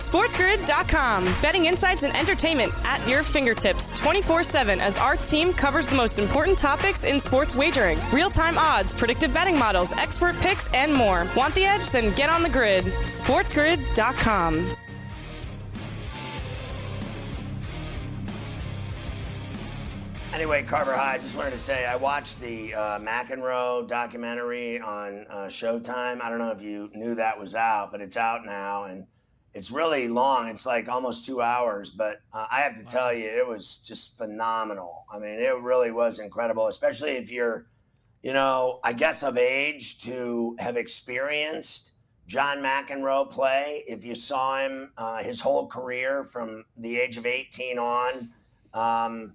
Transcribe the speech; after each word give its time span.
SportsGrid.com. 0.00 1.24
Betting 1.42 1.66
insights 1.66 2.02
and 2.02 2.16
entertainment 2.16 2.72
at 2.84 3.06
your 3.06 3.22
fingertips 3.22 3.90
24 4.00 4.42
7 4.42 4.80
as 4.80 4.98
our 4.98 5.16
team 5.16 5.52
covers 5.52 5.88
the 5.88 5.96
most 5.96 6.18
important 6.18 6.58
topics 6.58 7.04
in 7.04 7.20
sports 7.20 7.54
wagering 7.54 7.98
real 8.12 8.30
time 8.30 8.58
odds, 8.58 8.92
predictive 8.92 9.32
betting 9.32 9.58
models, 9.58 9.92
expert 9.92 10.34
picks, 10.40 10.68
and 10.72 10.92
more. 10.92 11.28
Want 11.36 11.54
the 11.54 11.64
edge? 11.64 11.90
Then 11.90 12.14
get 12.14 12.30
on 12.30 12.42
the 12.42 12.48
grid. 12.48 12.84
SportsGrid.com. 12.84 14.76
Anyway, 20.32 20.62
Carver 20.62 20.94
High, 20.94 21.14
I 21.14 21.18
just 21.18 21.36
wanted 21.36 21.50
to 21.50 21.58
say 21.58 21.84
I 21.84 21.96
watched 21.96 22.40
the 22.40 22.72
uh, 22.72 22.98
McEnroe 23.00 23.86
documentary 23.86 24.80
on 24.80 25.26
uh, 25.28 25.34
Showtime. 25.48 26.22
I 26.22 26.30
don't 26.30 26.38
know 26.38 26.52
if 26.52 26.62
you 26.62 26.88
knew 26.94 27.16
that 27.16 27.38
was 27.38 27.54
out, 27.54 27.92
but 27.92 28.00
it's 28.00 28.16
out 28.16 28.46
now. 28.46 28.84
And 28.84 29.06
it's 29.52 29.70
really 29.70 30.08
long. 30.08 30.48
It's 30.48 30.64
like 30.64 30.88
almost 30.88 31.26
two 31.26 31.42
hours, 31.42 31.90
but 31.90 32.20
uh, 32.32 32.46
I 32.50 32.60
have 32.60 32.76
to 32.76 32.84
tell 32.84 33.12
you, 33.12 33.26
it 33.26 33.46
was 33.46 33.78
just 33.78 34.16
phenomenal. 34.16 35.04
I 35.12 35.18
mean, 35.18 35.40
it 35.40 35.60
really 35.60 35.90
was 35.90 36.18
incredible, 36.18 36.68
especially 36.68 37.12
if 37.12 37.32
you're, 37.32 37.66
you 38.22 38.32
know, 38.32 38.78
I 38.84 38.92
guess 38.92 39.22
of 39.22 39.36
age 39.36 40.00
to 40.02 40.56
have 40.60 40.76
experienced 40.76 41.92
John 42.28 42.58
McEnroe 42.58 43.28
play. 43.28 43.82
If 43.88 44.04
you 44.04 44.14
saw 44.14 44.60
him 44.60 44.92
uh, 44.96 45.22
his 45.22 45.40
whole 45.40 45.66
career 45.66 46.22
from 46.22 46.64
the 46.76 47.00
age 47.00 47.16
of 47.16 47.26
18 47.26 47.78
on, 47.78 48.30
um, 48.72 49.32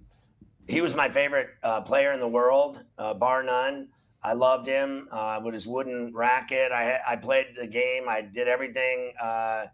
he 0.66 0.80
was 0.80 0.96
my 0.96 1.10
favorite 1.10 1.48
uh, 1.62 1.82
player 1.82 2.12
in 2.12 2.20
the 2.20 2.28
world, 2.28 2.82
uh, 2.96 3.12
bar 3.12 3.42
none. 3.42 3.88
I 4.22 4.32
loved 4.32 4.66
him 4.66 5.08
uh, 5.12 5.40
with 5.44 5.52
his 5.54 5.66
wooden 5.66 6.12
racket. 6.14 6.72
I, 6.72 6.98
I 7.06 7.16
played 7.16 7.48
the 7.60 7.66
game. 7.66 8.08
I 8.08 8.22
did 8.22 8.48
everything 8.48 9.12
uh, 9.22 9.66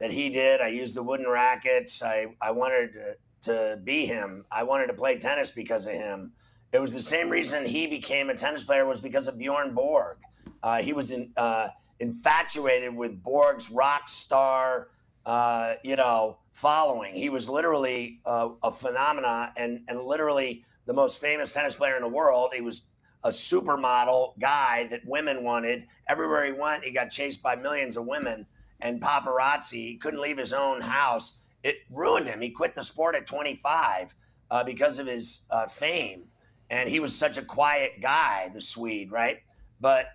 that 0.00 0.10
he 0.10 0.30
did. 0.30 0.60
I 0.60 0.68
used 0.68 0.96
the 0.96 1.02
wooden 1.02 1.28
rackets. 1.28 2.02
I, 2.02 2.26
I 2.40 2.50
wanted 2.50 2.92
to, 2.94 3.14
to 3.42 3.76
be 3.84 4.06
him. 4.06 4.44
I 4.50 4.64
wanted 4.64 4.88
to 4.88 4.94
play 4.94 5.18
tennis 5.18 5.50
because 5.50 5.86
of 5.86 5.92
him. 5.92 6.32
It 6.72 6.80
was 6.80 6.94
the 6.94 7.02
same 7.02 7.28
reason 7.28 7.66
he 7.66 7.86
became 7.86 8.30
a 8.30 8.34
tennis 8.34 8.64
player 8.64 8.86
was 8.86 9.00
because 9.00 9.28
of 9.28 9.38
Bjorn 9.38 9.74
Borg. 9.74 10.16
Uh, 10.62 10.78
he 10.78 10.92
was 10.92 11.10
in, 11.10 11.32
uh, 11.36 11.68
infatuated 11.98 12.94
with 12.94 13.22
Borg's 13.22 13.70
rock 13.70 14.08
star, 14.08 14.88
uh, 15.26 15.74
you 15.82 15.96
know, 15.96 16.38
following. 16.52 17.14
He 17.14 17.28
was 17.28 17.48
literally 17.48 18.20
uh, 18.24 18.50
a 18.62 18.72
phenomena 18.72 19.52
and, 19.56 19.82
and 19.88 20.00
literally 20.00 20.64
the 20.86 20.94
most 20.94 21.20
famous 21.20 21.52
tennis 21.52 21.74
player 21.74 21.96
in 21.96 22.02
the 22.02 22.08
world. 22.08 22.52
He 22.54 22.62
was 22.62 22.82
a 23.22 23.28
supermodel 23.28 24.38
guy 24.40 24.86
that 24.90 25.04
women 25.04 25.44
wanted. 25.44 25.86
Everywhere 26.08 26.46
he 26.46 26.52
went, 26.52 26.84
he 26.84 26.90
got 26.90 27.10
chased 27.10 27.42
by 27.42 27.54
millions 27.54 27.98
of 27.98 28.06
women 28.06 28.46
and 28.82 29.00
paparazzi. 29.00 29.88
He 29.88 29.96
couldn't 29.96 30.20
leave 30.20 30.38
his 30.38 30.52
own 30.52 30.80
house. 30.80 31.40
It 31.62 31.76
ruined 31.90 32.26
him. 32.26 32.40
He 32.40 32.50
quit 32.50 32.74
the 32.74 32.82
sport 32.82 33.14
at 33.14 33.26
25 33.26 34.14
uh, 34.50 34.64
because 34.64 34.98
of 34.98 35.06
his 35.06 35.46
uh, 35.50 35.66
fame. 35.66 36.24
And 36.70 36.88
he 36.88 37.00
was 37.00 37.14
such 37.16 37.36
a 37.36 37.42
quiet 37.42 38.00
guy, 38.00 38.50
the 38.54 38.62
Swede, 38.62 39.10
right? 39.10 39.38
But 39.80 40.06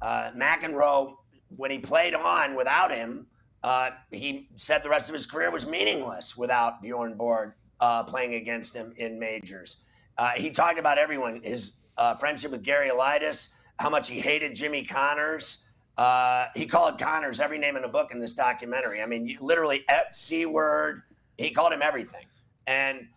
uh, 0.00 0.30
McEnroe, 0.36 1.16
when 1.56 1.70
he 1.70 1.78
played 1.78 2.14
on 2.14 2.54
without 2.54 2.90
him, 2.90 3.26
uh, 3.62 3.90
he 4.10 4.48
said 4.56 4.82
the 4.82 4.88
rest 4.88 5.08
of 5.08 5.14
his 5.14 5.26
career 5.26 5.50
was 5.50 5.66
meaningless 5.66 6.36
without 6.36 6.82
Bjorn 6.82 7.14
Borg 7.14 7.52
uh, 7.80 8.02
playing 8.04 8.34
against 8.34 8.74
him 8.74 8.92
in 8.96 9.18
majors. 9.18 9.80
Uh, 10.16 10.30
he 10.30 10.50
talked 10.50 10.78
about 10.78 10.98
everyone, 10.98 11.40
his 11.42 11.80
friendship 12.20 12.52
with 12.52 12.62
Gerulaitis, 12.62 13.54
how 13.78 13.90
much 13.90 14.08
he 14.08 14.20
hated 14.20 14.54
Jimmy 14.54 14.84
Connors, 14.84 15.63
uh, 15.96 16.46
he 16.54 16.66
called 16.66 16.98
Connors 16.98 17.40
every 17.40 17.58
name 17.58 17.76
in 17.76 17.82
the 17.82 17.88
book 17.88 18.10
in 18.12 18.18
this 18.18 18.34
documentary. 18.34 19.00
I 19.00 19.06
mean, 19.06 19.26
you, 19.26 19.38
literally 19.40 19.84
C 20.10 20.44
word. 20.46 21.02
He 21.38 21.50
called 21.50 21.72
him 21.72 21.82
everything. 21.82 22.24
And 22.66 23.08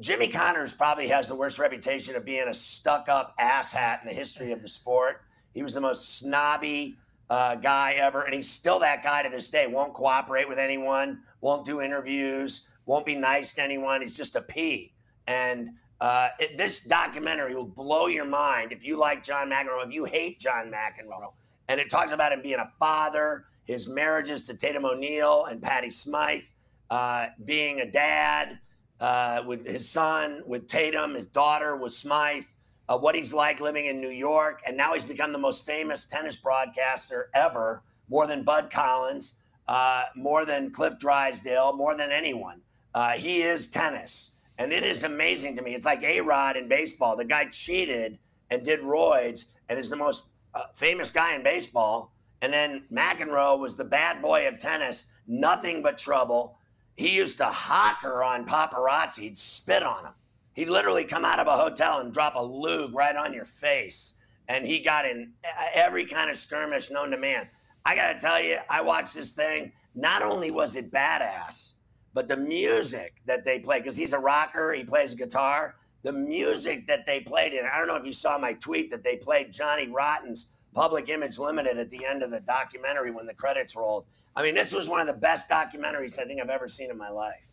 Jimmy 0.00 0.28
Connors 0.28 0.72
probably 0.72 1.08
has 1.08 1.28
the 1.28 1.34
worst 1.34 1.58
reputation 1.58 2.14
of 2.14 2.24
being 2.24 2.46
a 2.48 2.54
stuck 2.54 3.08
up 3.08 3.34
asshat 3.38 4.02
in 4.02 4.08
the 4.08 4.14
history 4.14 4.52
of 4.52 4.62
the 4.62 4.68
sport. 4.68 5.22
He 5.52 5.62
was 5.62 5.74
the 5.74 5.80
most 5.80 6.18
snobby 6.18 6.96
uh, 7.28 7.56
guy 7.56 7.94
ever. 7.94 8.22
And 8.22 8.34
he's 8.34 8.48
still 8.48 8.78
that 8.80 9.02
guy 9.02 9.22
to 9.22 9.28
this 9.28 9.50
day. 9.50 9.66
Won't 9.66 9.94
cooperate 9.94 10.48
with 10.48 10.58
anyone, 10.58 11.20
won't 11.40 11.64
do 11.64 11.80
interviews, 11.80 12.68
won't 12.86 13.06
be 13.06 13.16
nice 13.16 13.54
to 13.54 13.62
anyone. 13.62 14.00
He's 14.00 14.16
just 14.16 14.36
a 14.36 14.42
P. 14.42 14.92
And 15.26 15.70
uh, 16.00 16.30
it, 16.38 16.56
this 16.56 16.84
documentary 16.84 17.54
will 17.54 17.64
blow 17.64 18.06
your 18.06 18.24
mind 18.24 18.72
if 18.72 18.84
you 18.84 18.96
like 18.96 19.24
John 19.24 19.50
McEnroe, 19.50 19.86
if 19.86 19.92
you 19.92 20.04
hate 20.04 20.40
John 20.40 20.70
McEnroe 20.70 21.32
and 21.72 21.80
it 21.80 21.88
talks 21.88 22.12
about 22.12 22.32
him 22.32 22.42
being 22.42 22.58
a 22.58 22.70
father, 22.78 23.46
his 23.64 23.88
marriages 23.88 24.46
to 24.46 24.52
Tatum 24.52 24.84
O'Neal 24.84 25.46
and 25.46 25.62
Patty 25.62 25.90
Smyth, 25.90 26.44
uh, 26.90 27.28
being 27.46 27.80
a 27.80 27.90
dad 27.90 28.58
uh, 29.00 29.42
with 29.46 29.64
his 29.64 29.88
son, 29.88 30.42
with 30.44 30.68
Tatum, 30.68 31.14
his 31.14 31.24
daughter 31.24 31.74
with 31.74 31.94
Smyth, 31.94 32.52
uh, 32.90 32.98
what 32.98 33.14
he's 33.14 33.32
like 33.32 33.58
living 33.62 33.86
in 33.86 34.02
New 34.02 34.10
York. 34.10 34.60
And 34.66 34.76
now 34.76 34.92
he's 34.92 35.06
become 35.06 35.32
the 35.32 35.38
most 35.38 35.64
famous 35.64 36.06
tennis 36.06 36.36
broadcaster 36.36 37.30
ever, 37.32 37.82
more 38.10 38.26
than 38.26 38.42
Bud 38.42 38.70
Collins, 38.70 39.36
uh, 39.66 40.04
more 40.14 40.44
than 40.44 40.72
Cliff 40.72 40.98
Drysdale, 40.98 41.72
more 41.72 41.96
than 41.96 42.12
anyone. 42.12 42.60
Uh, 42.94 43.12
he 43.12 43.40
is 43.40 43.70
tennis. 43.70 44.32
And 44.58 44.74
it 44.74 44.84
is 44.84 45.04
amazing 45.04 45.56
to 45.56 45.62
me. 45.62 45.74
It's 45.74 45.86
like 45.86 46.02
A 46.02 46.20
Rod 46.20 46.58
in 46.58 46.68
baseball. 46.68 47.16
The 47.16 47.24
guy 47.24 47.46
cheated 47.46 48.18
and 48.50 48.62
did 48.62 48.80
roids 48.80 49.52
and 49.70 49.80
is 49.80 49.88
the 49.88 49.96
most 49.96 50.31
famous 50.74 51.10
guy 51.10 51.34
in 51.34 51.42
baseball. 51.42 52.12
And 52.40 52.52
then 52.52 52.84
McEnroe 52.92 53.58
was 53.58 53.76
the 53.76 53.84
bad 53.84 54.20
boy 54.20 54.48
of 54.48 54.58
tennis, 54.58 55.12
nothing 55.26 55.82
but 55.82 55.98
trouble. 55.98 56.58
He 56.96 57.10
used 57.10 57.38
to 57.38 57.46
hocker 57.46 58.22
on 58.22 58.46
paparazzi, 58.46 59.20
he'd 59.20 59.38
spit 59.38 59.82
on 59.82 60.04
him. 60.04 60.12
He'd 60.54 60.68
literally 60.68 61.04
come 61.04 61.24
out 61.24 61.38
of 61.38 61.46
a 61.46 61.56
hotel 61.56 62.00
and 62.00 62.12
drop 62.12 62.34
a 62.34 62.42
lug 62.42 62.94
right 62.94 63.16
on 63.16 63.32
your 63.32 63.44
face. 63.44 64.16
And 64.48 64.66
he 64.66 64.80
got 64.80 65.06
in 65.06 65.32
every 65.72 66.04
kind 66.04 66.30
of 66.30 66.36
skirmish 66.36 66.90
known 66.90 67.10
to 67.12 67.16
man. 67.16 67.48
I 67.84 67.94
got 67.94 68.12
to 68.12 68.18
tell 68.18 68.42
you, 68.42 68.58
I 68.68 68.82
watched 68.82 69.14
this 69.14 69.32
thing. 69.32 69.72
Not 69.94 70.22
only 70.22 70.50
was 70.50 70.76
it 70.76 70.90
badass, 70.90 71.74
but 72.12 72.28
the 72.28 72.36
music 72.36 73.14
that 73.26 73.44
they 73.44 73.60
play, 73.60 73.78
because 73.78 73.96
he's 73.96 74.12
a 74.12 74.18
rocker, 74.18 74.72
he 74.72 74.84
plays 74.84 75.14
guitar 75.14 75.76
the 76.02 76.12
music 76.12 76.86
that 76.88 77.06
they 77.06 77.20
played 77.20 77.52
in. 77.52 77.64
I 77.64 77.78
don't 77.78 77.86
know 77.86 77.96
if 77.96 78.04
you 78.04 78.12
saw 78.12 78.38
my 78.38 78.54
tweet 78.54 78.90
that 78.90 79.04
they 79.04 79.16
played 79.16 79.52
Johnny 79.52 79.88
Rotten's 79.88 80.52
Public 80.74 81.08
Image 81.08 81.38
Limited 81.38 81.78
at 81.78 81.90
the 81.90 82.04
end 82.04 82.22
of 82.22 82.30
the 82.30 82.40
documentary 82.40 83.10
when 83.10 83.26
the 83.26 83.34
credits 83.34 83.76
rolled. 83.76 84.04
I 84.34 84.42
mean, 84.42 84.54
this 84.54 84.72
was 84.72 84.88
one 84.88 85.00
of 85.00 85.06
the 85.06 85.20
best 85.20 85.48
documentaries 85.48 86.18
I 86.18 86.24
think 86.24 86.40
I've 86.40 86.48
ever 86.48 86.68
seen 86.68 86.90
in 86.90 86.96
my 86.96 87.10
life. 87.10 87.46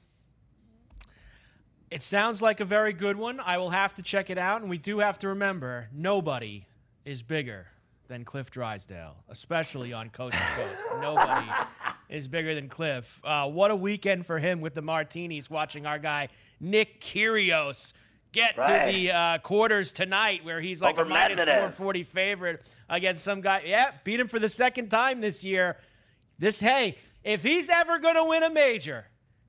It 1.91 2.01
sounds 2.01 2.41
like 2.41 2.59
a 2.59 2.65
very 2.65 2.93
good 2.93 3.17
one. 3.17 3.39
I 3.39 3.57
will 3.57 3.71
have 3.71 3.95
to 3.95 4.01
check 4.01 4.29
it 4.29 4.37
out. 4.37 4.61
And 4.61 4.69
we 4.69 4.77
do 4.77 4.99
have 4.99 5.19
to 5.19 5.29
remember 5.29 5.89
nobody 5.91 6.65
is 7.03 7.21
bigger 7.21 7.65
than 8.07 8.23
Cliff 8.23 8.49
Drysdale, 8.51 9.15
especially 9.27 9.91
on 9.91 10.09
Coast 10.09 10.35
to 10.35 10.43
Coast. 10.55 10.81
nobody 11.01 11.47
is 12.09 12.27
bigger 12.27 12.55
than 12.55 12.69
Cliff. 12.69 13.21
Uh, 13.23 13.47
what 13.47 13.71
a 13.71 13.75
weekend 13.75 14.25
for 14.25 14.39
him 14.39 14.61
with 14.61 14.75
the 14.75 14.81
martinis, 14.81 15.49
watching 15.49 15.85
our 15.85 15.99
guy 15.99 16.29
Nick 16.59 17.01
Kyrgios 17.01 17.93
get 18.31 18.57
right. 18.57 18.85
to 18.85 18.91
the 18.91 19.11
uh, 19.11 19.37
quarters 19.39 19.91
tonight 19.91 20.43
where 20.43 20.61
he's 20.61 20.81
like 20.81 20.93
Over 20.97 21.03
a 21.03 21.13
minus 21.13 21.39
440 21.39 22.03
favorite 22.03 22.63
against 22.89 23.23
some 23.23 23.41
guy. 23.41 23.63
Yeah, 23.65 23.91
beat 24.03 24.19
him 24.19 24.27
for 24.27 24.39
the 24.39 24.49
second 24.49 24.89
time 24.89 25.21
this 25.21 25.43
year. 25.43 25.77
This, 26.37 26.59
hey, 26.59 26.97
if 27.23 27.43
he's 27.43 27.69
ever 27.69 27.99
going 27.99 28.15
to 28.15 28.23
win 28.23 28.43
a 28.43 28.49
major, 28.49 29.05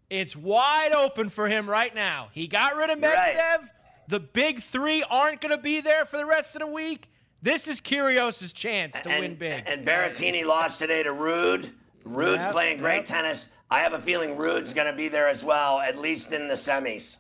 it's 0.09 0.35
wide 0.35 0.93
open 0.93 1.29
for 1.29 1.49
him 1.49 1.69
right 1.69 1.94
now. 1.94 2.29
He 2.32 2.47
got 2.47 2.77
rid 2.77 2.91
of 2.91 2.99
Medvedev. 2.99 3.37
Right. 3.37 3.61
The 4.09 4.21
big 4.21 4.61
three 4.61 5.05
aren't 5.09 5.41
going 5.41 5.55
to 5.56 5.62
be 5.62 5.81
there 5.81 6.05
for 6.05 6.17
the 6.17 6.26
rest 6.26 6.56
of 6.56 6.61
the 6.61 6.67
week. 6.67 7.09
This 7.43 7.69
is 7.69 7.81
Kyrgios' 7.81 8.53
chance 8.53 9.00
to 9.00 9.09
and, 9.09 9.21
win 9.21 9.35
big. 9.37 9.62
And 9.67 9.87
Berrettini 9.87 10.44
lost 10.44 10.79
today 10.81 11.03
to 11.05 11.11
Ruud. 11.11 11.71
Ruud's 12.05 12.43
Yep, 12.43 12.53
playing 12.53 12.79
great 12.79 12.97
yep. 12.97 13.06
tennis. 13.06 13.55
I 13.71 13.81
have 13.81 13.93
a 13.93 14.00
feeling 14.00 14.37
Ruud's 14.37 14.75
going 14.75 14.88
to 14.88 14.97
be 14.97 15.09
there 15.09 15.29
as 15.29 15.44
well, 15.44 15.79
at 15.79 15.97
least 15.97 16.33
in 16.33 16.49
the 16.49 16.55
semis. 16.55 17.17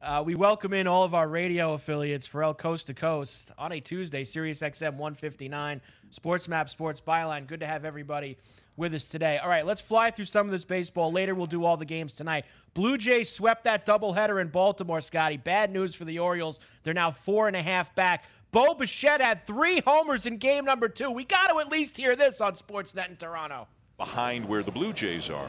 Uh, 0.00 0.22
we 0.24 0.34
welcome 0.36 0.72
in 0.72 0.86
all 0.86 1.02
of 1.02 1.12
our 1.12 1.26
radio 1.28 1.72
affiliates 1.72 2.26
for 2.26 2.42
El 2.44 2.54
Coast 2.54 2.86
to 2.86 2.94
Coast 2.94 3.50
on 3.58 3.72
a 3.72 3.80
Tuesday, 3.80 4.22
Sirius 4.22 4.60
XM 4.60 4.92
159, 4.92 5.80
Sports 6.10 6.46
Map, 6.46 6.68
Sports 6.68 7.00
Byline. 7.00 7.48
Good 7.48 7.60
to 7.60 7.66
have 7.66 7.84
everybody 7.84 8.38
with 8.76 8.94
us 8.94 9.06
today. 9.06 9.38
All 9.38 9.48
right, 9.48 9.66
let's 9.66 9.80
fly 9.80 10.12
through 10.12 10.26
some 10.26 10.46
of 10.46 10.52
this 10.52 10.62
baseball. 10.62 11.10
Later, 11.10 11.34
we'll 11.34 11.46
do 11.46 11.64
all 11.64 11.76
the 11.76 11.84
games 11.84 12.14
tonight. 12.14 12.44
Blue 12.74 12.96
Jays 12.96 13.28
swept 13.28 13.64
that 13.64 13.84
doubleheader 13.84 14.40
in 14.40 14.48
Baltimore, 14.48 15.00
Scotty. 15.00 15.36
Bad 15.36 15.72
news 15.72 15.96
for 15.96 16.04
the 16.04 16.20
Orioles. 16.20 16.60
They're 16.84 16.94
now 16.94 17.10
four 17.10 17.48
and 17.48 17.56
a 17.56 17.62
half 17.62 17.92
back. 17.96 18.24
Bo 18.52 18.74
Bichette 18.74 19.20
had 19.20 19.48
three 19.48 19.82
homers 19.84 20.26
in 20.26 20.36
game 20.36 20.64
number 20.64 20.88
two. 20.88 21.10
We 21.10 21.24
got 21.24 21.48
to 21.50 21.58
at 21.58 21.68
least 21.70 21.96
hear 21.96 22.14
this 22.14 22.40
on 22.40 22.54
Sportsnet 22.54 23.08
in 23.10 23.16
Toronto. 23.16 23.66
behind 23.96 24.48
where 24.48 24.62
the 24.62 24.70
Blue 24.70 24.92
Jays 24.92 25.28
are. 25.28 25.48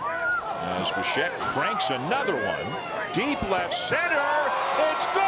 As 0.00 0.90
Bichette 0.92 1.38
cranks 1.38 1.90
another 1.90 2.34
one. 2.34 2.99
Deep 3.12 3.42
left 3.50 3.74
center. 3.74 4.22
It's 4.92 5.06
gone! 5.06 5.20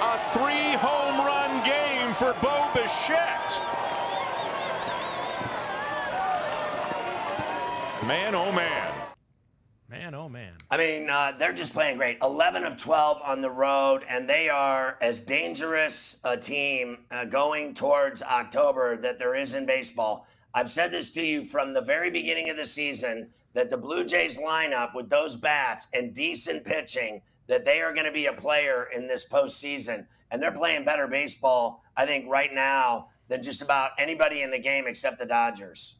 A 0.00 0.18
three 0.32 0.72
home 0.80 1.18
run 1.18 1.62
game 1.66 2.14
for 2.14 2.32
Bo 2.40 2.70
Bichette. 2.74 3.60
Man, 8.06 8.34
oh 8.34 8.50
man. 8.52 8.94
Man, 9.90 10.14
oh 10.14 10.30
man. 10.30 10.54
I 10.70 10.78
mean, 10.78 11.10
uh, 11.10 11.34
they're 11.38 11.52
just 11.52 11.74
playing 11.74 11.98
great. 11.98 12.16
11 12.22 12.64
of 12.64 12.78
12 12.78 13.20
on 13.22 13.42
the 13.42 13.50
road, 13.50 14.02
and 14.08 14.26
they 14.26 14.48
are 14.48 14.96
as 15.02 15.20
dangerous 15.20 16.18
a 16.24 16.38
team 16.38 17.00
uh, 17.10 17.26
going 17.26 17.74
towards 17.74 18.22
October 18.22 18.96
that 18.96 19.18
there 19.18 19.34
is 19.34 19.52
in 19.52 19.66
baseball. 19.66 20.26
I've 20.54 20.70
said 20.70 20.90
this 20.90 21.10
to 21.12 21.22
you 21.22 21.44
from 21.44 21.72
the 21.72 21.80
very 21.80 22.10
beginning 22.10 22.50
of 22.50 22.56
the 22.56 22.66
season 22.66 23.30
that 23.54 23.70
the 23.70 23.76
Blue 23.76 24.04
Jays 24.04 24.38
lineup 24.38 24.94
with 24.94 25.08
those 25.08 25.36
bats 25.36 25.88
and 25.94 26.14
decent 26.14 26.64
pitching, 26.64 27.22
that 27.46 27.64
they 27.64 27.80
are 27.80 27.92
going 27.92 28.06
to 28.06 28.12
be 28.12 28.26
a 28.26 28.32
player 28.32 28.88
in 28.94 29.06
this 29.06 29.28
postseason. 29.28 30.06
And 30.30 30.42
they're 30.42 30.52
playing 30.52 30.84
better 30.84 31.06
baseball, 31.06 31.82
I 31.96 32.06
think, 32.06 32.28
right 32.28 32.52
now 32.52 33.08
than 33.28 33.42
just 33.42 33.62
about 33.62 33.90
anybody 33.98 34.42
in 34.42 34.50
the 34.50 34.58
game 34.58 34.86
except 34.86 35.18
the 35.18 35.26
Dodgers. 35.26 35.96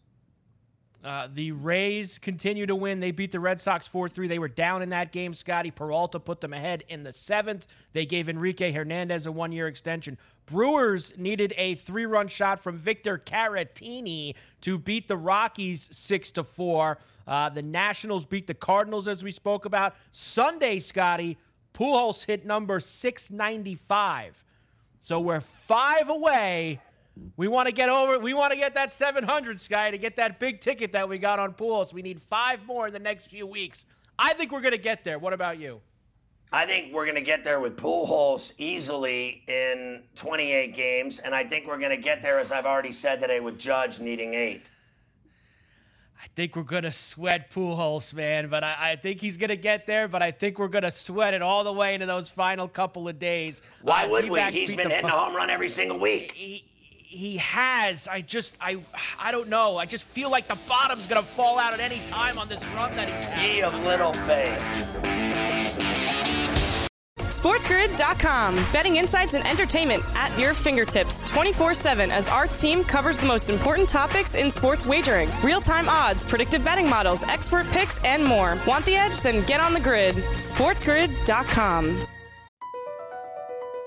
Uh, 1.04 1.28
the 1.32 1.50
Rays 1.50 2.18
continue 2.18 2.64
to 2.66 2.76
win. 2.76 3.00
They 3.00 3.10
beat 3.10 3.32
the 3.32 3.40
Red 3.40 3.60
Sox 3.60 3.88
4 3.88 4.08
3. 4.08 4.28
They 4.28 4.38
were 4.38 4.48
down 4.48 4.82
in 4.82 4.90
that 4.90 5.10
game. 5.10 5.34
Scotty 5.34 5.72
Peralta 5.72 6.20
put 6.20 6.40
them 6.40 6.52
ahead 6.52 6.84
in 6.88 7.02
the 7.02 7.10
seventh. 7.10 7.66
They 7.92 8.06
gave 8.06 8.28
Enrique 8.28 8.70
Hernandez 8.70 9.26
a 9.26 9.32
one 9.32 9.50
year 9.50 9.66
extension. 9.66 10.16
Brewers 10.46 11.16
needed 11.16 11.54
a 11.56 11.74
three 11.74 12.06
run 12.06 12.28
shot 12.28 12.60
from 12.60 12.76
Victor 12.76 13.18
Caratini 13.18 14.34
to 14.60 14.78
beat 14.78 15.08
the 15.08 15.16
Rockies 15.16 15.88
6 15.90 16.30
to 16.32 16.44
4. 16.44 16.98
Uh, 17.26 17.48
the 17.48 17.62
Nationals 17.62 18.24
beat 18.24 18.46
the 18.46 18.54
Cardinals, 18.54 19.08
as 19.08 19.22
we 19.22 19.30
spoke 19.30 19.64
about. 19.64 19.94
Sunday, 20.12 20.78
Scotty, 20.78 21.38
Pujols 21.74 22.24
hit 22.24 22.44
number 22.44 22.80
695. 22.80 24.44
So 25.00 25.18
we're 25.18 25.40
five 25.40 26.08
away. 26.08 26.80
We 27.36 27.46
want 27.48 27.66
to 27.66 27.72
get 27.72 27.88
over. 27.88 28.18
We 28.18 28.34
want 28.34 28.52
to 28.52 28.58
get 28.58 28.74
that 28.74 28.92
700 28.92 29.60
Sky 29.60 29.90
to 29.90 29.98
get 29.98 30.16
that 30.16 30.38
big 30.40 30.60
ticket 30.60 30.92
that 30.92 31.08
we 31.08 31.18
got 31.18 31.38
on 31.38 31.52
pools. 31.52 31.92
We 31.92 32.02
need 32.02 32.20
five 32.20 32.64
more 32.66 32.86
in 32.86 32.92
the 32.92 32.98
next 32.98 33.26
few 33.26 33.46
weeks. 33.46 33.84
I 34.18 34.32
think 34.34 34.52
we're 34.52 34.60
going 34.60 34.72
to 34.72 34.78
get 34.78 35.04
there. 35.04 35.18
What 35.18 35.32
about 35.32 35.58
you? 35.58 35.80
I 36.54 36.66
think 36.66 36.92
we're 36.92 37.04
going 37.06 37.14
to 37.16 37.22
get 37.22 37.44
there 37.44 37.60
with 37.60 37.76
Pujols 37.78 38.52
easily 38.58 39.42
in 39.48 40.02
28 40.16 40.74
games, 40.76 41.18
and 41.18 41.34
I 41.34 41.44
think 41.44 41.66
we're 41.66 41.78
going 41.78 41.96
to 41.96 42.02
get 42.02 42.20
there, 42.20 42.38
as 42.38 42.52
I've 42.52 42.66
already 42.66 42.92
said 42.92 43.20
today, 43.20 43.40
with 43.40 43.58
Judge 43.58 44.00
needing 44.00 44.34
eight. 44.34 44.68
I 46.22 46.26
think 46.36 46.54
we're 46.54 46.62
going 46.62 46.84
to 46.84 46.90
sweat 46.92 47.50
Pujols, 47.50 48.14
man. 48.14 48.48
But 48.48 48.64
I, 48.64 48.92
I 48.92 48.96
think 48.96 49.20
he's 49.20 49.36
going 49.36 49.48
to 49.48 49.56
get 49.56 49.86
there. 49.86 50.08
But 50.08 50.22
I 50.22 50.30
think 50.30 50.58
we're 50.58 50.68
going 50.68 50.84
to 50.84 50.90
sweat 50.90 51.34
it 51.34 51.42
all 51.42 51.64
the 51.64 51.72
way 51.72 51.94
into 51.94 52.06
those 52.06 52.28
final 52.28 52.68
couple 52.68 53.08
of 53.08 53.18
days. 53.18 53.60
Why 53.82 54.04
Uh, 54.04 54.10
would 54.10 54.30
we? 54.30 54.40
He's 54.42 54.74
been 54.74 54.88
hitting 54.90 55.06
a 55.06 55.08
home 55.10 55.34
run 55.34 55.50
every 55.50 55.68
single 55.68 55.98
week. 55.98 56.32
he, 56.32 56.64
he 57.12 57.36
has. 57.36 58.08
I 58.08 58.22
just 58.22 58.56
I 58.60 58.78
I 59.18 59.30
don't 59.32 59.48
know. 59.48 59.76
I 59.76 59.86
just 59.86 60.04
feel 60.04 60.30
like 60.30 60.48
the 60.48 60.58
bottom's 60.66 61.06
gonna 61.06 61.22
fall 61.22 61.58
out 61.58 61.72
at 61.72 61.80
any 61.80 62.04
time 62.06 62.38
on 62.38 62.48
this 62.48 62.64
run 62.68 62.96
that 62.96 63.08
he's 63.08 63.24
had. 63.24 63.42
Ye 63.42 63.62
of 63.62 63.74
little 63.74 64.12
faith. 64.14 64.62
SportsGrid.com. 67.32 68.54
Betting 68.72 68.96
insights 68.96 69.34
and 69.34 69.46
entertainment 69.46 70.02
at 70.14 70.38
your 70.38 70.54
fingertips 70.54 71.20
24 71.30 71.74
7 71.74 72.10
as 72.10 72.28
our 72.28 72.46
team 72.46 72.84
covers 72.84 73.18
the 73.18 73.26
most 73.26 73.50
important 73.50 73.88
topics 73.88 74.34
in 74.34 74.50
sports 74.50 74.86
wagering 74.86 75.28
real 75.42 75.60
time 75.60 75.88
odds, 75.88 76.24
predictive 76.24 76.64
betting 76.64 76.88
models, 76.88 77.22
expert 77.24 77.66
picks, 77.68 77.98
and 78.04 78.24
more. 78.24 78.58
Want 78.66 78.84
the 78.84 78.96
edge? 78.96 79.20
Then 79.22 79.44
get 79.46 79.60
on 79.60 79.74
the 79.74 79.80
grid. 79.80 80.14
SportsGrid.com. 80.14 82.06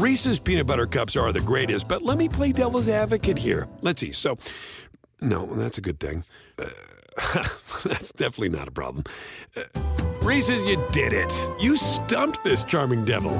Reese's 0.00 0.40
peanut 0.40 0.66
butter 0.66 0.86
cups 0.86 1.14
are 1.14 1.30
the 1.30 1.42
greatest, 1.42 1.86
but 1.86 2.00
let 2.00 2.16
me 2.16 2.26
play 2.26 2.52
devil's 2.52 2.88
advocate 2.88 3.36
here. 3.36 3.68
Let's 3.82 4.00
see. 4.00 4.12
So, 4.12 4.38
no, 5.20 5.44
that's 5.44 5.76
a 5.76 5.82
good 5.82 6.00
thing. 6.00 6.24
Uh, 6.58 7.46
that's 7.84 8.10
definitely 8.12 8.48
not 8.48 8.66
a 8.66 8.70
problem. 8.70 9.04
Uh, 9.54 9.64
Reese's, 10.22 10.64
you 10.64 10.82
did 10.90 11.12
it. 11.12 11.30
You 11.60 11.76
stumped 11.76 12.42
this 12.44 12.64
charming 12.64 13.04
devil. 13.04 13.34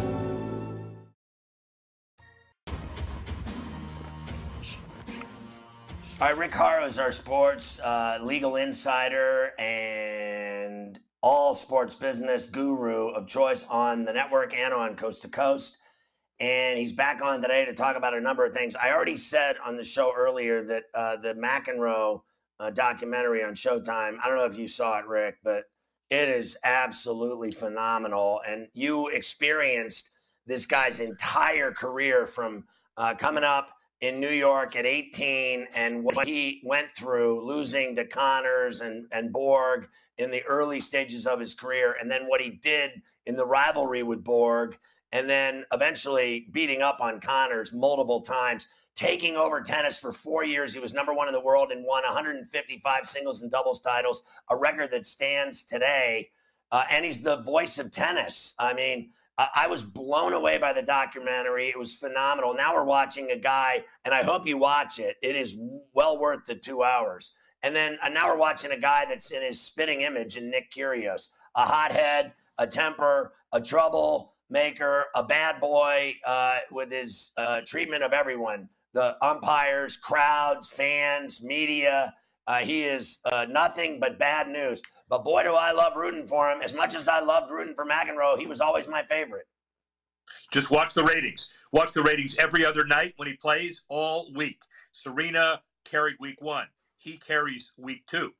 All 6.20 6.28
right, 6.28 6.36
Rick 6.36 6.52
Horrow 6.52 6.86
is 6.86 6.98
our 6.98 7.12
sports 7.12 7.80
uh, 7.80 8.18
legal 8.20 8.56
insider 8.56 9.58
and 9.58 11.00
all 11.22 11.54
sports 11.54 11.94
business 11.94 12.48
guru 12.48 13.08
of 13.08 13.26
choice 13.26 13.64
on 13.70 14.04
the 14.04 14.12
network 14.12 14.52
and 14.52 14.74
on 14.74 14.94
Coast 14.94 15.22
to 15.22 15.28
Coast. 15.28 15.79
And 16.40 16.78
he's 16.78 16.94
back 16.94 17.20
on 17.20 17.42
today 17.42 17.66
to 17.66 17.74
talk 17.74 17.96
about 17.96 18.14
a 18.14 18.20
number 18.20 18.46
of 18.46 18.54
things. 18.54 18.74
I 18.74 18.92
already 18.92 19.18
said 19.18 19.56
on 19.64 19.76
the 19.76 19.84
show 19.84 20.10
earlier 20.16 20.64
that 20.64 20.84
uh, 20.94 21.16
the 21.16 21.34
McEnroe 21.34 22.22
uh, 22.58 22.70
documentary 22.70 23.44
on 23.44 23.54
Showtime, 23.54 24.16
I 24.24 24.26
don't 24.26 24.38
know 24.38 24.46
if 24.46 24.56
you 24.56 24.66
saw 24.66 24.98
it, 24.98 25.06
Rick, 25.06 25.36
but 25.44 25.64
it 26.08 26.30
is 26.30 26.56
absolutely 26.64 27.50
phenomenal. 27.52 28.40
And 28.48 28.68
you 28.72 29.08
experienced 29.08 30.10
this 30.46 30.64
guy's 30.64 31.00
entire 31.00 31.72
career 31.72 32.26
from 32.26 32.64
uh, 32.96 33.14
coming 33.16 33.44
up 33.44 33.68
in 34.00 34.18
New 34.18 34.30
York 34.30 34.76
at 34.76 34.86
18 34.86 35.68
and 35.76 36.02
what 36.02 36.26
he 36.26 36.62
went 36.64 36.88
through 36.96 37.46
losing 37.46 37.94
to 37.96 38.06
Connors 38.06 38.80
and, 38.80 39.06
and 39.12 39.30
Borg 39.30 39.88
in 40.16 40.30
the 40.30 40.42
early 40.44 40.80
stages 40.80 41.26
of 41.26 41.38
his 41.38 41.54
career, 41.54 41.96
and 42.00 42.10
then 42.10 42.28
what 42.28 42.40
he 42.40 42.50
did 42.62 42.90
in 43.26 43.36
the 43.36 43.46
rivalry 43.46 44.02
with 44.02 44.24
Borg, 44.24 44.76
and 45.12 45.28
then 45.28 45.64
eventually 45.72 46.46
beating 46.52 46.82
up 46.82 47.00
on 47.00 47.20
Connors 47.20 47.72
multiple 47.72 48.20
times, 48.20 48.68
taking 48.94 49.36
over 49.36 49.60
tennis 49.60 49.98
for 49.98 50.12
four 50.12 50.44
years. 50.44 50.74
He 50.74 50.80
was 50.80 50.94
number 50.94 51.14
one 51.14 51.28
in 51.28 51.34
the 51.34 51.40
world 51.40 51.72
and 51.72 51.84
won 51.84 52.02
155 52.04 53.08
singles 53.08 53.42
and 53.42 53.50
doubles 53.50 53.80
titles, 53.80 54.24
a 54.50 54.56
record 54.56 54.90
that 54.92 55.06
stands 55.06 55.64
today. 55.64 56.30
Uh, 56.72 56.84
and 56.90 57.04
he's 57.04 57.22
the 57.22 57.38
voice 57.38 57.78
of 57.78 57.90
tennis. 57.90 58.54
I 58.58 58.72
mean, 58.74 59.10
I 59.54 59.68
was 59.68 59.82
blown 59.82 60.34
away 60.34 60.58
by 60.58 60.74
the 60.74 60.82
documentary. 60.82 61.68
It 61.68 61.78
was 61.78 61.94
phenomenal. 61.94 62.52
Now 62.52 62.74
we're 62.74 62.84
watching 62.84 63.30
a 63.30 63.36
guy, 63.36 63.84
and 64.04 64.12
I 64.12 64.22
hope 64.22 64.46
you 64.46 64.58
watch 64.58 64.98
it. 64.98 65.16
It 65.22 65.34
is 65.34 65.58
well 65.94 66.18
worth 66.18 66.44
the 66.46 66.54
two 66.54 66.82
hours. 66.82 67.34
And 67.62 67.74
then 67.74 67.98
uh, 68.02 68.08
now 68.08 68.28
we're 68.28 68.38
watching 68.38 68.72
a 68.72 68.78
guy 68.78 69.06
that's 69.08 69.30
in 69.30 69.42
his 69.42 69.60
spitting 69.60 70.02
image 70.02 70.36
in 70.36 70.50
Nick 70.50 70.72
Kyrgios, 70.72 71.30
a 71.54 71.64
hothead, 71.64 72.34
a 72.58 72.66
temper, 72.66 73.32
a 73.52 73.60
trouble 73.60 74.34
maker, 74.50 75.06
a 75.14 75.22
bad 75.22 75.60
boy 75.60 76.14
uh, 76.26 76.58
with 76.70 76.90
his 76.90 77.32
uh, 77.36 77.60
treatment 77.66 78.02
of 78.02 78.12
everyone 78.12 78.68
the 78.92 79.16
umpires, 79.24 79.96
crowds, 79.96 80.68
fans, 80.68 81.44
media. 81.44 82.12
Uh, 82.46 82.58
he 82.58 82.82
is 82.82 83.20
uh, 83.26 83.46
nothing 83.48 84.00
but 84.00 84.18
bad 84.18 84.48
news. 84.48 84.82
But 85.08 85.24
boy, 85.24 85.44
do 85.44 85.54
I 85.54 85.72
love 85.72 85.94
rooting 85.96 86.26
for 86.26 86.50
him. 86.50 86.62
As 86.62 86.74
much 86.74 86.94
as 86.94 87.06
I 87.06 87.20
loved 87.20 87.50
rooting 87.50 87.74
for 87.74 87.84
McEnroe, 87.84 88.38
he 88.38 88.46
was 88.46 88.60
always 88.60 88.88
my 88.88 89.02
favorite. 89.04 89.46
Just 90.52 90.70
watch 90.70 90.92
the 90.92 91.04
ratings. 91.04 91.48
Watch 91.72 91.92
the 91.92 92.02
ratings 92.02 92.36
every 92.38 92.64
other 92.64 92.84
night 92.84 93.14
when 93.16 93.28
he 93.28 93.34
plays 93.34 93.82
all 93.88 94.32
week. 94.34 94.62
Serena 94.92 95.62
carried 95.84 96.16
week 96.20 96.40
one. 96.40 96.66
He 96.96 97.16
carries 97.16 97.72
week 97.76 98.06
two. 98.06 98.32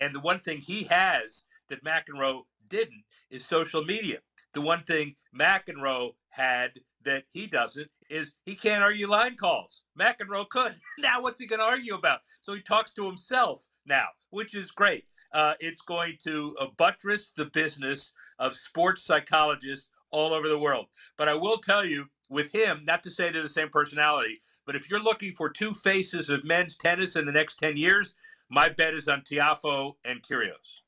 And 0.00 0.14
the 0.14 0.20
one 0.20 0.38
thing 0.38 0.58
he 0.58 0.84
has 0.84 1.44
that 1.68 1.84
McEnroe 1.84 2.42
didn't 2.68 3.04
is 3.30 3.44
social 3.44 3.84
media. 3.84 4.18
The 4.58 4.64
one 4.64 4.82
thing 4.82 5.14
McEnroe 5.32 6.14
had 6.30 6.80
that 7.04 7.26
he 7.30 7.46
doesn't 7.46 7.88
is 8.10 8.32
he 8.44 8.56
can't 8.56 8.82
argue 8.82 9.06
line 9.06 9.36
calls. 9.36 9.84
McEnroe 9.96 10.48
could. 10.48 10.74
now 10.98 11.22
what's 11.22 11.38
he 11.38 11.46
going 11.46 11.60
to 11.60 11.64
argue 11.64 11.94
about? 11.94 12.22
So 12.40 12.54
he 12.54 12.60
talks 12.60 12.90
to 12.94 13.04
himself 13.04 13.68
now, 13.86 14.08
which 14.30 14.56
is 14.56 14.72
great. 14.72 15.04
Uh, 15.32 15.54
it's 15.60 15.80
going 15.80 16.18
to 16.24 16.56
uh, 16.60 16.66
buttress 16.76 17.30
the 17.30 17.44
business 17.44 18.12
of 18.40 18.52
sports 18.52 19.04
psychologists 19.04 19.90
all 20.10 20.34
over 20.34 20.48
the 20.48 20.58
world. 20.58 20.86
But 21.16 21.28
I 21.28 21.36
will 21.36 21.58
tell 21.58 21.84
you, 21.84 22.06
with 22.28 22.52
him, 22.52 22.80
not 22.84 23.04
to 23.04 23.10
say 23.10 23.30
they're 23.30 23.42
the 23.42 23.48
same 23.48 23.70
personality, 23.70 24.40
but 24.66 24.74
if 24.74 24.90
you're 24.90 25.00
looking 25.00 25.30
for 25.30 25.48
two 25.48 25.72
faces 25.72 26.30
of 26.30 26.42
men's 26.42 26.74
tennis 26.74 27.14
in 27.14 27.26
the 27.26 27.32
next 27.32 27.60
10 27.60 27.76
years, 27.76 28.16
my 28.48 28.68
bet 28.68 28.94
is 28.94 29.06
on 29.06 29.20
Tiafoe 29.20 29.94
and 30.04 30.20
Kyrgios. 30.20 30.80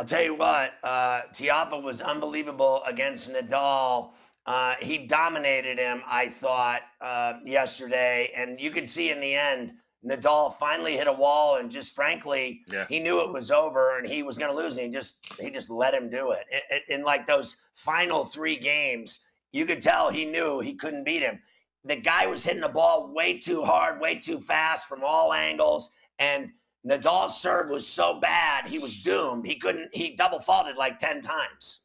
I'll 0.00 0.06
tell 0.06 0.22
you 0.22 0.34
what, 0.34 0.72
uh, 0.82 1.24
Tiafoe 1.34 1.82
was 1.82 2.00
unbelievable 2.00 2.82
against 2.86 3.30
Nadal. 3.34 4.12
Uh, 4.46 4.72
he 4.80 4.96
dominated 4.96 5.78
him, 5.78 6.02
I 6.08 6.30
thought, 6.30 6.80
uh, 7.02 7.34
yesterday. 7.44 8.32
And 8.34 8.58
you 8.58 8.70
could 8.70 8.88
see 8.88 9.10
in 9.10 9.20
the 9.20 9.34
end, 9.34 9.72
Nadal 10.02 10.54
finally 10.54 10.96
hit 10.96 11.06
a 11.06 11.12
wall, 11.12 11.56
and 11.56 11.70
just 11.70 11.94
frankly, 11.94 12.62
yeah. 12.72 12.86
he 12.88 12.98
knew 12.98 13.20
it 13.20 13.30
was 13.30 13.50
over 13.50 13.98
and 13.98 14.08
he 14.08 14.22
was 14.22 14.38
going 14.38 14.50
to 14.50 14.56
lose. 14.56 14.78
And 14.78 14.86
he 14.86 14.90
just 14.90 15.22
he 15.38 15.50
just 15.50 15.68
let 15.68 15.92
him 15.92 16.08
do 16.08 16.30
it. 16.30 16.46
It, 16.50 16.62
it. 16.70 16.82
In 16.94 17.02
like 17.02 17.26
those 17.26 17.58
final 17.74 18.24
three 18.24 18.56
games, 18.56 19.26
you 19.52 19.66
could 19.66 19.82
tell 19.82 20.08
he 20.08 20.24
knew 20.24 20.60
he 20.60 20.76
couldn't 20.76 21.04
beat 21.04 21.20
him. 21.20 21.40
The 21.84 21.96
guy 21.96 22.26
was 22.26 22.42
hitting 22.42 22.62
the 22.62 22.68
ball 22.70 23.12
way 23.12 23.38
too 23.38 23.62
hard, 23.62 24.00
way 24.00 24.14
too 24.14 24.40
fast 24.40 24.88
from 24.88 25.04
all 25.04 25.34
angles, 25.34 25.92
and 26.18 26.52
Nadal's 26.86 27.40
serve 27.40 27.70
was 27.70 27.86
so 27.86 28.18
bad 28.20 28.66
he 28.66 28.78
was 28.78 28.96
doomed. 28.96 29.46
He 29.46 29.56
couldn't. 29.56 29.90
He 29.92 30.16
double 30.16 30.40
faulted 30.40 30.76
like 30.76 30.98
ten 30.98 31.20
times. 31.20 31.82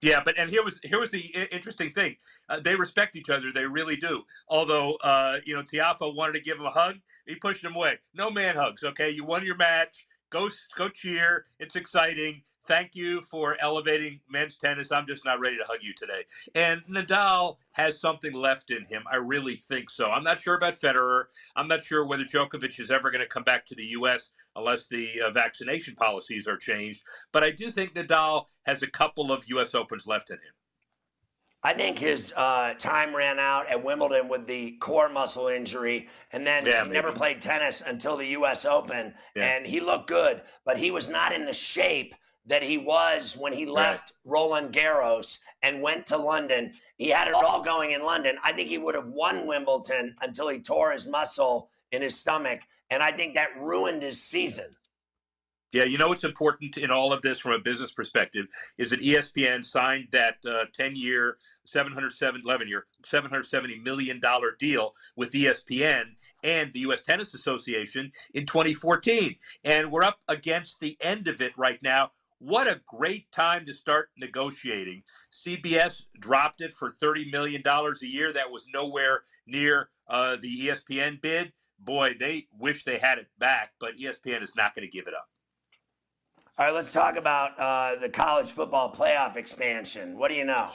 Yeah, 0.00 0.20
but 0.24 0.38
and 0.38 0.48
here 0.48 0.62
was 0.62 0.78
here 0.84 1.00
was 1.00 1.10
the 1.10 1.20
interesting 1.50 1.90
thing. 1.90 2.16
Uh, 2.48 2.60
they 2.60 2.76
respect 2.76 3.16
each 3.16 3.30
other. 3.30 3.50
They 3.52 3.66
really 3.66 3.96
do. 3.96 4.22
Although, 4.48 4.96
uh, 5.02 5.38
you 5.44 5.54
know, 5.54 5.62
Tiafoe 5.62 6.14
wanted 6.14 6.34
to 6.34 6.40
give 6.40 6.58
him 6.58 6.66
a 6.66 6.70
hug, 6.70 6.96
he 7.26 7.34
pushed 7.34 7.64
him 7.64 7.74
away. 7.74 7.98
No 8.14 8.30
man 8.30 8.54
hugs. 8.54 8.84
Okay, 8.84 9.10
you 9.10 9.24
won 9.24 9.44
your 9.44 9.56
match. 9.56 10.06
Go 10.30 10.48
go 10.76 10.88
cheer. 10.90 11.44
It's 11.58 11.74
exciting. 11.74 12.42
Thank 12.64 12.94
you 12.94 13.22
for 13.22 13.56
elevating 13.60 14.20
men's 14.28 14.58
tennis. 14.58 14.92
I'm 14.92 15.06
just 15.06 15.24
not 15.24 15.40
ready 15.40 15.56
to 15.56 15.64
hug 15.64 15.78
you 15.80 15.94
today. 15.94 16.24
And 16.54 16.82
Nadal 16.86 17.56
has 17.72 17.98
something 17.98 18.34
left 18.34 18.70
in 18.70 18.84
him. 18.84 19.04
I 19.10 19.16
really 19.16 19.56
think 19.56 19.88
so. 19.88 20.10
I'm 20.10 20.22
not 20.22 20.38
sure 20.38 20.54
about 20.56 20.74
Federer. 20.74 21.24
I'm 21.56 21.66
not 21.66 21.80
sure 21.80 22.04
whether 22.04 22.24
Djokovic 22.24 22.78
is 22.78 22.90
ever 22.90 23.10
going 23.10 23.22
to 23.22 23.26
come 23.26 23.44
back 23.44 23.64
to 23.66 23.74
the 23.74 23.86
U.S. 23.86 24.32
unless 24.54 24.86
the 24.86 25.22
uh, 25.22 25.30
vaccination 25.30 25.94
policies 25.94 26.46
are 26.46 26.58
changed. 26.58 27.04
But 27.32 27.42
I 27.42 27.50
do 27.50 27.70
think 27.70 27.94
Nadal 27.94 28.46
has 28.66 28.82
a 28.82 28.90
couple 28.90 29.32
of 29.32 29.48
U.S. 29.48 29.74
Opens 29.74 30.06
left 30.06 30.28
in 30.28 30.36
him. 30.36 30.52
I 31.62 31.74
think 31.74 31.98
his 31.98 32.32
uh, 32.36 32.74
time 32.78 33.14
ran 33.14 33.40
out 33.40 33.68
at 33.68 33.82
Wimbledon 33.82 34.28
with 34.28 34.46
the 34.46 34.72
core 34.72 35.08
muscle 35.08 35.48
injury, 35.48 36.08
and 36.32 36.46
then 36.46 36.64
yeah, 36.64 36.78
he 36.78 36.82
maybe. 36.82 36.94
never 36.94 37.12
played 37.12 37.40
tennis 37.40 37.82
until 37.84 38.16
the 38.16 38.26
U.S. 38.26 38.64
Open, 38.64 39.12
yeah. 39.34 39.44
and 39.44 39.66
he 39.66 39.80
looked 39.80 40.08
good, 40.08 40.42
but 40.64 40.78
he 40.78 40.92
was 40.92 41.10
not 41.10 41.32
in 41.32 41.44
the 41.44 41.52
shape 41.52 42.14
that 42.46 42.62
he 42.62 42.78
was 42.78 43.36
when 43.36 43.52
he 43.52 43.66
left 43.66 44.12
right. 44.24 44.32
Roland 44.32 44.72
Garros 44.72 45.40
and 45.62 45.82
went 45.82 46.06
to 46.06 46.16
London. 46.16 46.72
He 46.96 47.08
had 47.08 47.28
it 47.28 47.34
all 47.34 47.60
going 47.60 47.90
in 47.90 48.04
London. 48.04 48.36
I 48.42 48.52
think 48.52 48.68
he 48.68 48.78
would 48.78 48.94
have 48.94 49.08
won 49.08 49.46
Wimbledon 49.46 50.14
until 50.22 50.48
he 50.48 50.60
tore 50.60 50.92
his 50.92 51.08
muscle 51.08 51.70
in 51.90 52.02
his 52.02 52.16
stomach, 52.16 52.60
and 52.90 53.02
I 53.02 53.10
think 53.12 53.34
that 53.34 53.60
ruined 53.60 54.02
his 54.02 54.22
season. 54.22 54.66
Yeah, 55.70 55.84
you 55.84 55.98
know 55.98 56.08
what's 56.08 56.24
important 56.24 56.78
in 56.78 56.90
all 56.90 57.12
of 57.12 57.20
this 57.20 57.40
from 57.40 57.52
a 57.52 57.58
business 57.58 57.92
perspective 57.92 58.46
is 58.78 58.88
that 58.88 59.02
ESPN 59.02 59.62
signed 59.62 60.08
that 60.12 60.36
uh, 60.46 60.64
10-year, 60.78 61.36
707 61.66 62.40
11-year, 62.46 62.86
770 63.04 63.78
million 63.80 64.18
dollar 64.18 64.56
deal 64.58 64.92
with 65.14 65.32
ESPN 65.32 66.04
and 66.42 66.72
the 66.72 66.80
U.S. 66.80 67.02
Tennis 67.02 67.34
Association 67.34 68.10
in 68.32 68.46
2014, 68.46 69.36
and 69.64 69.92
we're 69.92 70.04
up 70.04 70.20
against 70.28 70.80
the 70.80 70.96
end 71.02 71.28
of 71.28 71.42
it 71.42 71.52
right 71.58 71.82
now. 71.82 72.10
What 72.38 72.66
a 72.66 72.80
great 72.86 73.30
time 73.30 73.66
to 73.66 73.72
start 73.74 74.08
negotiating. 74.16 75.02
CBS 75.30 76.06
dropped 76.18 76.62
it 76.62 76.72
for 76.72 76.90
$30 76.90 77.30
million 77.30 77.62
a 77.66 78.06
year. 78.06 78.32
That 78.32 78.50
was 78.50 78.68
nowhere 78.72 79.22
near 79.46 79.90
uh, 80.08 80.36
the 80.40 80.68
ESPN 80.68 81.20
bid. 81.20 81.52
Boy, 81.78 82.14
they 82.18 82.46
wish 82.56 82.84
they 82.84 82.98
had 82.98 83.18
it 83.18 83.26
back, 83.38 83.72
but 83.78 83.98
ESPN 83.98 84.42
is 84.42 84.56
not 84.56 84.74
going 84.74 84.88
to 84.88 84.96
give 84.96 85.08
it 85.08 85.14
up. 85.14 85.28
All 86.58 86.66
right, 86.66 86.74
let's 86.74 86.92
talk 86.92 87.14
about 87.14 87.56
uh, 87.56 88.00
the 88.00 88.08
college 88.08 88.50
football 88.50 88.92
playoff 88.92 89.36
expansion. 89.36 90.18
What 90.18 90.28
do 90.28 90.34
you 90.34 90.44
know? 90.44 90.70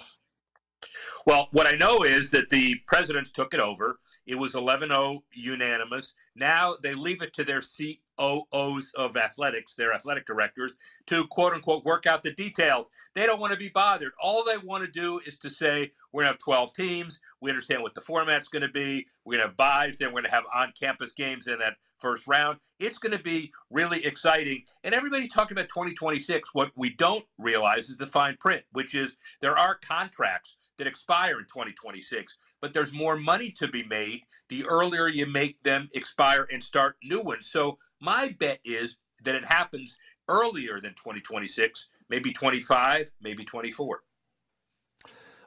Well, 1.26 1.50
what 1.52 1.68
I 1.68 1.76
know 1.76 2.04
is 2.04 2.32
that 2.32 2.48
the 2.48 2.76
presidents 2.88 3.34
took 3.34 3.54
it 3.54 3.60
over. 3.60 3.98
It 4.26 4.36
was 4.36 4.56
11 4.56 4.90
0 4.90 5.26
unanimous. 5.34 6.14
Now 6.36 6.74
they 6.82 6.94
leave 6.94 7.22
it 7.22 7.34
to 7.34 7.44
their 7.44 7.62
COOs 7.62 8.92
of 8.96 9.18
athletics, 9.18 9.76
their 9.76 9.94
athletic 9.94 10.26
directors, 10.26 10.76
to 11.08 11.26
quote 11.28 11.54
unquote 11.54 11.86
work 11.86 12.06
out 12.06 12.24
the 12.24 12.32
details. 12.32 12.90
They 13.14 13.26
don't 13.26 13.40
want 13.40 13.54
to 13.54 13.60
be 13.60 13.70
bothered. 13.70 14.14
All 14.22 14.44
they 14.44 14.58
want 14.58 14.84
to 14.84 14.90
do 14.90 15.20
is 15.26 15.38
to 15.40 15.50
say, 15.50 15.92
we're 16.12 16.24
going 16.24 16.34
to 16.34 16.36
have 16.36 16.40
12 16.40 16.74
teams. 16.74 17.20
We 17.42 17.50
understand 17.50 17.84
what 17.84 17.94
the 17.94 18.02
format's 18.02 18.48
going 18.48 18.62
to 18.62 18.70
be. 18.70 19.06
We're 19.26 19.38
going 19.38 19.44
to 19.44 19.48
have 19.50 19.58
buys. 19.58 19.98
Then 19.98 20.10
we're 20.10 20.22
going 20.22 20.26
to 20.26 20.32
have 20.32 20.46
on 20.54 20.74
campus 20.80 21.12
games 21.12 21.48
in 21.48 21.60
that 21.60 21.76
first 22.00 22.28
round. 22.28 22.60
It's 22.80 22.98
going 22.98 23.16
to 23.16 23.24
be 23.24 23.52
really 23.70 24.06
exciting. 24.06 24.64
And 24.84 24.96
everybody's 24.96 25.34
talking 25.34 25.56
about 25.56 25.70
2026. 25.70 26.54
What 26.54 26.72
we 26.76 26.90
don't 26.92 27.26
realize 27.38 27.90
is 27.90 27.98
the 27.98 28.08
fine 28.08 28.38
print, 28.40 28.64
which 28.72 28.96
is 28.96 29.16
there 29.42 29.58
are 29.58 29.76
contracts 29.76 30.58
that 30.78 30.88
expire 30.88 31.40
in 31.40 31.46
2026, 31.46 32.38
but 32.62 32.74
there's 32.74 32.94
more 32.94 33.16
money 33.16 33.50
to 33.52 33.68
be 33.68 33.84
made 33.84 34.24
the 34.50 34.66
earlier 34.66 35.08
you 35.08 35.26
make 35.26 35.62
them 35.64 35.90
expire 35.94 36.48
and 36.52 36.62
start 36.62 36.96
new 37.04 37.22
ones. 37.22 37.48
So 37.48 37.78
my 38.00 38.36
bet 38.40 38.60
is 38.66 38.98
that 39.24 39.36
it 39.36 39.44
happens 39.44 39.98
earlier 40.30 40.80
than 40.82 40.92
2026, 40.92 41.90
maybe 42.10 42.32
25, 42.32 43.12
maybe 43.22 43.44
24. 43.44 44.02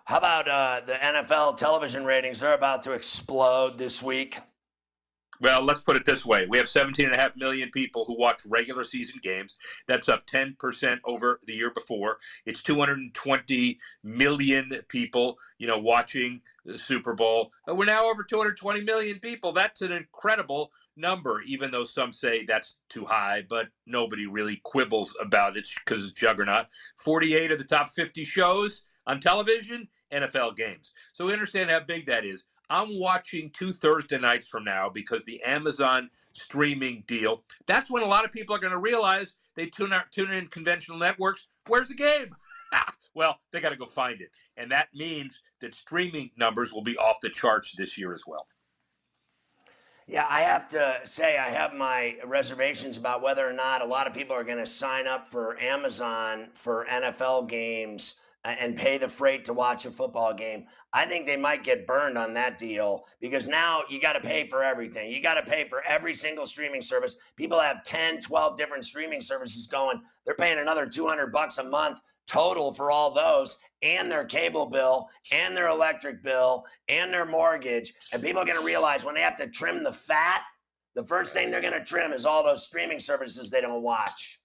How 0.04 0.18
about 0.18 0.48
uh, 0.48 0.82
the 0.86 0.92
NFL 0.92 1.56
television 1.56 2.04
ratings? 2.04 2.40
They're 2.40 2.54
about 2.54 2.84
to 2.84 2.92
explode 2.92 3.76
this 3.76 4.00
week. 4.00 4.38
Well, 5.40 5.62
let's 5.62 5.80
put 5.80 5.96
it 5.96 6.04
this 6.04 6.24
way. 6.24 6.46
We 6.46 6.58
have 6.58 6.66
17.5 6.66 7.36
million 7.36 7.70
people 7.70 8.04
who 8.04 8.18
watch 8.18 8.42
regular 8.48 8.84
season 8.84 9.20
games. 9.22 9.56
That's 9.86 10.08
up 10.08 10.26
10% 10.26 10.98
over 11.04 11.40
the 11.46 11.56
year 11.56 11.70
before. 11.70 12.18
It's 12.46 12.62
220 12.62 13.78
million 14.02 14.70
people, 14.88 15.38
you 15.58 15.66
know, 15.66 15.78
watching 15.78 16.40
the 16.64 16.78
Super 16.78 17.14
Bowl. 17.14 17.52
Uh, 17.68 17.74
we're 17.74 17.84
now 17.84 18.08
over 18.10 18.22
220 18.22 18.80
million 18.82 19.18
people. 19.18 19.52
That's 19.52 19.82
an 19.82 19.92
incredible 19.92 20.70
number, 20.96 21.42
even 21.42 21.70
though 21.70 21.84
some 21.84 22.12
say 22.12 22.44
that's 22.44 22.76
too 22.88 23.04
high, 23.04 23.44
but 23.48 23.68
nobody 23.86 24.26
really 24.26 24.60
quibbles 24.64 25.14
about 25.20 25.56
it 25.56 25.68
because 25.84 26.02
it's 26.02 26.12
juggernaut. 26.12 26.66
48 26.98 27.52
of 27.52 27.58
the 27.58 27.64
top 27.64 27.90
50 27.90 28.24
shows 28.24 28.84
on 29.06 29.20
television, 29.20 29.88
NFL 30.12 30.56
games. 30.56 30.92
So 31.12 31.26
we 31.26 31.32
understand 31.32 31.70
how 31.70 31.80
big 31.80 32.06
that 32.06 32.24
is. 32.24 32.44
I'm 32.68 32.98
watching 32.98 33.50
two 33.50 33.72
Thursday 33.72 34.18
nights 34.18 34.48
from 34.48 34.64
now 34.64 34.88
because 34.88 35.24
the 35.24 35.42
Amazon 35.42 36.10
streaming 36.32 37.04
deal. 37.06 37.38
That's 37.66 37.90
when 37.90 38.02
a 38.02 38.06
lot 38.06 38.24
of 38.24 38.32
people 38.32 38.54
are 38.56 38.60
going 38.60 38.72
to 38.72 38.80
realize 38.80 39.34
they 39.54 39.66
tune 39.66 39.92
out, 39.92 40.10
tune 40.10 40.32
in 40.32 40.48
conventional 40.48 40.98
networks. 40.98 41.48
Where's 41.68 41.88
the 41.88 41.94
game? 41.94 42.34
well, 43.14 43.38
they 43.52 43.60
got 43.60 43.70
to 43.70 43.76
go 43.76 43.86
find 43.86 44.20
it, 44.20 44.30
and 44.56 44.70
that 44.70 44.88
means 44.94 45.40
that 45.60 45.74
streaming 45.74 46.30
numbers 46.36 46.72
will 46.72 46.82
be 46.82 46.96
off 46.98 47.16
the 47.22 47.30
charts 47.30 47.74
this 47.76 47.96
year 47.96 48.12
as 48.12 48.24
well. 48.26 48.46
Yeah, 50.08 50.26
I 50.30 50.42
have 50.42 50.68
to 50.68 51.00
say 51.04 51.36
I 51.36 51.48
have 51.48 51.74
my 51.74 52.16
reservations 52.24 52.96
about 52.96 53.22
whether 53.22 53.48
or 53.48 53.52
not 53.52 53.82
a 53.82 53.86
lot 53.86 54.06
of 54.06 54.14
people 54.14 54.36
are 54.36 54.44
going 54.44 54.58
to 54.58 54.66
sign 54.66 55.08
up 55.08 55.28
for 55.28 55.58
Amazon 55.60 56.48
for 56.54 56.86
NFL 56.88 57.48
games 57.48 58.20
uh, 58.44 58.54
and 58.60 58.76
pay 58.76 58.98
the 58.98 59.08
freight 59.08 59.44
to 59.46 59.52
watch 59.52 59.84
a 59.84 59.90
football 59.90 60.32
game. 60.32 60.66
I 60.96 61.04
think 61.04 61.26
they 61.26 61.36
might 61.36 61.62
get 61.62 61.86
burned 61.86 62.16
on 62.16 62.32
that 62.34 62.58
deal 62.58 63.04
because 63.20 63.46
now 63.46 63.82
you 63.90 64.00
got 64.00 64.14
to 64.14 64.20
pay 64.20 64.48
for 64.48 64.64
everything. 64.64 65.10
You 65.10 65.20
got 65.20 65.34
to 65.34 65.42
pay 65.42 65.68
for 65.68 65.84
every 65.84 66.14
single 66.14 66.46
streaming 66.46 66.80
service. 66.80 67.18
People 67.36 67.60
have 67.60 67.84
10, 67.84 68.22
12 68.22 68.56
different 68.56 68.82
streaming 68.82 69.20
services 69.20 69.66
going. 69.66 70.00
They're 70.24 70.34
paying 70.34 70.58
another 70.58 70.86
200 70.86 71.30
bucks 71.30 71.58
a 71.58 71.64
month 71.64 72.00
total 72.26 72.72
for 72.72 72.90
all 72.90 73.10
those 73.10 73.58
and 73.82 74.10
their 74.10 74.24
cable 74.24 74.64
bill 74.64 75.10
and 75.32 75.54
their 75.54 75.68
electric 75.68 76.22
bill 76.22 76.64
and 76.88 77.12
their 77.12 77.26
mortgage. 77.26 77.92
And 78.14 78.22
people 78.22 78.40
are 78.40 78.46
going 78.46 78.58
to 78.58 78.64
realize 78.64 79.04
when 79.04 79.16
they 79.16 79.20
have 79.20 79.36
to 79.36 79.48
trim 79.48 79.84
the 79.84 79.92
fat, 79.92 80.44
the 80.94 81.04
first 81.04 81.34
thing 81.34 81.50
they're 81.50 81.60
going 81.60 81.74
to 81.74 81.84
trim 81.84 82.14
is 82.14 82.24
all 82.24 82.42
those 82.42 82.64
streaming 82.64 83.00
services 83.00 83.50
they 83.50 83.60
don't 83.60 83.82
watch. 83.82 84.40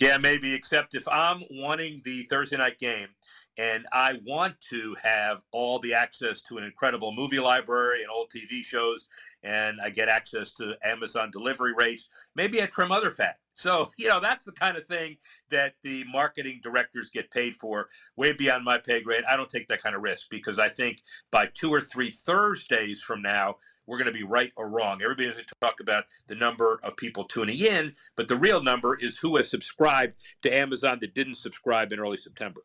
Yeah, 0.00 0.18
maybe, 0.18 0.54
except 0.54 0.94
if 0.94 1.06
I'm 1.08 1.42
wanting 1.50 2.00
the 2.04 2.22
Thursday 2.24 2.56
night 2.56 2.78
game 2.78 3.08
and 3.56 3.86
I 3.92 4.18
want 4.24 4.60
to 4.70 4.96
have 5.02 5.42
all 5.52 5.78
the 5.78 5.94
access 5.94 6.40
to 6.42 6.58
an 6.58 6.64
incredible 6.64 7.12
movie 7.12 7.38
library 7.38 8.02
and 8.02 8.10
old 8.10 8.30
TV 8.34 8.62
shows, 8.62 9.08
and 9.42 9.80
I 9.80 9.90
get 9.90 10.08
access 10.08 10.50
to 10.52 10.74
Amazon 10.84 11.30
delivery 11.30 11.72
rates. 11.72 12.08
Maybe 12.34 12.62
I 12.62 12.66
trim 12.66 12.90
other 12.90 13.10
fat. 13.10 13.38
So, 13.54 13.88
you 13.98 14.08
know, 14.08 14.20
that's 14.20 14.44
the 14.44 14.52
kind 14.52 14.76
of 14.76 14.84
thing 14.86 15.16
that 15.50 15.74
the 15.82 16.04
marketing 16.12 16.60
directors 16.62 17.10
get 17.10 17.30
paid 17.30 17.54
for, 17.54 17.86
way 18.16 18.32
beyond 18.32 18.64
my 18.64 18.78
pay 18.78 19.00
grade. 19.00 19.24
I 19.28 19.36
don't 19.36 19.50
take 19.50 19.68
that 19.68 19.82
kind 19.82 19.94
of 19.94 20.02
risk 20.02 20.28
because 20.30 20.58
I 20.58 20.68
think 20.68 21.02
by 21.30 21.46
two 21.54 21.70
or 21.70 21.80
three 21.80 22.10
Thursdays 22.10 23.00
from 23.00 23.22
now, 23.22 23.54
we're 23.86 23.98
going 23.98 24.12
to 24.12 24.18
be 24.18 24.24
right 24.24 24.52
or 24.56 24.68
wrong. 24.68 25.02
Everybody's 25.02 25.34
going 25.34 25.46
to 25.46 25.54
talk 25.60 25.80
about 25.80 26.04
the 26.26 26.34
number 26.34 26.80
of 26.82 26.96
people 26.96 27.24
tuning 27.24 27.58
in, 27.58 27.94
but 28.16 28.28
the 28.28 28.36
real 28.36 28.62
number 28.62 28.96
is 28.96 29.18
who 29.18 29.36
has 29.36 29.48
subscribed 29.48 30.14
to 30.42 30.52
Amazon 30.52 30.98
that 31.00 31.14
didn't 31.14 31.36
subscribe 31.36 31.92
in 31.92 32.00
early 32.00 32.16
September. 32.16 32.62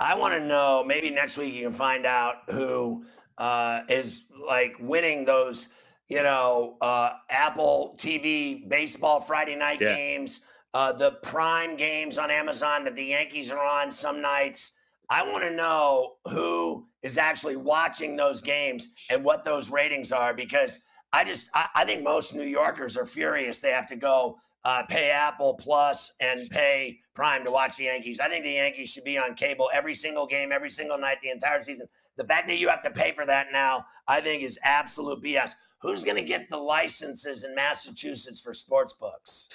I 0.00 0.14
want 0.14 0.32
to 0.34 0.40
know. 0.40 0.82
Maybe 0.84 1.10
next 1.10 1.36
week 1.36 1.54
you 1.54 1.62
can 1.62 1.74
find 1.74 2.06
out 2.06 2.36
who 2.48 3.04
uh, 3.36 3.82
is 3.88 4.32
like 4.48 4.74
winning 4.80 5.26
those, 5.26 5.68
you 6.08 6.22
know, 6.22 6.78
uh, 6.80 7.12
Apple 7.28 7.96
TV 7.98 8.66
baseball 8.66 9.20
Friday 9.20 9.56
night 9.56 9.78
yeah. 9.80 9.94
games, 9.94 10.46
uh, 10.72 10.92
the 10.92 11.12
prime 11.22 11.76
games 11.76 12.16
on 12.16 12.30
Amazon 12.30 12.84
that 12.84 12.96
the 12.96 13.04
Yankees 13.04 13.50
are 13.50 13.62
on 13.62 13.92
some 13.92 14.22
nights. 14.22 14.72
I 15.10 15.22
want 15.30 15.44
to 15.44 15.50
know 15.50 16.14
who 16.30 16.86
is 17.02 17.18
actually 17.18 17.56
watching 17.56 18.16
those 18.16 18.40
games 18.40 18.94
and 19.10 19.22
what 19.22 19.44
those 19.44 19.70
ratings 19.70 20.12
are 20.12 20.32
because 20.32 20.84
I 21.12 21.24
just 21.24 21.50
I, 21.54 21.66
I 21.74 21.84
think 21.84 22.04
most 22.04 22.34
New 22.34 22.44
Yorkers 22.44 22.96
are 22.96 23.06
furious. 23.06 23.60
They 23.60 23.72
have 23.72 23.86
to 23.88 23.96
go 23.96 24.38
uh, 24.64 24.84
pay 24.84 25.10
Apple 25.10 25.54
Plus 25.54 26.14
and 26.20 26.48
pay 26.48 27.00
Prime 27.20 27.44
to 27.44 27.50
watch 27.50 27.76
the 27.76 27.84
Yankees. 27.84 28.18
I 28.18 28.30
think 28.30 28.44
the 28.44 28.52
Yankees 28.52 28.88
should 28.88 29.04
be 29.04 29.18
on 29.18 29.34
cable 29.34 29.68
every 29.74 29.94
single 29.94 30.26
game, 30.26 30.52
every 30.52 30.70
single 30.70 30.96
night, 30.96 31.18
the 31.22 31.28
entire 31.28 31.60
season. 31.60 31.86
The 32.16 32.24
fact 32.24 32.48
that 32.48 32.56
you 32.56 32.66
have 32.70 32.82
to 32.82 32.90
pay 32.90 33.12
for 33.12 33.26
that 33.26 33.48
now, 33.52 33.84
I 34.08 34.22
think, 34.22 34.42
is 34.42 34.58
absolute 34.62 35.22
BS. 35.22 35.52
Who's 35.82 36.02
going 36.02 36.16
to 36.16 36.22
get 36.22 36.48
the 36.48 36.56
licenses 36.56 37.44
in 37.44 37.54
Massachusetts 37.54 38.40
for 38.40 38.54
sports 38.54 38.94
books? 38.94 39.50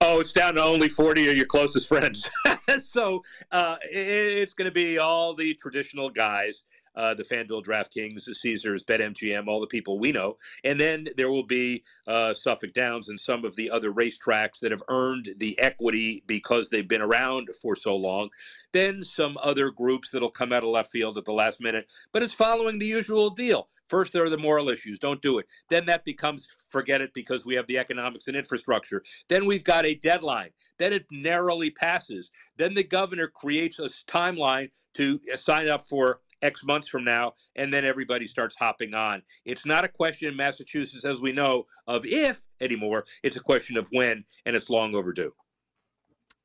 Oh, 0.00 0.18
it's 0.18 0.32
down 0.32 0.56
to 0.56 0.64
only 0.64 0.88
40 0.88 1.30
of 1.30 1.36
your 1.36 1.46
closest 1.46 1.88
friends. 1.88 2.28
so 2.82 3.22
uh, 3.52 3.76
it's 3.84 4.54
going 4.54 4.68
to 4.68 4.74
be 4.74 4.98
all 4.98 5.32
the 5.32 5.54
traditional 5.54 6.10
guys 6.10 6.64
uh, 6.96 7.14
the 7.14 7.22
FanDuel, 7.22 7.64
DraftKings, 7.64 8.22
Caesars, 8.22 8.82
BetMGM, 8.84 9.46
all 9.46 9.60
the 9.60 9.66
people 9.66 9.98
we 9.98 10.12
know. 10.12 10.36
And 10.64 10.80
then 10.80 11.08
there 11.16 11.30
will 11.30 11.44
be 11.44 11.84
uh, 12.06 12.34
Suffolk 12.34 12.72
Downs 12.72 13.08
and 13.08 13.18
some 13.18 13.44
of 13.44 13.56
the 13.56 13.70
other 13.70 13.92
racetracks 13.92 14.60
that 14.60 14.70
have 14.70 14.82
earned 14.88 15.30
the 15.38 15.58
equity 15.60 16.22
because 16.26 16.70
they've 16.70 16.88
been 16.88 17.02
around 17.02 17.48
for 17.60 17.76
so 17.76 17.94
long. 17.96 18.30
Then 18.72 19.02
some 19.02 19.38
other 19.42 19.70
groups 19.70 20.10
that'll 20.10 20.30
come 20.30 20.52
out 20.52 20.62
of 20.62 20.70
left 20.70 20.90
field 20.90 21.18
at 21.18 21.24
the 21.24 21.32
last 21.32 21.60
minute. 21.60 21.90
But 22.12 22.22
it's 22.22 22.32
following 22.32 22.78
the 22.78 22.86
usual 22.86 23.30
deal. 23.30 23.68
First, 23.88 24.12
there 24.12 24.24
are 24.24 24.30
the 24.30 24.38
moral 24.38 24.68
issues. 24.68 24.98
Don't 24.98 25.22
do 25.22 25.38
it. 25.38 25.46
Then 25.68 25.86
that 25.86 26.04
becomes 26.04 26.48
forget 26.68 27.00
it 27.00 27.14
because 27.14 27.46
we 27.46 27.54
have 27.54 27.66
the 27.68 27.78
economics 27.78 28.26
and 28.26 28.36
infrastructure. 28.36 29.02
Then 29.28 29.46
we've 29.46 29.62
got 29.62 29.86
a 29.86 29.94
deadline. 29.94 30.50
Then 30.78 30.92
it 30.92 31.06
narrowly 31.10 31.70
passes. 31.70 32.32
Then 32.56 32.74
the 32.74 32.82
governor 32.82 33.28
creates 33.28 33.78
a 33.78 33.88
timeline 34.10 34.70
to 34.94 35.20
sign 35.36 35.68
up 35.68 35.82
for 35.82 36.20
X 36.42 36.64
months 36.64 36.88
from 36.88 37.04
now, 37.04 37.34
and 37.54 37.72
then 37.72 37.84
everybody 37.84 38.26
starts 38.26 38.56
hopping 38.56 38.94
on. 38.94 39.22
It's 39.44 39.66
not 39.66 39.84
a 39.84 39.88
question 39.88 40.28
in 40.28 40.36
Massachusetts, 40.36 41.04
as 41.04 41.20
we 41.20 41.32
know, 41.32 41.66
of 41.86 42.04
if 42.04 42.42
anymore. 42.60 43.04
It's 43.22 43.36
a 43.36 43.40
question 43.40 43.76
of 43.76 43.88
when, 43.92 44.24
and 44.44 44.56
it's 44.56 44.70
long 44.70 44.94
overdue. 44.94 45.32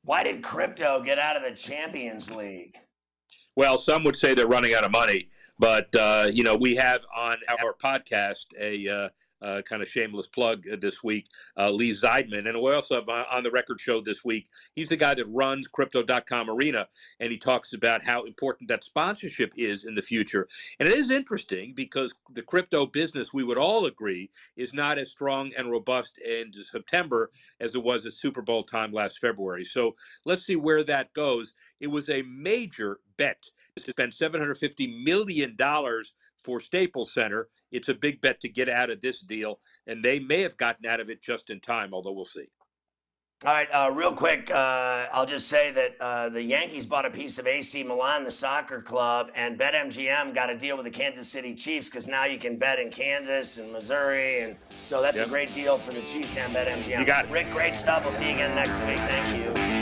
Why 0.04 0.22
did 0.22 0.42
crypto 0.42 1.02
get 1.02 1.18
out 1.18 1.36
of 1.36 1.42
the 1.42 1.56
Champions 1.56 2.30
League? 2.30 2.76
Well, 3.54 3.76
some 3.76 4.02
would 4.04 4.16
say 4.16 4.34
they're 4.34 4.46
running 4.46 4.74
out 4.74 4.84
of 4.84 4.90
money, 4.90 5.28
but 5.58 5.94
uh, 5.94 6.28
you 6.32 6.42
know 6.42 6.56
we 6.56 6.74
have 6.76 7.04
on 7.14 7.36
our 7.48 7.74
podcast 7.74 8.46
a 8.58 8.88
uh, 8.88 9.08
uh, 9.42 9.62
kind 9.62 9.82
of 9.82 9.88
shameless 9.88 10.26
plug 10.26 10.64
uh, 10.68 10.76
this 10.80 11.02
week, 11.02 11.26
uh, 11.58 11.70
Lee 11.70 11.90
Zeidman. 11.90 12.48
And 12.48 12.60
we 12.60 12.72
also 12.72 12.94
have 12.96 13.08
on 13.08 13.42
the 13.42 13.50
record 13.50 13.80
show 13.80 14.00
this 14.00 14.24
week, 14.24 14.48
he's 14.74 14.88
the 14.88 14.96
guy 14.96 15.14
that 15.14 15.26
runs 15.26 15.66
Crypto.com 15.68 16.50
Arena, 16.50 16.86
and 17.20 17.32
he 17.32 17.38
talks 17.38 17.72
about 17.72 18.02
how 18.02 18.24
important 18.24 18.68
that 18.68 18.84
sponsorship 18.84 19.52
is 19.56 19.84
in 19.84 19.94
the 19.94 20.02
future. 20.02 20.48
And 20.78 20.88
it 20.88 20.94
is 20.94 21.10
interesting 21.10 21.72
because 21.74 22.14
the 22.32 22.42
crypto 22.42 22.86
business, 22.86 23.32
we 23.32 23.44
would 23.44 23.58
all 23.58 23.86
agree, 23.86 24.30
is 24.56 24.72
not 24.72 24.98
as 24.98 25.10
strong 25.10 25.52
and 25.56 25.70
robust 25.70 26.18
in 26.18 26.52
September 26.52 27.30
as 27.60 27.74
it 27.74 27.82
was 27.82 28.06
at 28.06 28.12
Super 28.12 28.42
Bowl 28.42 28.62
time 28.62 28.92
last 28.92 29.18
February. 29.18 29.64
So 29.64 29.96
let's 30.24 30.44
see 30.46 30.56
where 30.56 30.84
that 30.84 31.12
goes. 31.12 31.54
It 31.80 31.88
was 31.88 32.08
a 32.08 32.22
major 32.22 33.00
bet 33.16 33.42
to 33.76 33.90
spend 33.90 34.12
$750 34.12 35.02
million 35.04 35.56
for 36.36 36.60
Staples 36.60 37.14
Center 37.14 37.48
it's 37.72 37.88
a 37.88 37.94
big 37.94 38.20
bet 38.20 38.40
to 38.40 38.48
get 38.48 38.68
out 38.68 38.90
of 38.90 39.00
this 39.00 39.20
deal, 39.20 39.60
and 39.86 40.04
they 40.04 40.18
may 40.18 40.42
have 40.42 40.56
gotten 40.56 40.86
out 40.86 41.00
of 41.00 41.10
it 41.10 41.22
just 41.22 41.50
in 41.50 41.60
time, 41.60 41.92
although 41.92 42.12
we'll 42.12 42.24
see. 42.24 42.46
All 43.44 43.52
right, 43.52 43.68
uh, 43.72 43.90
real 43.92 44.12
quick, 44.12 44.52
uh, 44.52 45.08
I'll 45.12 45.26
just 45.26 45.48
say 45.48 45.72
that 45.72 45.96
uh, 46.00 46.28
the 46.28 46.40
Yankees 46.40 46.86
bought 46.86 47.04
a 47.04 47.10
piece 47.10 47.40
of 47.40 47.48
AC 47.48 47.82
Milan, 47.82 48.22
the 48.22 48.30
soccer 48.30 48.80
club, 48.80 49.32
and 49.34 49.58
BetMGM 49.58 50.32
got 50.32 50.48
a 50.48 50.56
deal 50.56 50.76
with 50.76 50.84
the 50.84 50.92
Kansas 50.92 51.28
City 51.28 51.52
Chiefs 51.56 51.88
because 51.88 52.06
now 52.06 52.24
you 52.24 52.38
can 52.38 52.56
bet 52.56 52.78
in 52.78 52.88
Kansas 52.88 53.58
and 53.58 53.72
Missouri, 53.72 54.42
and 54.42 54.56
so 54.84 55.02
that's 55.02 55.18
yep. 55.18 55.26
a 55.26 55.28
great 55.28 55.52
deal 55.52 55.76
for 55.76 55.92
the 55.92 56.02
Chiefs 56.02 56.36
and 56.36 56.54
BetMGM. 56.54 57.00
You 57.00 57.04
got 57.04 57.24
it. 57.24 57.32
Rick, 57.32 57.50
great 57.50 57.74
stuff. 57.74 58.04
We'll 58.04 58.12
see 58.12 58.28
you 58.28 58.34
again 58.34 58.54
next 58.54 58.78
week. 58.78 58.98
Thank 58.98 59.36
you. 59.36 59.81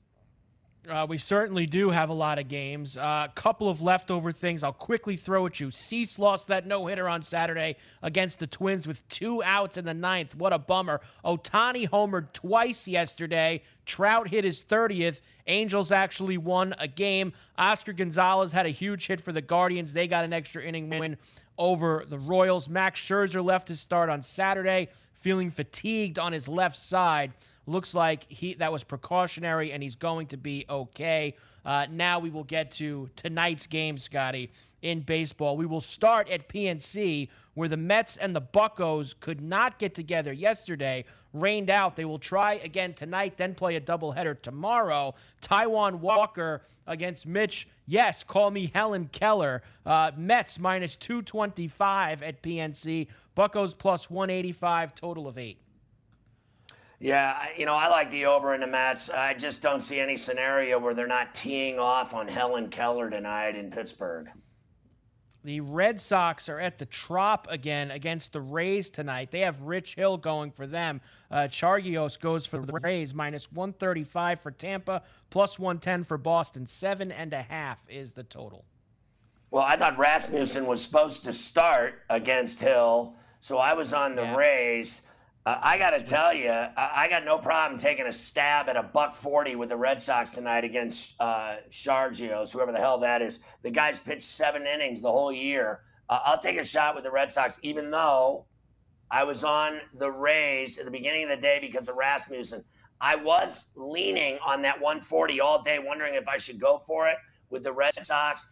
Uh, 0.88 1.06
we 1.08 1.16
certainly 1.16 1.64
do 1.64 1.88
have 1.90 2.10
a 2.10 2.14
lot 2.14 2.38
of 2.38 2.46
games. 2.48 2.96
A 2.96 3.02
uh, 3.02 3.28
couple 3.28 3.70
of 3.70 3.80
leftover 3.80 4.32
things 4.32 4.62
I'll 4.62 4.72
quickly 4.72 5.16
throw 5.16 5.46
at 5.46 5.58
you. 5.58 5.70
Cease 5.70 6.18
lost 6.18 6.48
that 6.48 6.66
no 6.66 6.86
hitter 6.86 7.08
on 7.08 7.22
Saturday 7.22 7.76
against 8.02 8.38
the 8.38 8.46
Twins 8.46 8.86
with 8.86 9.06
two 9.08 9.42
outs 9.42 9.78
in 9.78 9.86
the 9.86 9.94
ninth. 9.94 10.34
What 10.34 10.52
a 10.52 10.58
bummer. 10.58 11.00
Ohtani 11.24 11.88
homered 11.88 12.32
twice 12.34 12.86
yesterday. 12.86 13.62
Trout 13.86 14.28
hit 14.28 14.44
his 14.44 14.62
30th. 14.62 15.22
Angels 15.46 15.90
actually 15.90 16.36
won 16.36 16.74
a 16.78 16.88
game. 16.88 17.32
Oscar 17.56 17.94
Gonzalez 17.94 18.52
had 18.52 18.66
a 18.66 18.70
huge 18.70 19.06
hit 19.06 19.22
for 19.22 19.32
the 19.32 19.42
Guardians. 19.42 19.94
They 19.94 20.06
got 20.06 20.24
an 20.24 20.34
extra 20.34 20.62
inning 20.62 20.90
win 20.90 21.16
over 21.56 22.04
the 22.06 22.18
Royals. 22.18 22.68
Max 22.68 23.00
Scherzer 23.00 23.42
left 23.42 23.68
his 23.68 23.80
start 23.80 24.10
on 24.10 24.22
Saturday, 24.22 24.88
feeling 25.14 25.50
fatigued 25.50 26.18
on 26.18 26.32
his 26.32 26.46
left 26.46 26.76
side. 26.76 27.32
Looks 27.66 27.94
like 27.94 28.30
he 28.30 28.54
that 28.54 28.70
was 28.72 28.84
precautionary 28.84 29.72
and 29.72 29.82
he's 29.82 29.96
going 29.96 30.26
to 30.28 30.36
be 30.36 30.66
okay. 30.68 31.34
Uh, 31.64 31.86
now 31.90 32.18
we 32.18 32.30
will 32.30 32.44
get 32.44 32.70
to 32.72 33.08
tonight's 33.16 33.66
game, 33.66 33.96
Scotty, 33.96 34.50
in 34.82 35.00
baseball. 35.00 35.56
We 35.56 35.64
will 35.64 35.80
start 35.80 36.28
at 36.28 36.48
PNC, 36.48 37.28
where 37.54 37.68
the 37.68 37.76
Mets 37.76 38.18
and 38.18 38.36
the 38.36 38.40
Buckos 38.40 39.14
could 39.18 39.40
not 39.40 39.78
get 39.78 39.94
together 39.94 40.32
yesterday, 40.32 41.06
rained 41.32 41.70
out. 41.70 41.96
They 41.96 42.04
will 42.04 42.18
try 42.18 42.54
again 42.54 42.92
tonight, 42.92 43.38
then 43.38 43.54
play 43.54 43.76
a 43.76 43.80
doubleheader 43.80 44.40
tomorrow. 44.42 45.14
Taijuan 45.40 46.00
Walker 46.00 46.62
against 46.86 47.26
Mitch. 47.26 47.66
Yes, 47.86 48.22
call 48.24 48.50
me 48.50 48.70
Helen 48.74 49.08
Keller. 49.10 49.62
Uh, 49.86 50.10
Mets 50.16 50.58
minus 50.58 50.96
225 50.96 52.22
at 52.22 52.42
PNC. 52.42 53.08
Buckos 53.34 53.74
plus 53.74 54.10
185, 54.10 54.94
total 54.94 55.26
of 55.26 55.38
eight. 55.38 55.58
Yeah, 57.04 57.48
you 57.58 57.66
know, 57.66 57.74
I 57.74 57.88
like 57.88 58.10
the 58.10 58.24
over 58.24 58.54
in 58.54 58.62
the 58.62 58.66
Mets. 58.66 59.10
I 59.10 59.34
just 59.34 59.60
don't 59.60 59.82
see 59.82 60.00
any 60.00 60.16
scenario 60.16 60.78
where 60.78 60.94
they're 60.94 61.06
not 61.06 61.34
teeing 61.34 61.78
off 61.78 62.14
on 62.14 62.26
Helen 62.26 62.70
Keller 62.70 63.10
tonight 63.10 63.56
in 63.56 63.70
Pittsburgh. 63.70 64.30
The 65.44 65.60
Red 65.60 66.00
Sox 66.00 66.48
are 66.48 66.58
at 66.58 66.78
the 66.78 66.86
Trop 66.86 67.46
again 67.50 67.90
against 67.90 68.32
the 68.32 68.40
Rays 68.40 68.88
tonight. 68.88 69.30
They 69.30 69.40
have 69.40 69.60
Rich 69.60 69.96
Hill 69.96 70.16
going 70.16 70.50
for 70.50 70.66
them. 70.66 71.02
Uh, 71.30 71.40
Chargois 71.40 72.18
goes 72.18 72.46
for 72.46 72.56
the 72.56 72.72
Rays, 72.82 73.12
minus 73.12 73.52
135 73.52 74.40
for 74.40 74.50
Tampa, 74.50 75.02
plus 75.28 75.58
110 75.58 76.04
for 76.04 76.16
Boston. 76.16 76.64
Seven 76.64 77.12
and 77.12 77.34
a 77.34 77.42
half 77.42 77.84
is 77.86 78.14
the 78.14 78.24
total. 78.24 78.64
Well, 79.50 79.64
I 79.64 79.76
thought 79.76 79.98
Rasmussen 79.98 80.64
was 80.64 80.82
supposed 80.82 81.24
to 81.24 81.34
start 81.34 82.00
against 82.08 82.62
Hill, 82.62 83.14
so 83.40 83.58
I 83.58 83.74
was 83.74 83.92
on 83.92 84.14
the 84.14 84.22
yeah. 84.22 84.36
Rays. 84.36 85.02
Uh, 85.46 85.58
I 85.60 85.76
got 85.76 85.90
to 85.90 86.00
tell 86.00 86.32
you, 86.32 86.48
I, 86.50 86.72
I, 86.76 87.08
got 87.08 87.26
no 87.26 87.36
problem 87.36 87.78
taking 87.78 88.06
a 88.06 88.12
stab 88.14 88.70
at 88.70 88.76
a 88.76 88.82
buck 88.82 89.14
40 89.14 89.56
with 89.56 89.68
the 89.68 89.76
Red 89.76 90.00
Sox 90.00 90.30
tonight 90.30 90.64
against 90.64 91.20
uh, 91.20 91.56
Chargois, 91.68 92.50
whoever 92.50 92.72
the 92.72 92.78
hell 92.78 92.98
that 93.00 93.20
is. 93.20 93.40
The 93.62 93.70
guy's 93.70 94.00
pitched 94.00 94.22
seven 94.22 94.66
innings 94.66 95.02
the 95.02 95.12
whole 95.12 95.30
year. 95.32 95.82
Uh, 96.08 96.20
I'll 96.24 96.38
take 96.38 96.56
a 96.56 96.64
shot 96.64 96.94
with 96.94 97.04
the 97.04 97.10
Red 97.10 97.30
Sox, 97.30 97.60
even 97.62 97.90
though 97.90 98.46
I 99.10 99.24
was 99.24 99.44
on 99.44 99.80
the 99.98 100.10
Rays 100.10 100.78
at 100.78 100.86
the 100.86 100.90
beginning 100.90 101.24
of 101.24 101.28
the 101.28 101.36
day 101.36 101.58
because 101.60 101.90
of 101.90 101.96
Rasmussen. 101.96 102.64
I 102.98 103.16
was 103.16 103.70
leaning 103.76 104.38
on 104.46 104.62
that 104.62 104.80
140 104.80 105.40
all 105.40 105.62
day, 105.62 105.78
wondering 105.78 106.14
if 106.14 106.26
I 106.26 106.38
should 106.38 106.58
go 106.58 106.82
for 106.86 107.06
it 107.08 107.16
with 107.50 107.64
the 107.64 107.72
Red 107.72 107.92
Sox. 108.06 108.50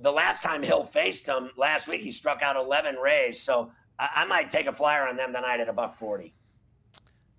The 0.00 0.10
last 0.10 0.42
time 0.42 0.62
Hill 0.62 0.84
faced 0.84 1.26
him 1.26 1.50
last 1.58 1.86
week, 1.86 2.00
he 2.00 2.10
struck 2.10 2.40
out 2.40 2.56
11 2.56 2.94
Rays. 2.94 3.42
So 3.42 3.72
I, 4.00 4.22
I 4.22 4.24
might 4.24 4.50
take 4.50 4.66
a 4.66 4.72
flyer 4.72 5.06
on 5.06 5.16
them 5.16 5.32
tonight 5.32 5.60
at 5.60 5.68
a 5.68 5.72
buck 5.72 5.94
forty. 5.94 6.34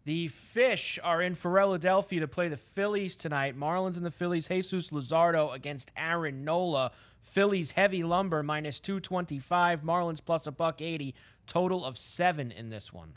The 0.04 0.30
Fish 0.30 0.98
are 1.04 1.22
in 1.22 1.36
Philadelphia 1.36 2.22
to 2.22 2.28
play 2.28 2.48
the 2.48 2.58
Phillies 2.58 3.16
tonight. 3.16 3.60
Marlins 3.60 3.98
and 3.98 4.06
the 4.06 4.12
Phillies. 4.12 4.48
Jesus 4.48 4.90
Luzardo 4.90 5.54
against 5.54 5.92
Aaron 5.96 6.44
Nola. 6.44 6.92
Phillies 7.22 7.72
heavy 7.72 8.04
lumber 8.04 8.42
minus 8.42 8.80
225. 8.80 9.82
Marlins 9.84 10.20
plus 10.26 10.48
a 10.48 10.52
buck 10.52 10.82
80. 10.82 11.14
Total 11.46 11.86
of 11.86 12.00
seven 12.00 12.52
in 12.52 12.70
this 12.72 12.92
one. 12.92 13.16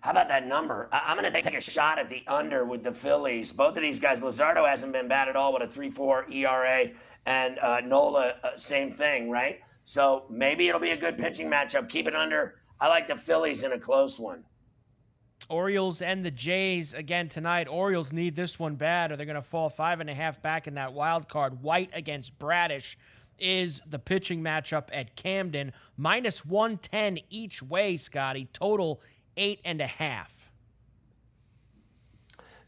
How 0.00 0.10
about 0.10 0.28
that 0.28 0.46
number? 0.46 0.88
I- 0.90 1.12
am 1.12 1.18
going 1.18 1.32
to 1.32 1.42
take 1.42 1.54
a 1.54 1.60
shot 1.60 2.00
at 2.00 2.08
the 2.08 2.24
under 2.26 2.64
with 2.64 2.82
the 2.82 2.92
Phillies. 2.92 3.52
Both 3.52 3.76
of 3.76 3.82
these 3.82 4.00
guys, 4.00 4.22
Luzardo 4.22 4.68
hasn't 4.68 4.92
been 4.92 5.06
bad 5.06 5.28
at 5.28 5.36
all 5.36 5.52
with 5.52 5.62
a 5.62 5.68
3 5.68 5.90
4 5.90 6.30
ERA, 6.32 6.90
and 7.26 7.58
uh, 7.58 7.80
Nola, 7.80 8.34
uh, 8.42 8.56
same 8.56 8.92
thing, 8.92 9.30
right? 9.30 9.60
So 9.88 10.24
maybe 10.28 10.68
it'll 10.68 10.82
be 10.82 10.90
a 10.90 10.98
good 10.98 11.16
pitching 11.16 11.48
matchup. 11.48 11.88
Keep 11.88 12.08
it 12.08 12.14
under. 12.14 12.56
I 12.78 12.88
like 12.88 13.08
the 13.08 13.16
Phillies 13.16 13.62
in 13.62 13.72
a 13.72 13.78
close 13.78 14.18
one. 14.18 14.44
Orioles 15.48 16.02
and 16.02 16.22
the 16.22 16.30
Jays 16.30 16.92
again 16.92 17.30
tonight. 17.30 17.68
Orioles 17.68 18.12
need 18.12 18.36
this 18.36 18.58
one 18.58 18.74
bad, 18.74 19.10
or 19.10 19.16
they're 19.16 19.24
going 19.24 19.36
to 19.36 19.40
fall 19.40 19.70
five 19.70 20.00
and 20.00 20.10
a 20.10 20.14
half 20.14 20.42
back 20.42 20.66
in 20.66 20.74
that 20.74 20.92
wild 20.92 21.30
card. 21.30 21.62
White 21.62 21.88
against 21.94 22.38
Bradish 22.38 22.98
is 23.38 23.80
the 23.88 23.98
pitching 23.98 24.42
matchup 24.42 24.88
at 24.92 25.16
Camden. 25.16 25.72
Minus 25.96 26.44
110 26.44 27.20
each 27.30 27.62
way, 27.62 27.96
Scotty. 27.96 28.46
Total 28.52 29.00
eight 29.38 29.60
and 29.64 29.80
a 29.80 29.86
half. 29.86 30.50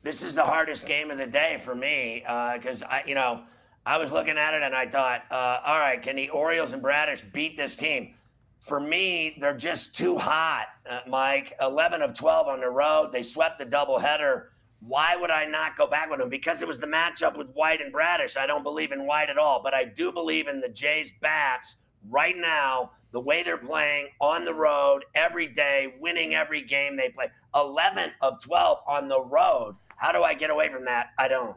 This 0.03 0.23
is 0.23 0.35
the 0.35 0.45
hardest 0.45 0.87
game 0.87 1.11
of 1.11 1.19
the 1.19 1.27
day 1.27 1.59
for 1.61 1.75
me 1.75 2.21
because 2.55 2.83
uh, 2.83 2.87
I, 2.89 3.03
you 3.07 3.15
know, 3.15 3.43
I 3.87 3.97
was 3.97 4.13
looking 4.13 4.37
at 4.37 4.55
it 4.55 4.63
and 4.63 4.75
I 4.75 4.87
thought, 4.87 5.23
uh, 5.31 5.61
all 5.65 5.79
right, 5.79 6.01
can 6.03 6.17
the 6.17 6.29
Orioles 6.29 6.73
and 6.73 6.83
Bradish 6.83 7.23
beat 7.23 7.57
this 7.57 7.77
team? 7.77 8.15
For 8.61 8.79
me, 8.79 9.37
they're 9.41 9.57
just 9.57 9.97
too 9.97 10.19
hot, 10.19 10.67
uh, 10.89 11.01
Mike. 11.09 11.55
11 11.61 12.03
of 12.03 12.15
12 12.15 12.47
on 12.47 12.61
the 12.61 12.69
road. 12.69 13.11
They 13.11 13.23
swept 13.23 13.59
the 13.59 13.65
doubleheader. 13.65 14.49
Why 14.81 15.17
would 15.17 15.31
I 15.31 15.47
not 15.47 15.77
go 15.77 15.87
back 15.87 16.11
with 16.11 16.21
them? 16.21 16.29
Because 16.29 16.61
it 16.61 16.69
was 16.69 16.79
the 16.79 16.87
matchup 16.87 17.39
with 17.39 17.51
White 17.53 17.81
and 17.81 17.91
Bradish. 17.91 18.37
I 18.37 18.47
don't 18.47 18.63
believe 18.63 18.93
in 18.93 19.07
White 19.07 19.31
at 19.31 19.39
all, 19.39 19.63
but 19.63 19.73
I 19.73 19.85
do 19.85 20.13
believe 20.13 20.47
in 20.47 20.61
the 20.61 20.69
Jays' 20.69 21.13
bats 21.21 21.83
right 22.09 22.37
now, 22.37 22.93
the 23.13 23.21
way 23.21 23.43
they're 23.43 23.59
playing 23.59 24.09
on 24.21 24.45
the 24.45 24.55
road 24.55 25.05
every 25.15 25.49
day, 25.49 25.95
winning 25.99 26.35
every 26.35 26.63
game 26.63 26.97
they 26.97 27.09
play. 27.09 27.31
11 27.55 28.11
of 28.21 28.43
12 28.43 28.79
on 28.87 29.09
the 29.09 29.23
road. 29.23 29.77
How 29.97 30.13
do 30.13 30.23
I 30.23 30.35
get 30.35 30.51
away 30.51 30.69
from 30.71 30.85
that? 30.85 31.09
I 31.19 31.29
don't. 31.29 31.57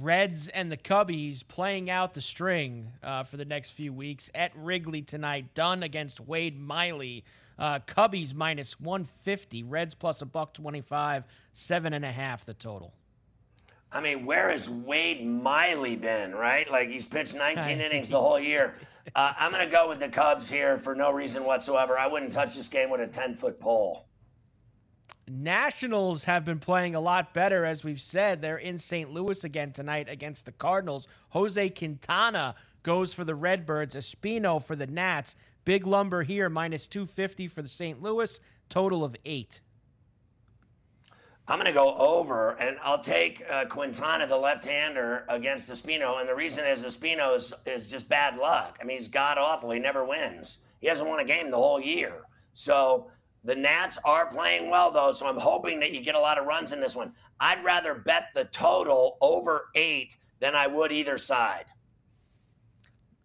Reds 0.00 0.48
and 0.48 0.70
the 0.70 0.76
Cubbies 0.76 1.46
playing 1.46 1.90
out 1.90 2.14
the 2.14 2.20
string 2.20 2.92
uh, 3.02 3.22
for 3.24 3.36
the 3.36 3.44
next 3.44 3.70
few 3.70 3.92
weeks 3.92 4.30
at 4.34 4.52
Wrigley 4.56 5.02
tonight. 5.02 5.54
Dunn 5.54 5.82
against 5.82 6.20
Wade 6.20 6.58
Miley. 6.60 7.24
Uh, 7.58 7.78
Cubbies 7.80 8.34
minus 8.34 8.78
150. 8.80 9.62
Reds 9.62 9.94
plus 9.94 10.22
a 10.22 10.26
buck 10.26 10.54
25. 10.54 11.24
Seven 11.52 11.92
and 11.92 12.04
a 12.04 12.12
half 12.12 12.44
the 12.44 12.54
total. 12.54 12.92
I 13.92 14.00
mean, 14.00 14.26
where 14.26 14.50
has 14.50 14.68
Wade 14.68 15.26
Miley 15.26 15.96
been, 15.96 16.34
right? 16.34 16.70
Like 16.70 16.90
he's 16.90 17.06
pitched 17.06 17.34
19 17.34 17.80
innings 17.80 18.10
the 18.10 18.20
whole 18.20 18.40
year. 18.40 18.74
Uh, 19.14 19.32
I'm 19.38 19.52
going 19.52 19.64
to 19.64 19.74
go 19.74 19.88
with 19.88 20.00
the 20.00 20.08
Cubs 20.08 20.50
here 20.50 20.78
for 20.78 20.94
no 20.94 21.12
reason 21.12 21.44
whatsoever. 21.44 21.98
I 21.98 22.06
wouldn't 22.06 22.32
touch 22.32 22.56
this 22.56 22.68
game 22.68 22.90
with 22.90 23.00
a 23.00 23.06
10 23.06 23.34
foot 23.34 23.60
pole. 23.60 24.06
Nationals 25.28 26.24
have 26.24 26.44
been 26.44 26.60
playing 26.60 26.94
a 26.94 27.00
lot 27.00 27.34
better, 27.34 27.64
as 27.64 27.82
we've 27.82 28.00
said. 28.00 28.40
They're 28.40 28.58
in 28.58 28.78
St. 28.78 29.10
Louis 29.10 29.42
again 29.42 29.72
tonight 29.72 30.08
against 30.08 30.46
the 30.46 30.52
Cardinals. 30.52 31.08
Jose 31.30 31.70
Quintana 31.70 32.54
goes 32.84 33.12
for 33.12 33.24
the 33.24 33.34
Redbirds, 33.34 33.96
Espino 33.96 34.62
for 34.62 34.76
the 34.76 34.86
Nats. 34.86 35.34
Big 35.64 35.84
lumber 35.84 36.22
here, 36.22 36.48
minus 36.48 36.86
250 36.86 37.48
for 37.48 37.60
the 37.60 37.68
St. 37.68 38.00
Louis, 38.00 38.38
total 38.68 39.02
of 39.02 39.16
eight. 39.24 39.60
I'm 41.48 41.58
going 41.58 41.66
to 41.66 41.72
go 41.72 41.96
over, 41.96 42.50
and 42.60 42.76
I'll 42.82 43.00
take 43.00 43.44
uh, 43.50 43.64
Quintana, 43.66 44.28
the 44.28 44.36
left-hander, 44.36 45.24
against 45.28 45.70
Espino. 45.70 46.20
And 46.20 46.28
the 46.28 46.34
reason 46.34 46.64
is 46.66 46.84
Espino 46.84 47.36
is, 47.36 47.52
is 47.66 47.88
just 47.88 48.08
bad 48.08 48.36
luck. 48.36 48.78
I 48.80 48.84
mean, 48.84 48.98
he's 48.98 49.08
god 49.08 49.38
awful. 49.38 49.70
He 49.70 49.80
never 49.80 50.04
wins. 50.04 50.58
He 50.80 50.86
hasn't 50.86 51.08
won 51.08 51.18
a 51.18 51.24
game 51.24 51.50
the 51.50 51.56
whole 51.56 51.80
year. 51.80 52.22
So 52.54 53.10
the 53.46 53.54
Nats 53.54 53.98
are 54.04 54.26
playing 54.26 54.68
well, 54.70 54.90
though, 54.90 55.12
so 55.12 55.26
I'm 55.26 55.38
hoping 55.38 55.78
that 55.80 55.92
you 55.92 56.02
get 56.02 56.16
a 56.16 56.20
lot 56.20 56.36
of 56.36 56.46
runs 56.46 56.72
in 56.72 56.80
this 56.80 56.96
one. 56.96 57.12
I'd 57.38 57.64
rather 57.64 57.94
bet 57.94 58.28
the 58.34 58.44
total 58.46 59.16
over 59.20 59.70
eight 59.76 60.16
than 60.40 60.54
I 60.56 60.66
would 60.66 60.90
either 60.90 61.16
side. 61.16 61.66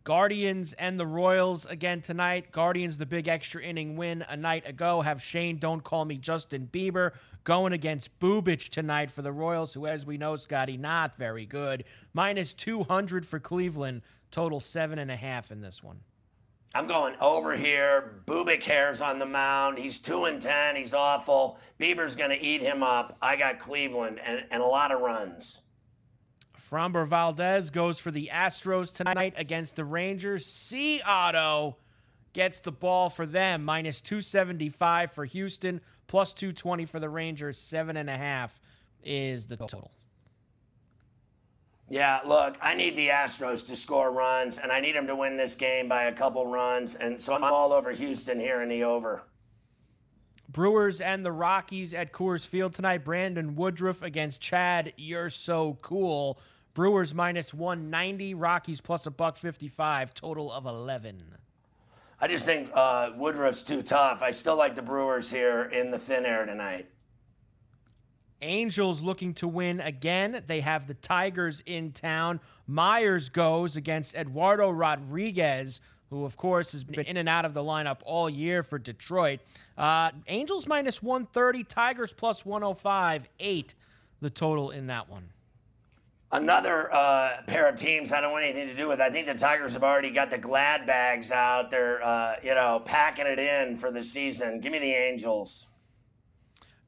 Guardians 0.03 0.73
and 0.73 0.99
the 0.99 1.05
Royals 1.05 1.65
again 1.65 2.01
tonight. 2.01 2.51
Guardians, 2.51 2.97
the 2.97 3.05
big 3.05 3.27
extra 3.27 3.61
inning 3.61 3.97
win 3.97 4.23
a 4.29 4.37
night 4.37 4.67
ago, 4.67 5.01
have 5.01 5.21
Shane, 5.21 5.57
don't 5.57 5.83
call 5.83 6.05
me 6.05 6.17
Justin 6.17 6.69
Bieber, 6.71 7.11
going 7.43 7.73
against 7.73 8.17
Bubic 8.19 8.69
tonight 8.69 9.09
for 9.09 9.21
the 9.23 9.31
Royals, 9.31 9.73
who, 9.73 9.87
as 9.87 10.05
we 10.05 10.17
know, 10.17 10.37
Scotty, 10.37 10.77
not 10.77 11.15
very 11.15 11.45
good. 11.45 11.83
Minus 12.13 12.53
200 12.53 13.25
for 13.25 13.39
Cleveland, 13.39 14.01
total 14.29 14.59
seven 14.59 14.99
and 14.99 15.11
a 15.11 15.15
half 15.15 15.51
in 15.51 15.61
this 15.61 15.83
one. 15.83 15.99
I'm 16.73 16.87
going 16.87 17.15
over 17.19 17.55
here. 17.55 18.21
Bubic 18.25 18.63
hairs 18.63 19.01
on 19.01 19.19
the 19.19 19.25
mound. 19.25 19.77
He's 19.77 19.99
two 19.99 20.25
and 20.25 20.41
ten. 20.41 20.75
He's 20.75 20.93
awful. 20.93 21.59
Bieber's 21.79 22.15
going 22.15 22.29
to 22.29 22.41
eat 22.41 22.61
him 22.61 22.81
up. 22.81 23.17
I 23.21 23.35
got 23.35 23.59
Cleveland 23.59 24.19
and, 24.25 24.45
and 24.49 24.63
a 24.63 24.65
lot 24.65 24.91
of 24.91 25.01
runs. 25.01 25.61
Framber 26.57 27.05
Valdez 27.05 27.69
goes 27.69 27.99
for 27.99 28.11
the 28.11 28.29
Astros 28.31 28.93
tonight 28.93 29.33
against 29.35 29.75
the 29.75 29.83
Rangers. 29.83 30.45
C. 30.45 31.01
Otto 31.01 31.75
gets 32.31 32.61
the 32.61 32.71
ball 32.71 33.09
for 33.09 33.25
them. 33.25 33.65
Minus 33.65 33.99
275 33.99 35.11
for 35.11 35.25
Houston, 35.25 35.81
plus 36.07 36.33
220 36.33 36.85
for 36.85 37.01
the 37.01 37.09
Rangers. 37.09 37.57
Seven 37.57 37.97
and 37.97 38.09
a 38.09 38.17
half 38.17 38.57
is 39.03 39.47
the 39.47 39.57
total. 39.57 39.91
Yeah, 41.91 42.21
look, 42.25 42.55
I 42.61 42.73
need 42.73 42.95
the 42.95 43.09
Astros 43.09 43.67
to 43.67 43.75
score 43.75 44.13
runs, 44.13 44.57
and 44.57 44.71
I 44.71 44.79
need 44.79 44.95
them 44.95 45.07
to 45.07 45.15
win 45.15 45.35
this 45.35 45.55
game 45.55 45.89
by 45.89 46.03
a 46.03 46.13
couple 46.13 46.47
runs. 46.47 46.95
And 46.95 47.19
so 47.19 47.33
I'm 47.33 47.43
all 47.43 47.73
over 47.73 47.91
Houston 47.91 48.39
here 48.39 48.61
in 48.61 48.69
the 48.69 48.85
over. 48.85 49.23
Brewers 50.47 51.01
and 51.01 51.25
the 51.25 51.33
Rockies 51.33 51.93
at 51.93 52.13
Coors 52.13 52.47
Field 52.47 52.73
tonight. 52.73 53.03
Brandon 53.03 53.57
Woodruff 53.57 54.03
against 54.03 54.39
Chad. 54.39 54.93
You're 54.95 55.29
so 55.29 55.79
cool. 55.81 56.39
Brewers 56.73 57.13
minus 57.13 57.53
190, 57.53 58.35
Rockies 58.35 58.79
plus 58.79 59.05
a 59.05 59.11
buck 59.11 59.35
55, 59.35 60.13
total 60.13 60.49
of 60.49 60.65
11. 60.65 61.21
I 62.21 62.27
just 62.29 62.45
think 62.45 62.69
uh, 62.73 63.11
Woodruff's 63.17 63.63
too 63.63 63.83
tough. 63.83 64.21
I 64.21 64.31
still 64.31 64.55
like 64.55 64.75
the 64.75 64.81
Brewers 64.81 65.29
here 65.29 65.63
in 65.63 65.91
the 65.91 65.99
thin 65.99 66.25
air 66.25 66.45
tonight. 66.45 66.87
Angels 68.41 69.01
looking 69.01 69.33
to 69.35 69.47
win 69.47 69.79
again. 69.79 70.43
They 70.47 70.61
have 70.61 70.87
the 70.87 70.93
Tigers 70.95 71.61
in 71.65 71.91
town. 71.91 72.39
Myers 72.67 73.29
goes 73.29 73.75
against 73.75 74.15
Eduardo 74.15 74.69
Rodriguez, 74.69 75.81
who, 76.09 76.25
of 76.25 76.37
course, 76.37 76.71
has 76.71 76.83
been 76.83 77.05
in 77.05 77.17
and 77.17 77.29
out 77.29 77.45
of 77.45 77.53
the 77.53 77.61
lineup 77.61 77.99
all 78.03 78.29
year 78.29 78.63
for 78.63 78.77
Detroit. 78.77 79.39
Uh, 79.77 80.11
Angels 80.27 80.67
minus 80.67 81.01
130, 81.01 81.63
Tigers 81.63 82.13
plus 82.13 82.45
105, 82.45 83.27
8 83.39 83.75
the 84.21 84.29
total 84.29 84.71
in 84.71 84.87
that 84.87 85.09
one. 85.09 85.29
Another 86.33 86.93
uh, 86.93 87.41
pair 87.45 87.67
of 87.67 87.75
teams 87.75 88.13
I 88.13 88.21
don't 88.21 88.31
want 88.31 88.45
anything 88.45 88.67
to 88.67 88.75
do 88.75 88.87
with. 88.87 89.01
I 89.01 89.09
think 89.09 89.27
the 89.27 89.33
Tigers 89.33 89.73
have 89.73 89.83
already 89.83 90.11
got 90.11 90.29
the 90.29 90.37
glad 90.37 90.87
bags 90.87 91.29
out. 91.29 91.69
They're, 91.69 92.01
uh, 92.01 92.35
you 92.41 92.55
know, 92.55 92.81
packing 92.85 93.27
it 93.27 93.37
in 93.37 93.75
for 93.75 93.91
the 93.91 94.01
season. 94.01 94.61
Give 94.61 94.71
me 94.71 94.79
the 94.79 94.93
Angels. 94.93 95.70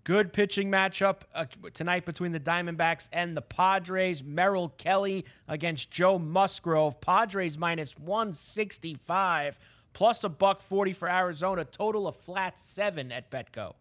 Good 0.06 0.34
pitching 0.34 0.70
matchup 0.70 1.20
uh, 1.34 1.46
tonight 1.74 2.04
between 2.04 2.34
the 2.34 2.40
Diamondbacks 2.40 3.08
and 3.14 3.38
the 3.38 3.42
Padres. 3.42 4.22
Merrill 4.22 4.70
Kelly 4.78 5.24
against 5.48 5.92
Joe 5.92 6.20
Musgrove. 6.20 7.00
Padres 7.00 7.58
minus 7.58 7.98
165, 7.98 9.60
plus 9.94 10.26
a 10.26 10.30
buck 10.30 10.62
40 10.62 10.92
for 10.92 11.10
Arizona. 11.10 11.64
Total 11.64 12.06
of 12.06 12.18
flat 12.18 12.60
seven 12.60 13.14
at 13.14 13.32
Petco. 13.32 13.76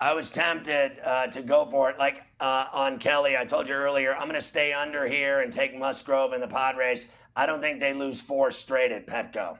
I 0.00 0.12
was 0.12 0.32
tempted 0.32 0.98
uh, 1.04 1.28
to 1.28 1.42
go 1.42 1.66
for 1.66 1.88
it, 1.90 2.00
like 2.00 2.24
uh, 2.40 2.66
on 2.72 2.98
Kelly. 2.98 3.36
I 3.36 3.44
told 3.44 3.68
you 3.68 3.74
earlier, 3.74 4.16
I'm 4.16 4.26
going 4.26 4.34
to 4.34 4.40
stay 4.40 4.72
under 4.72 5.06
here 5.06 5.38
and 5.38 5.52
take 5.52 5.78
Musgrove 5.78 6.32
and 6.32 6.42
the 6.42 6.48
Padres. 6.48 7.10
I 7.36 7.46
don't 7.46 7.60
think 7.60 7.78
they 7.78 7.94
lose 7.94 8.20
four 8.20 8.50
straight 8.50 8.90
at 8.90 9.06
Petco. 9.06 9.58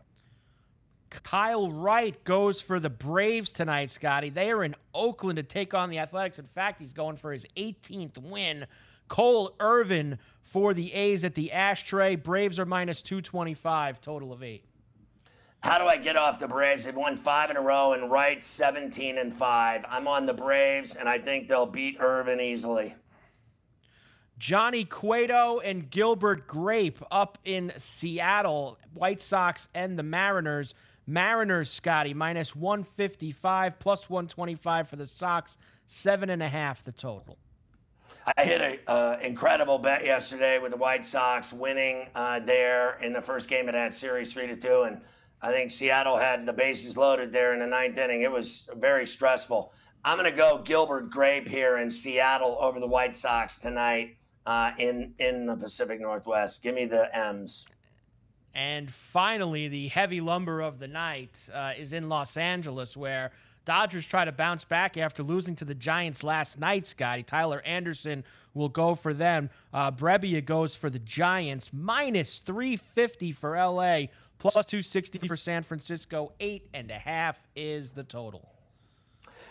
Kyle 1.22 1.70
Wright 1.70 2.22
goes 2.24 2.60
for 2.60 2.80
the 2.80 2.90
Braves 2.90 3.52
tonight, 3.52 3.90
Scotty. 3.90 4.30
They 4.30 4.50
are 4.50 4.64
in 4.64 4.74
Oakland 4.94 5.36
to 5.36 5.42
take 5.42 5.74
on 5.74 5.90
the 5.90 5.98
Athletics. 5.98 6.38
In 6.38 6.46
fact, 6.46 6.80
he's 6.80 6.92
going 6.92 7.16
for 7.16 7.32
his 7.32 7.46
18th 7.56 8.18
win. 8.18 8.66
Cole 9.08 9.54
Irvin 9.60 10.18
for 10.42 10.74
the 10.74 10.92
A's 10.94 11.24
at 11.24 11.34
the 11.34 11.52
Ashtray. 11.52 12.16
Braves 12.16 12.58
are 12.58 12.64
minus 12.64 13.02
225, 13.02 14.00
total 14.00 14.32
of 14.32 14.42
eight. 14.42 14.64
How 15.60 15.78
do 15.78 15.84
I 15.84 15.96
get 15.96 16.16
off 16.16 16.40
the 16.40 16.48
Braves? 16.48 16.84
They've 16.84 16.94
won 16.94 17.16
five 17.16 17.50
in 17.50 17.56
a 17.56 17.60
row, 17.60 17.92
and 17.92 18.10
Wright 18.10 18.42
17 18.42 19.18
and 19.18 19.32
five. 19.32 19.84
I'm 19.88 20.08
on 20.08 20.26
the 20.26 20.32
Braves, 20.32 20.96
and 20.96 21.08
I 21.08 21.18
think 21.18 21.46
they'll 21.46 21.66
beat 21.66 21.98
Irvin 22.00 22.40
easily. 22.40 22.96
Johnny 24.38 24.84
Cueto 24.84 25.60
and 25.60 25.88
Gilbert 25.88 26.48
Grape 26.48 27.00
up 27.12 27.38
in 27.44 27.72
Seattle. 27.76 28.76
White 28.92 29.20
Sox 29.20 29.68
and 29.72 29.96
the 29.96 30.02
Mariners. 30.02 30.74
Mariners, 31.06 31.70
Scotty, 31.70 32.14
minus 32.14 32.54
155, 32.54 33.78
plus 33.78 34.08
125 34.08 34.88
for 34.88 34.96
the 34.96 35.06
Sox, 35.06 35.58
seven 35.86 36.30
and 36.30 36.42
a 36.42 36.48
half 36.48 36.82
the 36.84 36.92
total. 36.92 37.38
I 38.36 38.44
hit 38.44 38.60
an 38.60 38.78
uh, 38.86 39.16
incredible 39.22 39.78
bet 39.78 40.04
yesterday 40.04 40.58
with 40.58 40.70
the 40.70 40.76
White 40.76 41.04
Sox 41.04 41.52
winning 41.52 42.08
uh, 42.14 42.40
there 42.40 42.98
in 43.02 43.12
the 43.12 43.20
first 43.20 43.48
game 43.48 43.68
of 43.68 43.74
that 43.74 43.94
series, 43.94 44.32
three 44.32 44.46
to 44.46 44.56
two, 44.56 44.82
and 44.82 45.00
I 45.40 45.50
think 45.50 45.72
Seattle 45.72 46.16
had 46.16 46.46
the 46.46 46.52
bases 46.52 46.96
loaded 46.96 47.32
there 47.32 47.52
in 47.52 47.58
the 47.58 47.66
ninth 47.66 47.98
inning. 47.98 48.22
It 48.22 48.30
was 48.30 48.68
very 48.76 49.06
stressful. 49.06 49.72
I'm 50.04 50.18
going 50.18 50.30
to 50.30 50.36
go 50.36 50.62
Gilbert 50.64 51.10
Grape 51.10 51.48
here 51.48 51.78
in 51.78 51.90
Seattle 51.90 52.58
over 52.60 52.78
the 52.78 52.86
White 52.86 53.16
Sox 53.16 53.58
tonight 53.58 54.16
uh, 54.46 54.72
in 54.78 55.14
in 55.18 55.46
the 55.46 55.56
Pacific 55.56 56.00
Northwest. 56.00 56.62
Give 56.62 56.74
me 56.74 56.86
the 56.86 57.14
M's. 57.16 57.66
And 58.54 58.90
finally, 58.90 59.68
the 59.68 59.88
heavy 59.88 60.20
lumber 60.20 60.60
of 60.60 60.78
the 60.78 60.88
night 60.88 61.48
uh, 61.52 61.72
is 61.78 61.92
in 61.92 62.08
Los 62.08 62.36
Angeles, 62.36 62.96
where 62.96 63.32
Dodgers 63.64 64.04
try 64.04 64.24
to 64.24 64.32
bounce 64.32 64.64
back 64.64 64.96
after 64.96 65.22
losing 65.22 65.54
to 65.56 65.64
the 65.64 65.74
Giants 65.74 66.22
last 66.24 66.58
night, 66.58 66.86
Scotty. 66.86 67.22
Tyler 67.22 67.62
Anderson 67.64 68.24
will 68.54 68.68
go 68.68 68.94
for 68.94 69.14
them. 69.14 69.50
Uh, 69.72 69.90
Brebbia 69.90 70.44
goes 70.44 70.74
for 70.74 70.90
the 70.90 70.98
Giants, 70.98 71.70
minus 71.72 72.38
350 72.38 73.32
for 73.32 73.56
LA, 73.56 74.06
plus 74.38 74.54
260 74.54 75.18
for 75.26 75.36
San 75.36 75.62
Francisco. 75.62 76.32
Eight 76.40 76.68
and 76.74 76.90
a 76.90 76.98
half 76.98 77.46
is 77.54 77.92
the 77.92 78.04
total. 78.04 78.48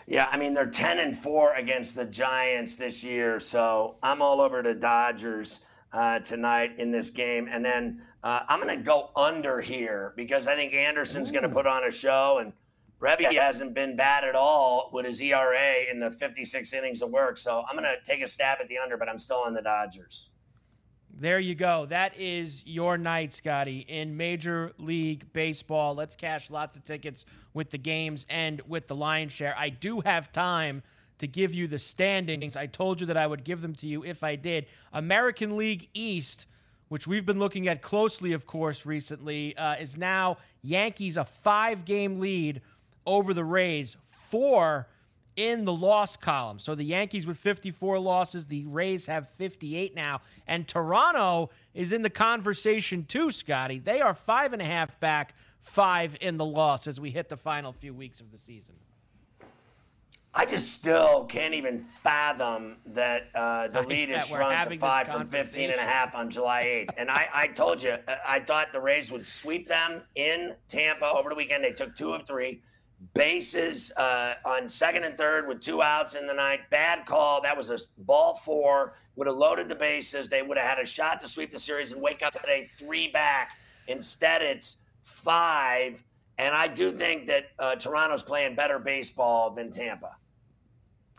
Yeah, 0.06 0.28
I 0.30 0.36
mean, 0.36 0.52
they're 0.52 0.66
10 0.66 0.98
and 0.98 1.16
4 1.16 1.54
against 1.54 1.94
the 1.94 2.04
Giants 2.04 2.76
this 2.76 3.02
year, 3.02 3.38
so 3.38 3.96
I'm 4.02 4.20
all 4.20 4.40
over 4.40 4.62
the 4.62 4.74
Dodgers 4.74 5.60
uh, 5.92 6.18
tonight 6.18 6.72
in 6.78 6.90
this 6.90 7.10
game. 7.10 7.48
And 7.50 7.64
then 7.64 8.02
uh, 8.22 8.40
I'm 8.48 8.60
going 8.60 8.76
to 8.76 8.84
go 8.84 9.10
under 9.16 9.60
here 9.60 10.12
because 10.16 10.46
I 10.46 10.54
think 10.54 10.74
Anderson's 10.74 11.30
going 11.30 11.42
to 11.42 11.48
put 11.48 11.66
on 11.66 11.84
a 11.84 11.90
show, 11.90 12.38
and 12.38 12.52
Brebbia 13.00 13.32
hasn't 13.32 13.74
been 13.74 13.96
bad 13.96 14.22
at 14.22 14.36
all 14.36 14.90
with 14.92 15.06
his 15.06 15.20
ERA 15.20 15.90
in 15.90 15.98
the 15.98 16.10
56 16.12 16.72
innings 16.72 17.02
of 17.02 17.10
work. 17.10 17.36
So 17.36 17.64
I'm 17.68 17.76
going 17.76 17.88
to 17.88 17.96
take 18.04 18.22
a 18.22 18.28
stab 18.28 18.58
at 18.60 18.68
the 18.68 18.78
under, 18.78 18.96
but 18.96 19.08
I'm 19.08 19.18
still 19.18 19.38
on 19.38 19.54
the 19.54 19.62
Dodgers. 19.62 20.30
There 21.14 21.38
you 21.38 21.54
go. 21.54 21.86
That 21.86 22.16
is 22.18 22.64
your 22.64 22.96
night, 22.96 23.32
Scotty, 23.32 23.80
in 23.80 24.16
Major 24.16 24.72
League 24.78 25.32
Baseball. 25.32 25.94
Let's 25.94 26.16
cash 26.16 26.48
lots 26.48 26.76
of 26.76 26.84
tickets 26.84 27.26
with 27.52 27.70
the 27.70 27.78
games 27.78 28.24
and 28.30 28.62
with 28.66 28.86
the 28.86 28.96
lion 28.96 29.28
share. 29.28 29.54
I 29.58 29.68
do 29.68 30.00
have 30.00 30.32
time 30.32 30.82
to 31.18 31.26
give 31.26 31.54
you 31.54 31.68
the 31.68 31.78
standings. 31.78 32.56
I 32.56 32.66
told 32.66 33.00
you 33.00 33.06
that 33.08 33.16
I 33.16 33.26
would 33.26 33.44
give 33.44 33.60
them 33.60 33.74
to 33.76 33.86
you 33.86 34.04
if 34.04 34.24
I 34.24 34.36
did. 34.36 34.66
American 34.92 35.56
League 35.56 35.88
East, 35.92 36.46
which 36.92 37.06
we've 37.06 37.24
been 37.24 37.38
looking 37.38 37.68
at 37.68 37.80
closely, 37.80 38.34
of 38.34 38.46
course, 38.46 38.84
recently, 38.84 39.56
uh, 39.56 39.76
is 39.76 39.96
now 39.96 40.36
Yankees 40.60 41.16
a 41.16 41.24
five 41.24 41.86
game 41.86 42.20
lead 42.20 42.60
over 43.06 43.32
the 43.32 43.42
Rays, 43.42 43.96
four 44.04 44.86
in 45.34 45.64
the 45.64 45.72
loss 45.72 46.18
column. 46.18 46.58
So 46.58 46.74
the 46.74 46.84
Yankees 46.84 47.26
with 47.26 47.38
54 47.38 47.98
losses, 47.98 48.44
the 48.44 48.66
Rays 48.66 49.06
have 49.06 49.30
58 49.38 49.94
now. 49.94 50.20
And 50.46 50.68
Toronto 50.68 51.48
is 51.72 51.94
in 51.94 52.02
the 52.02 52.10
conversation 52.10 53.06
too, 53.06 53.30
Scotty. 53.30 53.78
They 53.78 54.02
are 54.02 54.12
five 54.12 54.52
and 54.52 54.60
a 54.60 54.66
half 54.66 55.00
back, 55.00 55.34
five 55.62 56.14
in 56.20 56.36
the 56.36 56.44
loss 56.44 56.86
as 56.86 57.00
we 57.00 57.10
hit 57.10 57.30
the 57.30 57.38
final 57.38 57.72
few 57.72 57.94
weeks 57.94 58.20
of 58.20 58.30
the 58.30 58.36
season. 58.36 58.74
I 60.34 60.46
just 60.46 60.72
still 60.72 61.26
can't 61.26 61.52
even 61.52 61.84
fathom 62.02 62.78
that 62.86 63.28
uh, 63.34 63.68
the 63.68 63.82
lead 63.82 64.08
is 64.10 64.26
shrunk 64.26 64.70
to 64.70 64.78
five 64.78 65.06
from 65.08 65.26
15 65.26 65.70
and 65.70 65.78
a 65.78 65.82
half 65.82 66.14
on 66.14 66.30
July 66.30 66.86
8th. 66.88 66.94
and 66.96 67.10
I, 67.10 67.28
I 67.32 67.46
told 67.48 67.82
you, 67.82 67.96
uh, 68.08 68.16
I 68.26 68.40
thought 68.40 68.72
the 68.72 68.80
Rays 68.80 69.12
would 69.12 69.26
sweep 69.26 69.68
them 69.68 70.00
in 70.14 70.54
Tampa 70.68 71.04
over 71.06 71.28
the 71.28 71.34
weekend. 71.34 71.62
They 71.62 71.72
took 71.72 71.94
two 71.94 72.12
of 72.14 72.26
three. 72.26 72.62
Bases 73.14 73.92
uh, 73.96 74.34
on 74.46 74.68
second 74.68 75.04
and 75.04 75.18
third 75.18 75.48
with 75.48 75.60
two 75.60 75.82
outs 75.82 76.14
in 76.14 76.26
the 76.26 76.32
ninth. 76.32 76.62
Bad 76.70 77.04
call. 77.04 77.42
That 77.42 77.56
was 77.56 77.70
a 77.70 77.78
ball 77.98 78.34
four. 78.34 78.94
Would 79.16 79.26
have 79.26 79.36
loaded 79.36 79.68
the 79.68 79.74
bases. 79.74 80.30
They 80.30 80.40
would 80.40 80.56
have 80.56 80.66
had 80.66 80.78
a 80.78 80.86
shot 80.86 81.20
to 81.20 81.28
sweep 81.28 81.50
the 81.50 81.58
series 81.58 81.92
and 81.92 82.00
wake 82.00 82.22
up 82.22 82.32
today 82.32 82.68
three 82.70 83.08
back. 83.08 83.50
Instead, 83.88 84.40
it's 84.40 84.78
five. 85.02 86.02
And 86.38 86.54
I 86.54 86.68
do 86.68 86.90
think 86.90 87.26
that 87.26 87.46
uh, 87.58 87.74
Toronto's 87.74 88.22
playing 88.22 88.54
better 88.54 88.78
baseball 88.78 89.50
than 89.50 89.70
Tampa. 89.70 90.16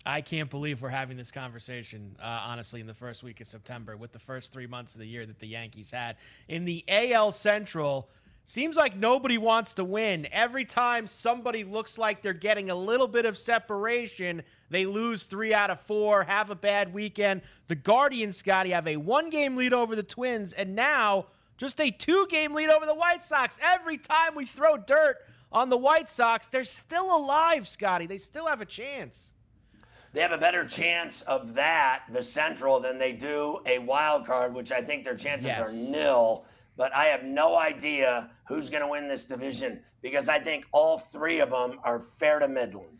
I 0.05 0.21
can't 0.21 0.49
believe 0.49 0.81
we're 0.81 0.89
having 0.89 1.15
this 1.15 1.31
conversation, 1.31 2.15
uh, 2.21 2.25
honestly, 2.25 2.81
in 2.81 2.87
the 2.87 2.93
first 2.93 3.23
week 3.23 3.39
of 3.39 3.47
September 3.47 3.95
with 3.95 4.11
the 4.11 4.19
first 4.19 4.51
three 4.51 4.67
months 4.67 4.95
of 4.95 4.99
the 4.99 5.07
year 5.07 5.25
that 5.25 5.39
the 5.39 5.47
Yankees 5.47 5.91
had. 5.91 6.17
In 6.49 6.65
the 6.65 6.83
AL 6.89 7.31
Central, 7.31 8.09
seems 8.43 8.75
like 8.75 8.97
nobody 8.97 9.37
wants 9.37 9.73
to 9.75 9.85
win. 9.85 10.27
Every 10.31 10.65
time 10.65 11.07
somebody 11.07 11.63
looks 11.63 11.97
like 11.97 12.21
they're 12.21 12.33
getting 12.33 12.69
a 12.69 12.75
little 12.75 13.07
bit 13.07 13.25
of 13.25 13.37
separation, 13.37 14.43
they 14.69 14.85
lose 14.85 15.23
three 15.23 15.53
out 15.53 15.69
of 15.69 15.79
four, 15.79 16.23
have 16.23 16.49
a 16.49 16.55
bad 16.55 16.93
weekend. 16.93 17.41
The 17.69 17.75
Guardians, 17.75 18.35
Scotty, 18.35 18.71
have 18.71 18.87
a 18.87 18.97
one 18.97 19.29
game 19.29 19.55
lead 19.55 19.71
over 19.71 19.95
the 19.95 20.03
Twins, 20.03 20.51
and 20.51 20.75
now 20.75 21.27
just 21.57 21.79
a 21.79 21.91
two 21.91 22.27
game 22.29 22.53
lead 22.53 22.69
over 22.69 22.85
the 22.85 22.95
White 22.95 23.23
Sox. 23.23 23.57
Every 23.61 23.97
time 23.97 24.35
we 24.35 24.45
throw 24.45 24.75
dirt 24.75 25.17
on 25.49 25.69
the 25.69 25.77
White 25.77 26.09
Sox, 26.09 26.47
they're 26.47 26.65
still 26.65 27.15
alive, 27.15 27.67
Scotty. 27.69 28.05
They 28.05 28.17
still 28.17 28.47
have 28.47 28.59
a 28.59 28.65
chance 28.65 29.32
they 30.13 30.21
have 30.21 30.31
a 30.31 30.37
better 30.37 30.65
chance 30.65 31.21
of 31.23 31.55
that, 31.55 32.03
the 32.11 32.23
Central, 32.23 32.79
than 32.79 32.99
they 32.99 33.11
do 33.11 33.59
a 33.65 33.79
wild 33.79 34.25
card, 34.25 34.53
which 34.53 34.71
I 34.71 34.81
think 34.81 35.03
their 35.03 35.15
chances 35.15 35.47
yes. 35.47 35.59
are 35.59 35.71
nil. 35.73 36.45
But 36.77 36.95
I 36.95 37.05
have 37.05 37.23
no 37.23 37.57
idea 37.57 38.29
who's 38.47 38.69
going 38.69 38.83
to 38.83 38.87
win 38.87 39.07
this 39.07 39.25
division 39.25 39.81
because 40.01 40.29
I 40.29 40.39
think 40.39 40.67
all 40.71 40.99
three 40.99 41.39
of 41.39 41.49
them 41.49 41.79
are 41.83 41.99
fair 41.99 42.39
to 42.39 42.47
Midland. 42.47 42.99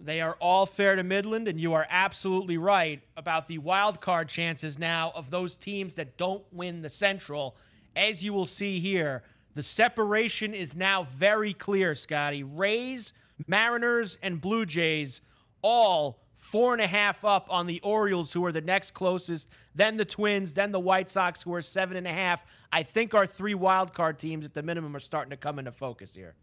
They 0.00 0.20
are 0.20 0.36
all 0.40 0.66
fair 0.66 0.96
to 0.96 1.02
Midland, 1.02 1.48
and 1.48 1.60
you 1.60 1.74
are 1.74 1.86
absolutely 1.90 2.56
right 2.56 3.02
about 3.16 3.48
the 3.48 3.58
wild 3.58 4.00
card 4.00 4.28
chances 4.28 4.78
now 4.78 5.12
of 5.14 5.30
those 5.30 5.56
teams 5.56 5.94
that 5.94 6.16
don't 6.16 6.44
win 6.52 6.80
the 6.80 6.88
Central. 6.88 7.56
As 7.96 8.22
you 8.22 8.32
will 8.32 8.46
see 8.46 8.78
here, 8.78 9.22
the 9.54 9.62
separation 9.62 10.54
is 10.54 10.76
now 10.76 11.02
very 11.02 11.52
clear, 11.52 11.94
Scotty. 11.94 12.42
Rays, 12.42 13.12
Mariners, 13.46 14.18
and 14.22 14.40
Blue 14.40 14.66
Jays 14.66 15.20
all 15.62 16.20
four 16.34 16.72
and 16.72 16.82
a 16.82 16.86
half 16.86 17.24
up 17.24 17.46
on 17.50 17.66
the 17.66 17.80
Orioles, 17.80 18.32
who 18.32 18.44
are 18.44 18.52
the 18.52 18.60
next 18.60 18.92
closest, 18.92 19.48
then 19.74 19.96
the 19.96 20.04
Twins, 20.04 20.52
then 20.52 20.72
the 20.72 20.80
White 20.80 21.08
Sox, 21.08 21.40
who 21.42 21.54
are 21.54 21.60
seven 21.60 21.96
and 21.96 22.06
a 22.06 22.12
half. 22.12 22.44
I 22.72 22.82
think 22.82 23.14
our 23.14 23.26
three 23.26 23.54
wild 23.54 23.94
card 23.94 24.18
teams 24.18 24.44
at 24.44 24.52
the 24.52 24.62
minimum 24.62 24.94
are 24.96 25.00
starting 25.00 25.30
to 25.30 25.36
come 25.36 25.58
into 25.58 25.70
focus 25.70 26.14
here. 26.14 26.34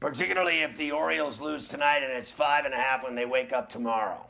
Particularly 0.00 0.60
if 0.60 0.76
the 0.76 0.92
Orioles 0.92 1.40
lose 1.40 1.68
tonight 1.68 2.02
and 2.02 2.12
it's 2.12 2.30
five 2.30 2.66
and 2.66 2.74
a 2.74 2.76
half 2.76 3.04
when 3.04 3.14
they 3.14 3.24
wake 3.24 3.52
up 3.52 3.68
tomorrow. 3.68 4.28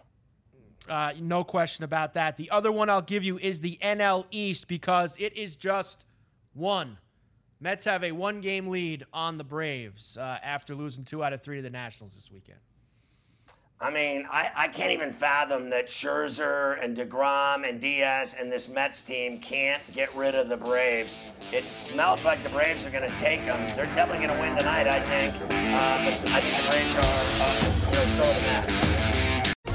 Uh, 0.88 1.12
no 1.20 1.42
question 1.42 1.84
about 1.84 2.14
that. 2.14 2.36
The 2.36 2.50
other 2.50 2.70
one 2.70 2.90
I'll 2.90 3.02
give 3.02 3.24
you 3.24 3.38
is 3.38 3.60
the 3.60 3.78
NL 3.82 4.26
East 4.30 4.68
because 4.68 5.16
it 5.18 5.36
is 5.36 5.56
just 5.56 6.04
one. 6.54 6.98
Mets 7.60 7.84
have 7.84 8.02
a 8.04 8.12
one 8.12 8.40
game 8.40 8.68
lead 8.68 9.04
on 9.12 9.38
the 9.38 9.44
Braves 9.44 10.16
uh, 10.16 10.38
after 10.42 10.74
losing 10.74 11.04
two 11.04 11.22
out 11.22 11.32
of 11.32 11.42
three 11.42 11.56
to 11.56 11.62
the 11.62 11.70
Nationals 11.70 12.14
this 12.14 12.30
weekend. 12.30 12.58
I 13.82 13.90
mean, 13.90 14.28
I, 14.30 14.48
I 14.54 14.68
can't 14.68 14.92
even 14.92 15.12
fathom 15.12 15.68
that 15.70 15.88
Scherzer 15.88 16.82
and 16.82 16.96
DeGrom 16.96 17.68
and 17.68 17.80
Diaz 17.80 18.36
and 18.38 18.50
this 18.50 18.68
Mets 18.68 19.02
team 19.02 19.40
can't 19.40 19.82
get 19.92 20.14
rid 20.14 20.36
of 20.36 20.48
the 20.48 20.56
Braves. 20.56 21.18
It 21.50 21.68
smells 21.68 22.24
like 22.24 22.44
the 22.44 22.50
Braves 22.50 22.86
are 22.86 22.90
going 22.90 23.10
to 23.10 23.16
take 23.16 23.44
them. 23.44 23.58
They're 23.76 23.86
definitely 23.86 24.24
going 24.24 24.38
to 24.38 24.40
win 24.40 24.56
tonight, 24.56 24.86
I 24.86 25.04
think. 25.04 25.34
Uh, 25.34 26.04
but 26.04 26.30
I 26.30 26.40
think 26.40 26.62
the 26.62 26.70
Braves 26.70 26.94
are 26.94 27.00
uh, 27.42 27.90
you 27.90 27.96
know, 27.96 28.06
so 28.14 28.96
the. 28.96 29.01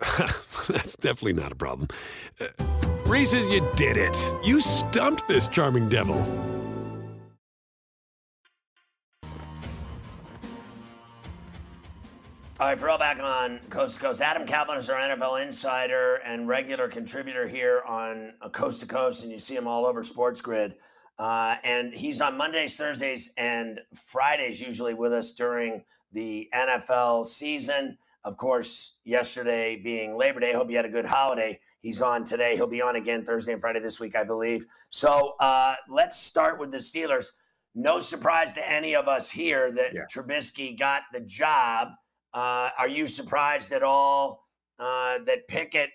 That's 0.68 0.96
definitely 0.96 1.34
not 1.34 1.52
a 1.52 1.56
problem. 1.56 1.88
Uh, 2.40 2.46
Reese's, 3.06 3.48
you 3.48 3.66
did 3.76 3.96
it. 3.96 4.16
You 4.42 4.60
stumped 4.60 5.28
this 5.28 5.46
charming 5.48 5.88
devil. 5.88 6.18
All 12.60 12.68
right, 12.70 12.78
for 12.78 12.88
all 12.88 12.98
back 12.98 13.18
on 13.20 13.58
Coast 13.68 13.96
to 13.96 14.00
Coast, 14.00 14.22
Adam 14.22 14.46
Kaplan 14.46 14.78
is 14.78 14.88
our 14.88 14.98
NFL 14.98 15.44
insider 15.44 16.14
and 16.24 16.48
regular 16.48 16.88
contributor 16.88 17.48
here 17.48 17.82
on 17.86 18.32
Coast 18.52 18.80
to 18.80 18.86
Coast, 18.86 19.22
and 19.22 19.30
you 19.30 19.38
see 19.38 19.56
him 19.56 19.66
all 19.66 19.84
over 19.84 20.02
Sports 20.02 20.40
Grid. 20.40 20.76
Uh, 21.18 21.56
and 21.62 21.92
he's 21.92 22.20
on 22.20 22.36
Mondays, 22.36 22.76
Thursdays, 22.76 23.32
and 23.36 23.80
Fridays 23.94 24.60
usually 24.60 24.94
with 24.94 25.12
us 25.12 25.32
during 25.32 25.82
the 26.12 26.48
NFL 26.54 27.26
season. 27.26 27.98
Of 28.24 28.38
course, 28.38 28.96
yesterday 29.04 29.76
being 29.76 30.16
Labor 30.16 30.40
Day, 30.40 30.52
hope 30.52 30.70
you 30.70 30.76
had 30.76 30.86
a 30.86 30.90
good 30.90 31.04
holiday. 31.04 31.60
He's 31.80 32.00
on 32.00 32.24
today. 32.24 32.56
He'll 32.56 32.66
be 32.66 32.80
on 32.80 32.96
again 32.96 33.24
Thursday 33.24 33.52
and 33.52 33.60
Friday 33.60 33.80
this 33.80 34.00
week, 34.00 34.16
I 34.16 34.24
believe. 34.24 34.64
So 34.88 35.34
uh, 35.40 35.74
let's 35.90 36.18
start 36.18 36.58
with 36.58 36.72
the 36.72 36.78
Steelers. 36.78 37.26
No 37.74 38.00
surprise 38.00 38.54
to 38.54 38.70
any 38.70 38.96
of 38.96 39.08
us 39.08 39.30
here 39.30 39.70
that 39.72 39.92
yeah. 39.92 40.02
Trubisky 40.10 40.78
got 40.78 41.02
the 41.12 41.20
job. 41.20 41.88
Uh, 42.32 42.70
are 42.78 42.88
you 42.88 43.06
surprised 43.06 43.72
at 43.72 43.82
all 43.82 44.48
uh, 44.78 45.18
that 45.26 45.46
Pickett 45.46 45.90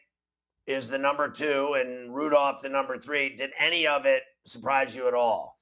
is 0.67 0.87
the 0.87 0.97
number 0.99 1.29
two 1.29 1.73
and 1.79 2.13
Rudolph 2.13 2.61
the 2.61 2.69
number 2.69 2.97
three? 2.99 3.35
Did 3.35 3.49
any 3.57 3.87
of 3.87 4.05
it 4.05 4.21
surprise 4.45 4.95
you 4.95 5.07
at 5.07 5.15
all? 5.15 5.58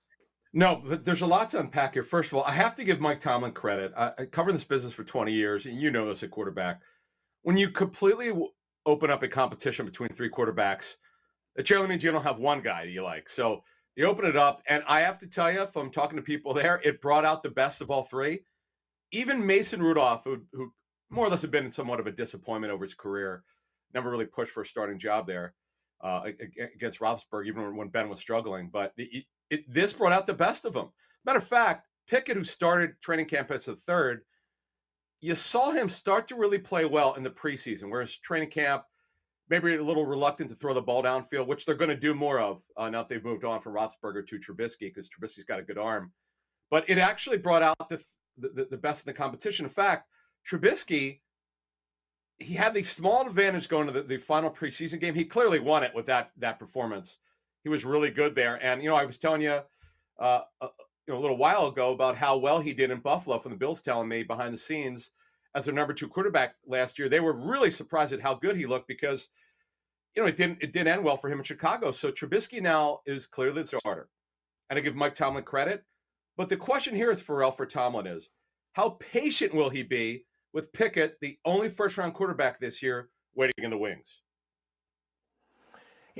No, 0.53 0.81
but 0.83 1.03
there's 1.03 1.21
a 1.21 1.27
lot 1.27 1.49
to 1.51 1.59
unpack 1.59 1.93
here. 1.93 2.03
First 2.03 2.31
of 2.31 2.37
all, 2.37 2.43
I 2.43 2.51
have 2.51 2.75
to 2.75 2.83
give 2.83 3.01
Mike 3.01 3.19
Tomlin 3.19 3.51
credit. 3.51 3.91
I, 3.97 4.11
I 4.17 4.25
covered 4.25 4.53
this 4.53 4.63
business 4.63 4.93
for 4.93 5.03
20 5.03 5.31
years, 5.31 5.65
and 5.65 5.79
you 5.79 5.91
know 5.91 6.07
this 6.07 6.23
at 6.23 6.31
quarterback. 6.31 6.81
When 7.43 7.57
you 7.57 7.69
completely 7.69 8.31
open 8.85 9.11
up 9.11 9.23
a 9.23 9.27
competition 9.27 9.85
between 9.85 10.09
three 10.09 10.29
quarterbacks, 10.29 10.95
it 11.55 11.63
generally 11.63 11.89
means 11.89 12.03
you 12.03 12.11
don't 12.11 12.23
have 12.23 12.39
one 12.39 12.61
guy 12.61 12.85
that 12.85 12.91
you 12.91 13.03
like. 13.03 13.29
So 13.29 13.63
you 13.95 14.05
open 14.05 14.25
it 14.25 14.37
up, 14.37 14.61
and 14.67 14.83
I 14.87 15.01
have 15.01 15.17
to 15.19 15.27
tell 15.27 15.51
you, 15.51 15.61
if 15.61 15.75
I'm 15.75 15.91
talking 15.91 16.17
to 16.17 16.23
people 16.23 16.53
there, 16.53 16.79
it 16.83 17.01
brought 17.01 17.25
out 17.25 17.43
the 17.43 17.49
best 17.49 17.81
of 17.81 17.91
all 17.91 18.03
three. 18.03 18.41
Even 19.11 19.45
Mason 19.45 19.81
Rudolph, 19.81 20.23
who, 20.23 20.43
who 20.53 20.71
more 21.09 21.25
or 21.25 21.29
less 21.29 21.41
had 21.41 21.51
been 21.51 21.71
somewhat 21.71 21.99
of 21.99 22.07
a 22.07 22.11
disappointment 22.11 22.71
over 22.71 22.85
his 22.85 22.93
career, 22.93 23.43
never 23.93 24.09
really 24.09 24.25
pushed 24.25 24.51
for 24.51 24.61
a 24.61 24.65
starting 24.65 24.99
job 24.99 25.25
there 25.27 25.53
uh, 26.01 26.21
against 26.75 26.99
Roethlisberger, 26.99 27.47
even 27.47 27.75
when 27.75 27.89
Ben 27.89 28.09
was 28.09 28.19
struggling. 28.19 28.69
But 28.71 28.93
it, 29.49 29.71
this 29.71 29.93
brought 29.93 30.13
out 30.13 30.27
the 30.27 30.33
best 30.33 30.65
of 30.65 30.75
him. 30.75 30.89
Matter 31.25 31.39
of 31.39 31.47
fact, 31.47 31.87
Pickett, 32.07 32.37
who 32.37 32.43
started 32.43 32.99
training 33.01 33.25
camp 33.25 33.51
as 33.51 33.65
the 33.65 33.75
third, 33.75 34.21
you 35.19 35.35
saw 35.35 35.71
him 35.71 35.89
start 35.89 36.27
to 36.27 36.35
really 36.35 36.59
play 36.59 36.85
well 36.85 37.15
in 37.15 37.23
the 37.23 37.29
preseason, 37.29 37.89
whereas 37.89 38.15
training 38.17 38.49
camp, 38.49 38.83
maybe 39.49 39.75
a 39.75 39.83
little 39.83 40.05
reluctant 40.05 40.49
to 40.49 40.55
throw 40.55 40.73
the 40.73 40.81
ball 40.81 41.03
downfield, 41.03 41.47
which 41.47 41.65
they're 41.65 41.75
going 41.75 41.89
to 41.89 41.95
do 41.95 42.13
more 42.13 42.39
of 42.39 42.61
uh, 42.77 42.89
now 42.89 42.99
that 42.99 43.09
they've 43.09 43.23
moved 43.23 43.43
on 43.43 43.61
from 43.61 43.73
Roethlisberger 43.73 44.27
to 44.27 44.39
Trubisky 44.39 44.81
because 44.81 45.09
Trubisky's 45.09 45.45
got 45.45 45.59
a 45.59 45.63
good 45.63 45.77
arm. 45.77 46.11
But 46.69 46.89
it 46.89 46.97
actually 46.97 47.37
brought 47.37 47.63
out 47.63 47.89
the, 47.89 48.01
the, 48.37 48.67
the 48.69 48.77
best 48.77 49.05
in 49.05 49.11
the 49.11 49.17
competition. 49.17 49.65
In 49.65 49.71
fact, 49.71 50.07
Trubisky, 50.49 51.21
he 52.39 52.53
had 52.53 52.73
the 52.73 52.83
small 52.83 53.25
advantage 53.25 53.69
going 53.69 53.87
to 53.87 53.93
the, 53.93 54.03
the 54.03 54.17
final 54.17 54.51
preseason 54.51 54.99
game. 54.99 55.15
He 55.15 55.25
clearly 55.25 55.59
won 55.59 55.83
it 55.83 55.95
with 55.95 56.05
that 56.05 56.31
that 56.37 56.59
performance 56.59 57.17
he 57.67 57.69
was 57.69 57.83
really 57.83 58.09
good 58.09 58.33
there. 58.33 58.55
And 58.63 58.81
you 58.81 58.89
know, 58.89 58.95
I 58.95 59.03
was 59.03 59.17
telling 59.17 59.41
you, 59.41 59.59
uh, 60.19 60.41
a, 60.61 60.67
you 61.05 61.13
know, 61.13 61.19
a 61.19 61.19
little 61.19 61.35
while 61.35 61.67
ago 61.67 61.91
about 61.91 62.15
how 62.15 62.37
well 62.37 62.61
he 62.61 62.73
did 62.73 62.91
in 62.91 63.01
Buffalo 63.01 63.39
from 63.39 63.51
the 63.51 63.57
Bills 63.57 63.81
telling 63.81 64.07
me 64.07 64.23
behind 64.23 64.53
the 64.53 64.57
scenes 64.57 65.11
as 65.53 65.65
their 65.65 65.73
number 65.73 65.93
two 65.93 66.07
quarterback 66.07 66.55
last 66.65 66.97
year. 66.97 67.09
They 67.09 67.19
were 67.19 67.33
really 67.33 67.69
surprised 67.69 68.13
at 68.13 68.21
how 68.21 68.35
good 68.35 68.55
he 68.55 68.65
looked 68.65 68.87
because 68.87 69.27
you 70.15 70.21
know 70.21 70.29
it 70.29 70.37
didn't 70.37 70.59
it 70.61 70.71
didn't 70.71 70.87
end 70.87 71.03
well 71.03 71.17
for 71.17 71.29
him 71.29 71.39
in 71.39 71.43
Chicago. 71.43 71.91
So 71.91 72.09
Trubisky 72.09 72.61
now 72.61 73.01
is 73.05 73.27
clearly 73.27 73.63
the 73.63 73.79
starter, 73.79 74.07
and 74.69 74.79
I 74.79 74.81
give 74.81 74.95
Mike 74.95 75.15
Tomlin 75.15 75.43
credit. 75.43 75.83
But 76.37 76.47
the 76.47 76.55
question 76.55 76.95
here 76.95 77.11
is 77.11 77.19
for 77.19 77.51
for 77.51 77.65
Tomlin 77.65 78.07
is 78.07 78.29
how 78.71 78.91
patient 78.91 79.53
will 79.53 79.69
he 79.69 79.83
be 79.83 80.23
with 80.53 80.71
Pickett, 80.71 81.17
the 81.19 81.37
only 81.43 81.67
first 81.67 81.97
round 81.97 82.13
quarterback 82.13 82.61
this 82.61 82.81
year, 82.81 83.09
waiting 83.35 83.65
in 83.65 83.71
the 83.71 83.77
wings? 83.77 84.21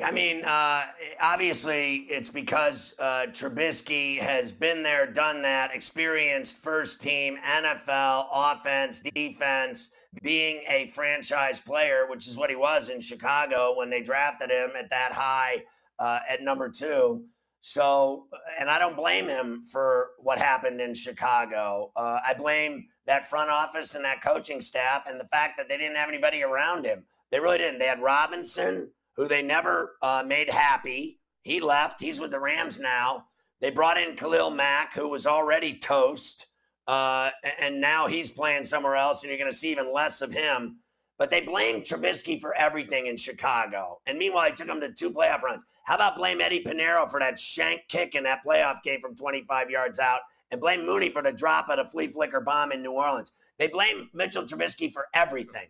I 0.04 0.12
mean, 0.12 0.44
uh, 0.44 0.84
obviously, 1.20 2.08
it's 2.10 2.30
because 2.30 2.94
uh, 3.00 3.26
Trubisky 3.32 4.20
has 4.20 4.52
been 4.52 4.84
there, 4.84 5.12
done 5.12 5.42
that, 5.42 5.74
experienced 5.74 6.58
first 6.58 7.02
team 7.02 7.38
NFL 7.46 8.28
offense, 8.32 9.02
defense, 9.02 9.92
being 10.22 10.64
a 10.70 10.88
franchise 10.88 11.60
player, 11.60 12.06
which 12.10 12.28
is 12.28 12.38
what 12.38 12.50
he 12.50 12.56
was 12.56 12.90
in 12.90 13.02
Chicago 13.02 13.76
when 13.76 13.90
they 13.90 14.02
drafted 14.02 14.52
him 14.52 14.72
at 14.78 14.90
that 14.90 15.14
high 15.14 15.64
uh, 16.00 16.20
at 16.30 16.44
number 16.44 16.70
two. 16.70 17.26
So, 17.62 18.28
and 18.60 18.70
I 18.70 18.80
don't 18.80 18.96
blame 18.96 19.28
him 19.28 19.64
for 19.72 20.12
what 20.20 20.38
happened 20.38 20.80
in 20.80 20.94
Chicago. 20.94 21.92
Uh, 21.96 22.20
I 22.26 22.34
blame 22.34 22.86
that 23.08 23.28
front 23.28 23.50
office 23.50 23.96
and 23.96 24.06
that 24.06 24.22
coaching 24.22 24.62
staff 24.62 25.06
and 25.08 25.20
the 25.20 25.26
fact 25.26 25.58
that 25.58 25.68
they 25.68 25.78
didn't 25.78 25.98
have 25.98 26.10
anybody 26.10 26.44
around 26.44 26.86
him. 26.86 27.04
They 27.32 27.40
really 27.40 27.58
didn't. 27.58 27.80
They 27.80 27.88
had 27.88 28.02
Robinson 28.02 28.92
who 29.18 29.28
they 29.28 29.42
never 29.42 29.98
uh, 30.02 30.24
made 30.26 30.50
happy. 30.50 31.20
He 31.42 31.60
left. 31.60 32.00
He's 32.00 32.20
with 32.20 32.32
the 32.32 32.40
Rams 32.40 32.80
now. 32.80 33.26
They 33.60 33.72
brought 33.72 34.00
in 34.00 34.16
Khalil 34.16 34.52
Mack, 34.52 34.94
who 34.94 35.10
was 35.10 35.26
already 35.26 35.80
toast, 35.80 36.48
uh, 36.88 37.32
and 37.60 37.82
now 37.82 38.08
he's 38.08 38.32
playing 38.32 38.66
somewhere 38.66 38.96
else, 38.96 39.24
and 39.24 39.30
you're 39.30 39.40
going 39.40 39.52
to 39.52 39.58
see 39.58 39.72
even 39.72 39.92
less 39.92 40.22
of 40.22 40.32
him. 40.32 40.78
But 41.18 41.32
they 41.32 41.42
blame 41.42 41.82
Trubisky 41.82 42.40
for 42.40 42.56
everything 42.56 43.08
in 43.08 43.18
Chicago. 43.18 44.00
And 44.06 44.20
meanwhile, 44.20 44.50
he 44.50 44.56
took 44.56 44.68
him 44.68 44.80
to 44.82 44.94
two 44.94 45.10
playoff 45.10 45.42
runs. 45.42 45.64
How 45.86 45.96
about 45.96 46.16
blame 46.16 46.42
Eddy 46.42 46.64
Piñeiro 46.64 47.10
for 47.10 47.20
that 47.20 47.40
shank 47.40 47.88
kick 47.88 48.14
in 48.14 48.24
that 48.24 48.46
playoff 48.46 48.84
game 48.84 49.02
from 49.02 49.16
25 49.16 49.72
yards 49.72 49.98
out? 49.98 50.20
And 50.52 50.62
blame 50.62 50.86
Mooney 50.86 51.10
for 51.10 51.24
the 51.24 51.32
drop 51.32 51.70
of 51.70 51.78
the 51.78 51.86
flea 51.86 52.08
flicker 52.08 52.40
bomb 52.40 52.72
in 52.72 52.84
New 52.84 52.92
Orleans. 52.92 53.34
They 53.58 53.68
blame 53.68 54.10
Mitchell 54.14 54.44
Trubisky 54.44 54.94
for 54.94 55.08
everything. 55.14 55.68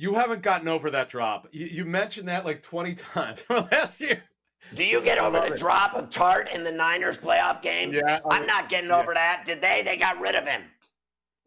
You 0.00 0.14
haven't 0.14 0.42
gotten 0.42 0.68
over 0.68 0.92
that 0.92 1.08
drop. 1.08 1.48
You, 1.50 1.66
you 1.66 1.84
mentioned 1.84 2.28
that 2.28 2.46
like 2.46 2.62
20 2.62 2.94
times 2.94 3.42
last 3.50 4.00
year. 4.00 4.22
Do 4.74 4.84
you 4.84 5.02
get 5.02 5.18
over 5.18 5.40
the 5.40 5.54
it. 5.54 5.58
drop 5.58 5.94
of 5.94 6.08
Tartt 6.08 6.54
in 6.54 6.62
the 6.62 6.70
Niners 6.70 7.20
playoff 7.20 7.60
game? 7.60 7.92
Yeah. 7.92 8.20
I'm 8.30 8.46
not 8.46 8.68
getting 8.68 8.90
yeah. 8.90 9.00
over 9.00 9.12
that. 9.12 9.42
Did 9.44 9.60
they? 9.60 9.82
They 9.82 9.96
got 9.96 10.20
rid 10.20 10.36
of 10.36 10.46
him. 10.46 10.62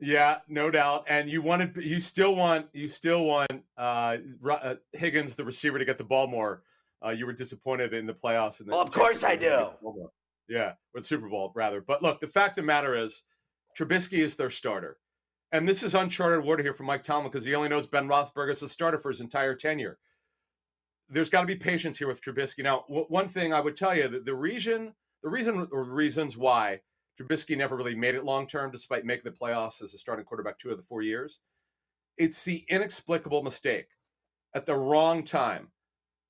Yeah, 0.02 0.40
no 0.50 0.70
doubt. 0.70 1.06
And 1.08 1.30
you 1.30 1.42
wanted, 1.42 1.78
you 1.78 2.02
still 2.02 2.36
want, 2.36 2.66
you 2.74 2.90
still 2.90 3.24
want 3.24 3.52
uh, 3.78 4.18
uh, 4.50 4.76
Higgins, 4.92 5.36
the 5.36 5.46
receiver, 5.46 5.80
to 5.80 5.86
get 5.86 5.98
the 5.98 6.04
ball 6.04 6.28
more. 6.28 6.64
Uh, 7.06 7.12
you 7.12 7.26
were 7.26 7.34
disappointed 7.34 7.94
in 7.94 8.06
the 8.06 8.14
playoffs. 8.14 8.60
In 8.60 8.66
the 8.66 8.74
well, 8.74 8.82
of 8.82 8.92
course 8.92 9.24
I 9.24 9.38
do. 9.38 9.70
Yeah, 10.50 10.74
with 10.94 11.06
Super 11.06 11.30
Bowl 11.30 11.54
rather. 11.56 11.80
But 11.80 12.04
look, 12.04 12.20
the 12.20 12.28
fact 12.28 12.58
of 12.58 12.64
the 12.64 12.68
matter 12.68 12.96
is, 12.96 13.24
Trubisky 13.80 14.18
is 14.18 14.36
their 14.36 14.50
starter 14.50 14.98
and 15.52 15.68
this 15.68 15.84
is 15.84 15.96
uncharted 15.96 16.44
water 16.46 16.64
here 16.64 16.74
for 16.74 16.84
Mike 16.84 17.04
Tomlin 17.04 17.32
because 17.32 17.46
he 17.46 17.56
only 17.56 17.70
knows 17.70 17.88
Ben 17.88 18.08
Roethlisberger 18.08 18.52
as 18.52 18.64
a 18.64 18.70
starter 18.70 19.00
for 19.00 19.12
his 19.12 19.22
entire 19.22 19.56
tenure. 19.56 20.00
There's 21.10 21.30
got 21.30 21.42
to 21.42 21.48
be 21.48 21.56
patience 21.56 21.98
here 21.98 22.08
with 22.08 22.22
Trubisky. 22.22 22.64
Now, 22.64 22.86
w- 22.88 23.06
one 23.10 23.28
thing 23.28 23.54
I 23.54 23.60
would 23.60 23.76
tell 23.76 23.96
you 23.96 24.08
that 24.08 24.26
the 24.26 24.36
reason, 24.36 24.94
the 25.24 25.30
reason 25.30 25.68
or 25.72 25.84
reasons 25.84 26.38
why 26.38 26.80
Trubisky 27.20 27.58
never 27.58 27.76
really 27.76 27.96
made 27.96 28.16
it 28.16 28.24
long 28.24 28.48
term, 28.48 28.72
despite 28.72 29.04
making 29.04 29.30
the 29.30 29.38
playoffs 29.38 29.84
as 29.84 29.94
a 29.94 29.98
starting 29.98 30.24
quarterback 30.24 30.58
two 30.58 30.72
of 30.72 30.78
the 30.78 30.84
four 30.84 31.02
years, 31.02 31.42
it's 32.18 32.46
the 32.46 32.64
inexplicable 32.70 33.44
mistake 33.44 33.88
at 34.56 34.66
the 34.66 34.76
wrong 34.76 35.26
time. 35.26 35.68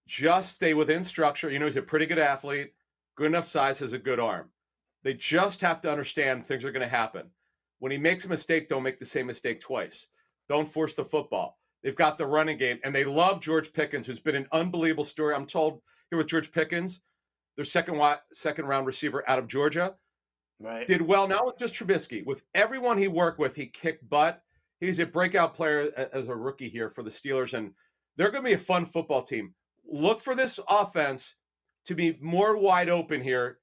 Just 0.08 0.56
stay 0.56 0.74
within 0.74 1.04
structure. 1.04 1.52
You 1.52 1.60
know, 1.60 1.68
he's 1.68 1.76
a 1.76 1.82
pretty 1.84 2.08
good 2.08 2.20
athlete, 2.20 2.74
good 3.16 3.28
enough 3.28 3.48
size, 3.48 3.80
has 3.80 3.94
a 3.94 4.00
good 4.00 4.20
arm. 4.20 4.50
They 5.04 5.14
just 5.14 5.62
have 5.62 5.80
to 5.82 5.92
understand 5.92 6.46
things 6.46 6.66
are 6.66 6.72
going 6.72 6.82
to 6.82 6.88
happen 6.88 7.30
when 7.82 7.92
he 7.92 7.98
makes 7.98 8.26
a 8.26 8.30
mistake, 8.30 8.70
don't 8.70 8.84
make 8.84 9.00
the 9.00 9.06
same 9.06 9.26
mistake 9.26 9.60
twice. 9.60 10.08
Don't 10.48 10.72
force 10.72 10.94
the 10.94 11.04
football. 11.04 11.58
They've 11.82 11.96
got 11.96 12.16
the 12.16 12.28
running 12.28 12.60
game, 12.60 12.80
and 12.84 12.94
they 12.94 13.04
love 13.04 13.42
George 13.42 13.74
Pickens, 13.74 14.06
who's 14.06 14.20
been 14.20 14.36
an 14.36 14.48
unbelievable 14.52 15.04
story. 15.04 15.34
I'm 15.34 15.48
told 15.48 15.82
here 16.12 16.20
with 16.20 16.28
George 16.28 16.52
Pickens, 16.52 17.02
their 17.56 17.66
second 17.66 18.00
second 18.32 18.66
round 18.66 18.86
receiver 18.86 19.28
out 19.28 19.40
of 19.40 19.48
Georgia, 19.48 19.96
right. 20.60 20.86
did 20.86 21.02
well. 21.02 21.28
Now 21.28 21.44
with 21.44 21.58
just 21.58 21.74
Trubisky, 21.74 22.24
with 22.24 22.44
everyone 22.54 23.00
he 23.00 23.08
worked 23.08 23.40
with, 23.40 23.56
he 23.56 23.66
kicked 23.66 24.08
butt. 24.08 24.44
He's 24.80 25.00
a 25.00 25.06
breakout 25.08 25.56
player 25.56 25.92
as 26.14 26.28
a 26.28 26.36
rookie 26.36 26.70
here 26.70 26.92
for 26.92 27.02
the 27.02 27.10
Steelers, 27.10 27.56
and 27.56 27.72
they're 28.16 28.30
going 28.30 28.44
to 28.44 28.50
be 28.50 28.54
a 28.54 28.60
fun 28.60 28.86
football 28.86 29.24
team. 29.24 29.56
Look 29.92 30.22
for 30.22 30.36
this 30.36 30.60
offense 30.70 31.36
to 31.86 31.96
be 31.96 32.20
more 32.22 32.58
wide 32.58 32.90
open 32.90 33.22
here 33.22 33.58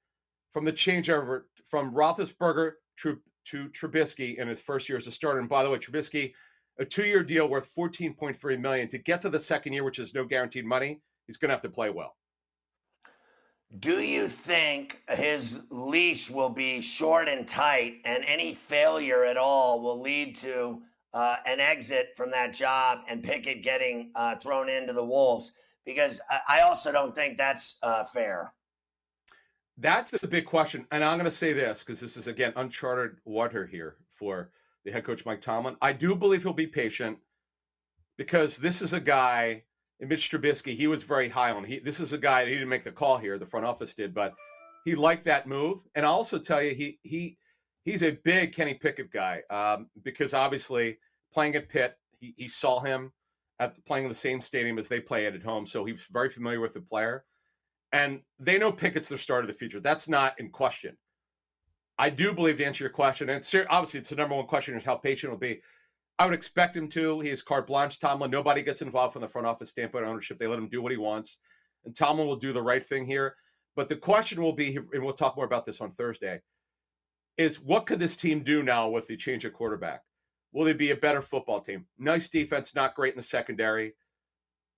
from 0.51 0.65
the 0.65 0.73
changeover 0.73 1.43
from 1.63 1.93
Roethlisberger 1.93 2.73
to 2.97 3.17
to 3.45 3.69
Trubisky 3.69 4.37
in 4.37 4.47
his 4.47 4.59
first 4.59 4.89
year 4.89 4.97
as 4.97 5.07
a 5.07 5.11
starter. 5.11 5.39
And 5.39 5.49
by 5.49 5.63
the 5.63 5.69
way, 5.69 5.77
Trubisky, 5.77 6.33
a 6.79 6.85
two-year 6.85 7.23
deal 7.23 7.47
worth 7.47 7.73
14.3 7.75 8.59
million. 8.59 8.87
To 8.89 8.97
get 8.97 9.21
to 9.21 9.29
the 9.29 9.39
second 9.39 9.73
year, 9.73 9.83
which 9.83 9.99
is 9.99 10.13
no 10.13 10.23
guaranteed 10.23 10.65
money, 10.65 11.01
he's 11.27 11.37
going 11.37 11.49
to 11.49 11.53
have 11.53 11.61
to 11.61 11.69
play 11.69 11.89
well. 11.89 12.15
Do 13.77 13.99
you 13.99 14.27
think 14.27 15.03
his 15.09 15.67
leash 15.69 16.31
will 16.31 16.49
be 16.49 16.81
short 16.81 17.27
and 17.27 17.47
tight, 17.47 17.97
and 18.03 18.25
any 18.25 18.55
failure 18.55 19.23
at 19.25 19.37
all 19.37 19.81
will 19.81 20.01
lead 20.01 20.35
to 20.37 20.81
uh, 21.13 21.35
an 21.45 21.59
exit 21.59 22.09
from 22.17 22.31
that 22.31 22.51
job 22.51 22.99
and 23.07 23.21
Pickett 23.23 23.63
getting 23.63 24.11
uh, 24.15 24.37
thrown 24.37 24.69
into 24.69 24.93
the 24.93 25.03
Wolves? 25.03 25.53
Because 25.85 26.19
I 26.47 26.61
also 26.61 26.91
don't 26.91 27.13
think 27.13 27.37
that's 27.37 27.77
uh, 27.83 28.03
fair. 28.03 28.53
That's 29.79 30.11
the 30.11 30.27
big 30.27 30.45
question. 30.45 30.85
And 30.91 31.03
I'm 31.03 31.17
going 31.17 31.29
to 31.29 31.35
say 31.35 31.53
this 31.53 31.79
because 31.79 32.01
this 32.01 32.17
is, 32.17 32.27
again, 32.27 32.51
uncharted 32.57 33.17
water 33.23 33.65
here 33.65 33.95
for 34.09 34.51
the 34.83 34.91
head 34.91 35.05
coach, 35.05 35.25
Mike 35.25 35.41
Tomlin. 35.41 35.77
I 35.81 35.93
do 35.93 36.15
believe 36.15 36.43
he'll 36.43 36.53
be 36.53 36.67
patient 36.67 37.17
because 38.17 38.57
this 38.57 38.81
is 38.81 38.91
a 38.91 38.99
guy, 38.99 39.63
Mitch 40.01 40.29
Trubisky, 40.29 40.75
he 40.75 40.87
was 40.87 41.03
very 41.03 41.29
high 41.29 41.51
on. 41.51 41.63
He, 41.63 41.79
this 41.79 42.01
is 42.01 42.11
a 42.11 42.17
guy, 42.17 42.43
that 42.43 42.49
he 42.49 42.55
didn't 42.55 42.69
make 42.69 42.83
the 42.83 42.91
call 42.91 43.17
here, 43.17 43.37
the 43.39 43.45
front 43.45 43.65
office 43.65 43.95
did, 43.95 44.13
but 44.13 44.33
he 44.83 44.95
liked 44.95 45.23
that 45.25 45.47
move. 45.47 45.79
And 45.95 46.05
I'll 46.05 46.13
also 46.13 46.39
tell 46.39 46.61
you, 46.61 46.75
he, 46.75 46.99
he, 47.03 47.37
he's 47.85 48.03
a 48.03 48.11
big 48.11 48.53
Kenny 48.53 48.73
Pickett 48.73 49.11
guy 49.11 49.43
um, 49.49 49.87
because 50.03 50.33
obviously 50.33 50.97
playing 51.31 51.55
at 51.55 51.69
Pitt, 51.69 51.97
he, 52.19 52.33
he 52.35 52.49
saw 52.49 52.81
him 52.81 53.13
at 53.59 53.83
playing 53.85 54.05
in 54.05 54.09
the 54.09 54.15
same 54.15 54.41
stadium 54.41 54.77
as 54.77 54.89
they 54.89 54.99
play 54.99 55.25
at 55.25 55.35
at 55.35 55.43
home. 55.43 55.65
So 55.65 55.85
he's 55.85 56.05
very 56.11 56.29
familiar 56.29 56.59
with 56.59 56.73
the 56.73 56.81
player 56.81 57.23
and 57.91 58.21
they 58.39 58.57
know 58.57 58.71
Pickett's 58.71 59.09
their 59.09 59.17
start 59.17 59.43
of 59.43 59.47
the 59.47 59.53
future. 59.53 59.79
That's 59.79 60.07
not 60.07 60.39
in 60.39 60.49
question. 60.49 60.97
I 61.97 62.09
do 62.09 62.33
believe 62.33 62.57
to 62.57 62.65
answer 62.65 62.83
your 62.83 62.91
question, 62.91 63.29
and 63.29 63.43
obviously 63.69 63.99
it's 63.99 64.09
the 64.09 64.15
number 64.15 64.35
one 64.35 64.45
question 64.45 64.75
is 64.75 64.85
how 64.85 64.95
patient 64.95 65.31
will 65.31 65.39
be. 65.39 65.61
I 66.17 66.25
would 66.25 66.33
expect 66.33 66.75
him 66.75 66.87
to. 66.89 67.19
He 67.21 67.29
has 67.29 67.41
carte 67.41 67.67
blanche. 67.67 67.99
Tomlin, 67.99 68.31
nobody 68.31 68.61
gets 68.61 68.81
involved 68.81 69.13
from 69.13 69.21
the 69.21 69.27
front 69.27 69.47
office 69.47 69.69
standpoint 69.69 70.05
ownership. 70.05 70.37
They 70.37 70.47
let 70.47 70.59
him 70.59 70.69
do 70.69 70.81
what 70.81 70.91
he 70.91 70.97
wants, 70.97 71.39
and 71.85 71.95
Tomlin 71.95 72.27
will 72.27 72.35
do 72.35 72.53
the 72.53 72.61
right 72.61 72.85
thing 72.85 73.05
here. 73.05 73.35
But 73.75 73.89
the 73.89 73.95
question 73.95 74.41
will 74.41 74.53
be, 74.53 74.77
and 74.93 75.03
we'll 75.03 75.13
talk 75.13 75.35
more 75.35 75.45
about 75.45 75.65
this 75.65 75.81
on 75.81 75.91
Thursday, 75.91 76.41
is 77.37 77.61
what 77.61 77.85
could 77.85 77.99
this 77.99 78.17
team 78.17 78.43
do 78.43 78.63
now 78.63 78.89
with 78.89 79.07
the 79.07 79.15
change 79.15 79.45
of 79.45 79.53
quarterback? 79.53 80.01
Will 80.51 80.65
they 80.65 80.73
be 80.73 80.91
a 80.91 80.95
better 80.95 81.21
football 81.21 81.61
team? 81.61 81.85
Nice 81.97 82.27
defense, 82.27 82.75
not 82.75 82.95
great 82.95 83.13
in 83.13 83.17
the 83.17 83.23
secondary. 83.23 83.93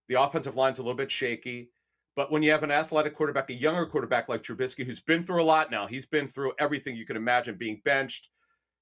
The 0.09 0.21
offensive 0.21 0.57
line's 0.57 0.79
a 0.79 0.83
little 0.83 0.97
bit 0.97 1.09
shaky. 1.09 1.71
But 2.15 2.31
when 2.31 2.43
you 2.43 2.51
have 2.51 2.63
an 2.63 2.71
athletic 2.71 3.15
quarterback, 3.15 3.49
a 3.49 3.53
younger 3.53 3.85
quarterback 3.85 4.27
like 4.27 4.43
Trubisky, 4.43 4.85
who's 4.85 4.99
been 4.99 5.23
through 5.23 5.41
a 5.41 5.45
lot 5.45 5.71
now, 5.71 5.87
he's 5.87 6.05
been 6.05 6.27
through 6.27 6.53
everything 6.59 6.95
you 6.95 7.05
can 7.05 7.15
imagine 7.15 7.55
being 7.55 7.81
benched, 7.85 8.29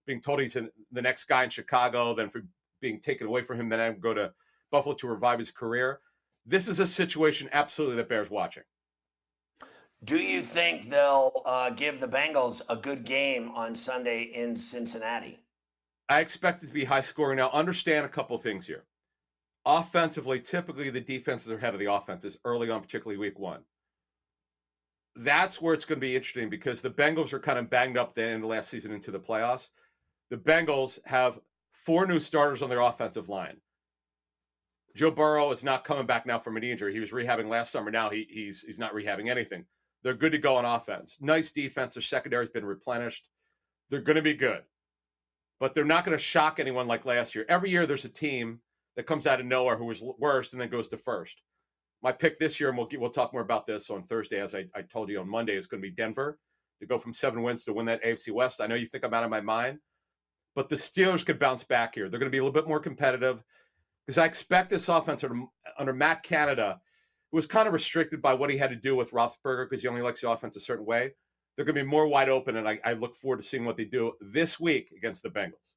being 0.08 0.20
told 0.20 0.40
he's 0.40 0.56
in, 0.56 0.70
the 0.92 1.02
next 1.02 1.26
guy 1.26 1.44
in 1.44 1.50
Chicago, 1.50 2.16
then 2.16 2.30
for 2.30 2.42
being 2.82 3.00
taken 3.00 3.28
away 3.28 3.44
from 3.44 3.60
him, 3.60 3.70
then 3.70 3.80
I 3.80 3.92
go 3.92 4.14
to 4.14 4.32
Buffalo 4.72 4.96
to 4.96 5.08
revive 5.08 5.38
his 5.38 5.52
career. 5.52 6.00
This 6.46 6.68
is 6.68 6.80
a 6.80 6.88
situation 6.88 7.50
absolutely 7.52 7.98
that 7.98 8.10
bears 8.10 8.32
watching. 8.32 8.64
Do 10.04 10.18
you 10.18 10.42
think 10.42 10.90
they'll 10.90 11.44
uh, 11.46 11.70
give 11.72 12.00
the 12.00 12.08
Bengals 12.08 12.62
a 12.70 12.76
good 12.76 13.04
game 13.04 13.52
on 13.52 13.76
Sunday 13.76 14.24
in 14.34 14.56
Cincinnati? 14.56 15.40
I 16.08 16.22
expect 16.22 16.64
it 16.64 16.68
to 16.68 16.74
be 16.74 16.86
high 16.86 17.02
scoring. 17.02 17.38
Now, 17.38 17.52
understand 17.52 18.06
a 18.06 18.10
couple 18.10 18.38
things 18.40 18.66
here 18.66 18.86
offensively, 19.66 20.40
typically 20.40 20.90
the 20.90 21.02
defenses 21.02 21.52
are 21.52 21.58
ahead 21.58 21.74
of 21.74 21.80
the 21.80 21.92
offenses 21.92 22.38
early 22.46 22.70
on, 22.70 22.82
particularly 22.82 23.18
week 23.18 23.40
one. 23.40 23.62
That's 25.16 25.62
where 25.62 25.74
it's 25.74 25.86
going 25.86 26.00
to 26.00 26.06
be 26.06 26.16
interesting 26.16 26.50
because 26.50 26.82
the 26.82 26.90
Bengals 26.90 27.34
are 27.34 27.40
kind 27.40 27.60
of 27.60 27.70
banged 27.70 27.98
up 27.98 28.14
the 28.14 28.24
end 28.24 28.36
of 28.36 28.42
the 28.42 28.48
last 28.48 28.70
season 28.70 28.92
into 28.92 29.12
the 29.12 29.20
playoffs. 29.20 29.70
The 30.30 30.38
Bengals 30.38 31.00
have 31.06 31.40
four 31.72 32.06
new 32.06 32.20
starters 32.20 32.62
on 32.62 32.70
their 32.70 32.80
offensive 32.80 33.30
line. 33.30 33.58
Joe 34.96 35.12
Burrow 35.12 35.52
is 35.52 35.64
not 35.64 35.84
coming 35.84 36.06
back 36.06 36.26
now 36.26 36.40
from 36.40 36.58
an 36.58 36.64
injury. 36.64 36.94
He 36.94 37.00
was 37.00 37.12
rehabbing 37.12 37.50
last 37.50 37.72
summer. 37.72 37.92
Now 37.92 38.10
he, 38.10 38.28
he's 38.30 38.62
he's 38.62 38.80
not 38.80 38.94
rehabbing 38.94 39.30
anything. 39.30 39.66
They're 40.04 40.14
good 40.14 40.32
to 40.32 40.38
go 40.38 40.56
on 40.56 40.66
offense. 40.66 41.18
Nice 41.22 41.52
defense. 41.52 41.94
Their 41.94 42.04
secondary's 42.04 42.50
been 42.50 42.66
replenished. 42.66 43.28
They're 43.90 44.02
going 44.02 44.16
to 44.16 44.22
be 44.22 44.34
good, 44.34 44.62
but 45.60 45.74
they're 45.74 45.84
not 45.84 46.06
going 46.06 46.18
to 46.18 46.24
shock 46.24 46.60
anyone 46.60 46.88
like 46.88 47.06
last 47.06 47.36
year. 47.36 47.46
Every 47.50 47.70
year, 47.70 47.86
there's 47.86 48.06
a 48.06 48.10
team 48.10 48.60
that 49.00 49.06
comes 49.06 49.26
out 49.26 49.40
of 49.40 49.46
nowhere 49.46 49.78
who 49.78 49.86
was 49.86 50.04
worst 50.18 50.52
and 50.52 50.62
then 50.62 50.68
goes 50.68 50.90
to 50.90 50.98
first. 50.98 51.42
My 52.04 52.12
pick 52.12 52.38
this 52.38 52.60
year, 52.60 52.68
and 52.68 52.78
we'll 52.78 52.86
get, 52.86 53.00
we'll 53.00 53.10
talk 53.10 53.32
more 53.32 53.42
about 53.42 53.66
this 53.66 53.90
on 53.90 54.04
Thursday, 54.04 54.42
as 54.42 54.54
I, 54.54 54.66
I 54.76 54.82
told 54.82 55.08
you 55.08 55.22
on 55.22 55.30
Monday, 55.30 55.56
is 55.56 55.68
going 55.68 55.82
to 55.82 55.88
be 55.88 55.96
Denver 55.96 56.38
to 56.82 56.86
go 56.86 56.98
from 56.98 57.14
seven 57.14 57.42
wins 57.42 57.64
to 57.64 57.72
win 57.72 57.86
that 57.86 58.04
AFC 58.04 58.34
West. 58.34 58.60
I 58.60 58.68
know 58.68 58.76
you 58.76 58.88
think 58.88 59.06
I'm 59.06 59.14
out 59.14 59.24
of 59.24 59.30
my 59.30 59.40
mind, 59.40 59.80
but 60.54 60.68
the 60.68 60.76
Steelers 60.76 61.26
could 61.26 61.40
bounce 61.40 61.64
back 61.64 61.96
here. 61.96 62.10
They're 62.10 62.20
going 62.20 62.30
to 62.30 62.36
be 62.36 62.40
a 62.40 62.44
little 62.44 62.52
bit 62.52 62.68
more 62.68 62.82
competitive 62.82 63.42
because 64.06 64.18
I 64.18 64.26
expect 64.26 64.70
this 64.70 64.90
offense 64.90 65.24
under, 65.24 65.46
under 65.78 65.94
Matt 65.94 66.22
Canada, 66.24 66.82
who 67.32 67.38
was 67.38 67.48
kind 67.48 67.70
of 67.70 67.74
restricted 67.74 68.22
by 68.22 68.34
what 68.34 68.50
he 68.50 68.58
had 68.58 68.70
to 68.70 68.76
do 68.76 68.98
with 68.98 69.12
Roethlisberger 69.12 69.70
because 69.70 69.82
he 69.82 69.88
only 69.88 70.02
likes 70.02 70.20
the 70.20 70.30
offense 70.30 70.58
a 70.58 70.60
certain 70.60 70.86
way. 70.86 71.14
They're 71.56 71.64
going 71.64 71.78
to 71.78 71.84
be 71.84 71.90
more 71.90 72.08
wide 72.08 72.28
open, 72.28 72.58
and 72.58 72.68
I, 72.68 72.82
I 72.84 72.92
look 72.94 73.16
forward 73.16 73.38
to 73.38 73.44
seeing 73.44 73.64
what 73.64 73.78
they 73.78 73.86
do 73.86 74.12
this 74.20 74.60
week 74.60 74.92
against 74.98 75.24
the 75.24 75.30
Bengals. 75.30 75.70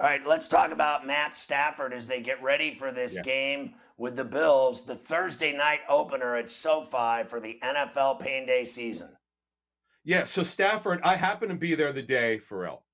All 0.00 0.06
right, 0.06 0.26
let's 0.26 0.48
talk 0.48 0.72
about 0.72 1.06
Matt 1.06 1.36
Stafford 1.36 1.92
as 1.92 2.08
they 2.08 2.20
get 2.20 2.42
ready 2.42 2.74
for 2.74 2.90
this 2.90 3.14
yeah. 3.14 3.22
game 3.22 3.74
with 3.96 4.16
the 4.16 4.24
Bills, 4.24 4.84
the 4.84 4.96
Thursday 4.96 5.56
night 5.56 5.80
opener 5.88 6.34
at 6.34 6.50
SoFi 6.50 7.22
for 7.24 7.38
the 7.38 7.60
NFL 7.62 8.18
Pain 8.18 8.44
Day 8.44 8.64
season. 8.64 9.10
Yeah, 10.02 10.24
so 10.24 10.42
Stafford, 10.42 11.00
I 11.04 11.14
happened 11.14 11.50
to 11.50 11.56
be 11.56 11.76
there 11.76 11.92
the 11.92 12.02
day, 12.02 12.38
Ferrall, 12.38 12.84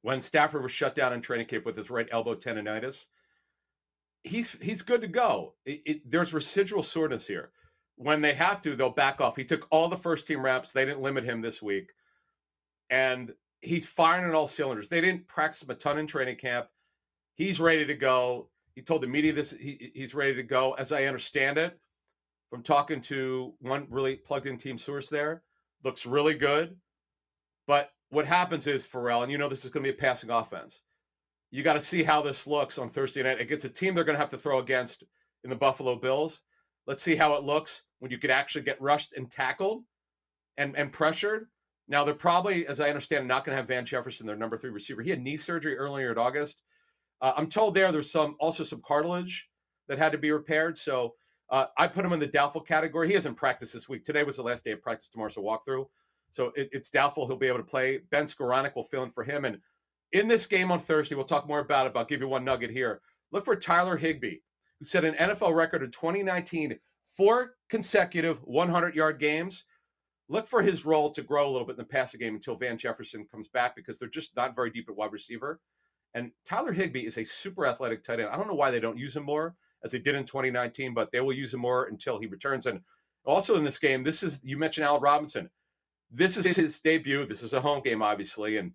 when 0.00 0.22
Stafford 0.22 0.62
was 0.62 0.72
shut 0.72 0.94
down 0.94 1.12
in 1.12 1.20
training 1.20 1.46
camp 1.46 1.66
with 1.66 1.76
his 1.76 1.90
right 1.90 2.08
elbow 2.10 2.34
tendonitis. 2.34 3.06
He's 4.24 4.52
he's 4.60 4.82
good 4.82 5.02
to 5.02 5.08
go. 5.08 5.54
It, 5.66 5.82
it, 5.84 6.10
there's 6.10 6.32
residual 6.32 6.82
soreness 6.82 7.26
here. 7.26 7.50
When 7.96 8.22
they 8.22 8.34
have 8.34 8.60
to, 8.62 8.74
they'll 8.74 8.90
back 8.90 9.20
off. 9.20 9.36
He 9.36 9.44
took 9.44 9.68
all 9.70 9.88
the 9.88 9.96
first 9.96 10.26
team 10.26 10.42
reps. 10.42 10.72
They 10.72 10.84
didn't 10.84 11.02
limit 11.02 11.24
him 11.24 11.42
this 11.42 11.62
week, 11.62 11.92
and 12.90 13.32
he's 13.60 13.86
firing 13.86 14.24
on 14.24 14.34
all 14.34 14.48
cylinders. 14.48 14.88
They 14.88 15.00
didn't 15.00 15.26
practice 15.26 15.62
him 15.62 15.70
a 15.70 15.74
ton 15.74 15.98
in 15.98 16.06
training 16.06 16.36
camp. 16.36 16.66
He's 17.34 17.60
ready 17.60 17.84
to 17.84 17.94
go. 17.94 18.48
He 18.74 18.82
told 18.82 19.02
the 19.02 19.06
media 19.06 19.32
this. 19.32 19.52
He, 19.52 19.90
he's 19.94 20.14
ready 20.14 20.34
to 20.34 20.42
go. 20.42 20.72
As 20.74 20.92
I 20.92 21.04
understand 21.04 21.58
it, 21.58 21.78
from 22.50 22.62
talking 22.62 23.00
to 23.02 23.54
one 23.60 23.86
really 23.90 24.16
plugged 24.16 24.46
in 24.46 24.56
team 24.56 24.78
source 24.78 25.08
there, 25.08 25.42
looks 25.84 26.06
really 26.06 26.34
good. 26.34 26.76
But 27.66 27.90
what 28.10 28.26
happens 28.26 28.66
is 28.66 28.86
Ferrall, 28.86 29.22
and 29.22 29.32
you 29.32 29.38
know 29.38 29.48
this 29.48 29.64
is 29.64 29.70
going 29.70 29.84
to 29.84 29.92
be 29.92 29.96
a 29.96 30.00
passing 30.00 30.30
offense. 30.30 30.82
You 31.50 31.62
got 31.62 31.74
to 31.74 31.80
see 31.80 32.02
how 32.02 32.22
this 32.22 32.46
looks 32.46 32.78
on 32.78 32.88
Thursday 32.88 33.22
night. 33.22 33.40
It 33.40 33.48
gets 33.48 33.64
a 33.64 33.68
team 33.68 33.94
they're 33.94 34.04
going 34.04 34.14
to 34.14 34.20
have 34.20 34.30
to 34.30 34.38
throw 34.38 34.58
against 34.58 35.04
in 35.44 35.50
the 35.50 35.56
Buffalo 35.56 35.96
Bills. 35.96 36.42
Let's 36.86 37.02
see 37.02 37.16
how 37.16 37.34
it 37.34 37.44
looks 37.44 37.82
when 37.98 38.10
you 38.10 38.18
could 38.18 38.30
actually 38.30 38.62
get 38.62 38.80
rushed 38.80 39.12
and 39.14 39.30
tackled 39.30 39.82
and, 40.56 40.76
and 40.76 40.92
pressured. 40.92 41.48
Now 41.88 42.04
they're 42.04 42.14
probably, 42.14 42.66
as 42.66 42.80
I 42.80 42.88
understand, 42.88 43.28
not 43.28 43.44
going 43.44 43.52
to 43.52 43.56
have 43.56 43.68
Van 43.68 43.86
Jefferson, 43.86 44.26
their 44.26 44.36
number 44.36 44.58
three 44.58 44.70
receiver. 44.70 45.02
He 45.02 45.10
had 45.10 45.22
knee 45.22 45.36
surgery 45.36 45.76
earlier 45.76 46.12
in 46.12 46.18
August. 46.18 46.62
Uh, 47.20 47.32
I'm 47.36 47.48
told 47.48 47.74
there 47.74 47.92
there's 47.92 48.10
some 48.10 48.36
also 48.40 48.64
some 48.64 48.82
cartilage 48.84 49.48
that 49.88 49.98
had 49.98 50.12
to 50.12 50.18
be 50.18 50.30
repaired. 50.30 50.76
So 50.76 51.14
uh, 51.50 51.66
I 51.78 51.86
put 51.86 52.04
him 52.04 52.12
in 52.12 52.18
the 52.18 52.26
doubtful 52.26 52.60
category. 52.60 53.08
He 53.08 53.14
hasn't 53.14 53.36
practiced 53.36 53.72
this 53.72 53.88
week. 53.88 54.04
Today 54.04 54.24
was 54.24 54.36
the 54.36 54.42
last 54.42 54.64
day 54.64 54.72
of 54.72 54.82
practice. 54.82 55.08
Tomorrow's 55.08 55.36
a 55.36 55.40
walkthrough. 55.40 55.86
So 56.30 56.52
it, 56.56 56.68
it's 56.72 56.90
doubtful 56.90 57.26
he'll 57.26 57.36
be 57.36 57.46
able 57.46 57.58
to 57.58 57.64
play. 57.64 58.00
Ben 58.10 58.24
Skowronek 58.24 58.74
will 58.74 58.84
fill 58.84 59.04
in 59.04 59.10
for 59.10 59.22
him. 59.22 59.44
And 59.44 59.58
in 60.12 60.28
this 60.28 60.46
game 60.46 60.70
on 60.70 60.80
Thursday, 60.80 61.14
we'll 61.14 61.24
talk 61.24 61.46
more 61.46 61.60
about 61.60 61.86
it, 61.86 61.94
but 61.94 62.00
I'll 62.00 62.06
give 62.06 62.20
you 62.20 62.28
one 62.28 62.44
nugget 62.44 62.70
here. 62.70 63.00
Look 63.32 63.44
for 63.44 63.56
Tyler 63.56 63.96
Higbee, 63.96 64.38
who 64.78 64.84
set 64.84 65.04
an 65.04 65.14
NFL 65.14 65.54
record 65.54 65.82
in 65.82 65.90
2019, 65.90 66.78
four 67.16 67.54
consecutive 67.68 68.38
100 68.44 68.94
yard 68.94 69.18
games. 69.18 69.64
Look 70.28 70.46
for 70.46 70.62
his 70.62 70.84
role 70.84 71.10
to 71.10 71.22
grow 71.22 71.48
a 71.48 71.52
little 71.52 71.66
bit 71.66 71.74
in 71.74 71.78
the 71.78 71.84
passing 71.84 72.20
game 72.20 72.34
until 72.34 72.56
Van 72.56 72.76
Jefferson 72.76 73.26
comes 73.30 73.48
back 73.48 73.76
because 73.76 73.98
they're 73.98 74.08
just 74.08 74.34
not 74.36 74.56
very 74.56 74.70
deep 74.70 74.88
at 74.88 74.96
wide 74.96 75.12
receiver. 75.12 75.60
And 76.14 76.32
Tyler 76.44 76.72
Higbee 76.72 77.06
is 77.06 77.18
a 77.18 77.24
super 77.24 77.66
athletic 77.66 78.02
tight 78.02 78.20
end. 78.20 78.30
I 78.30 78.36
don't 78.36 78.48
know 78.48 78.54
why 78.54 78.70
they 78.70 78.80
don't 78.80 78.98
use 78.98 79.16
him 79.16 79.24
more 79.24 79.54
as 79.84 79.92
they 79.92 79.98
did 79.98 80.14
in 80.14 80.24
2019, 80.24 80.94
but 80.94 81.12
they 81.12 81.20
will 81.20 81.32
use 81.32 81.54
him 81.54 81.60
more 81.60 81.84
until 81.86 82.18
he 82.18 82.26
returns. 82.26 82.66
And 82.66 82.80
also 83.24 83.56
in 83.56 83.64
this 83.64 83.78
game, 83.78 84.02
this 84.02 84.22
is 84.22 84.40
you 84.42 84.56
mentioned 84.58 84.86
Al 84.86 84.98
Robinson. 84.98 85.50
This 86.10 86.36
is 86.36 86.56
his 86.56 86.80
debut. 86.80 87.26
This 87.26 87.42
is 87.42 87.52
a 87.52 87.60
home 87.60 87.82
game, 87.82 88.00
obviously, 88.00 88.56
and 88.56 88.72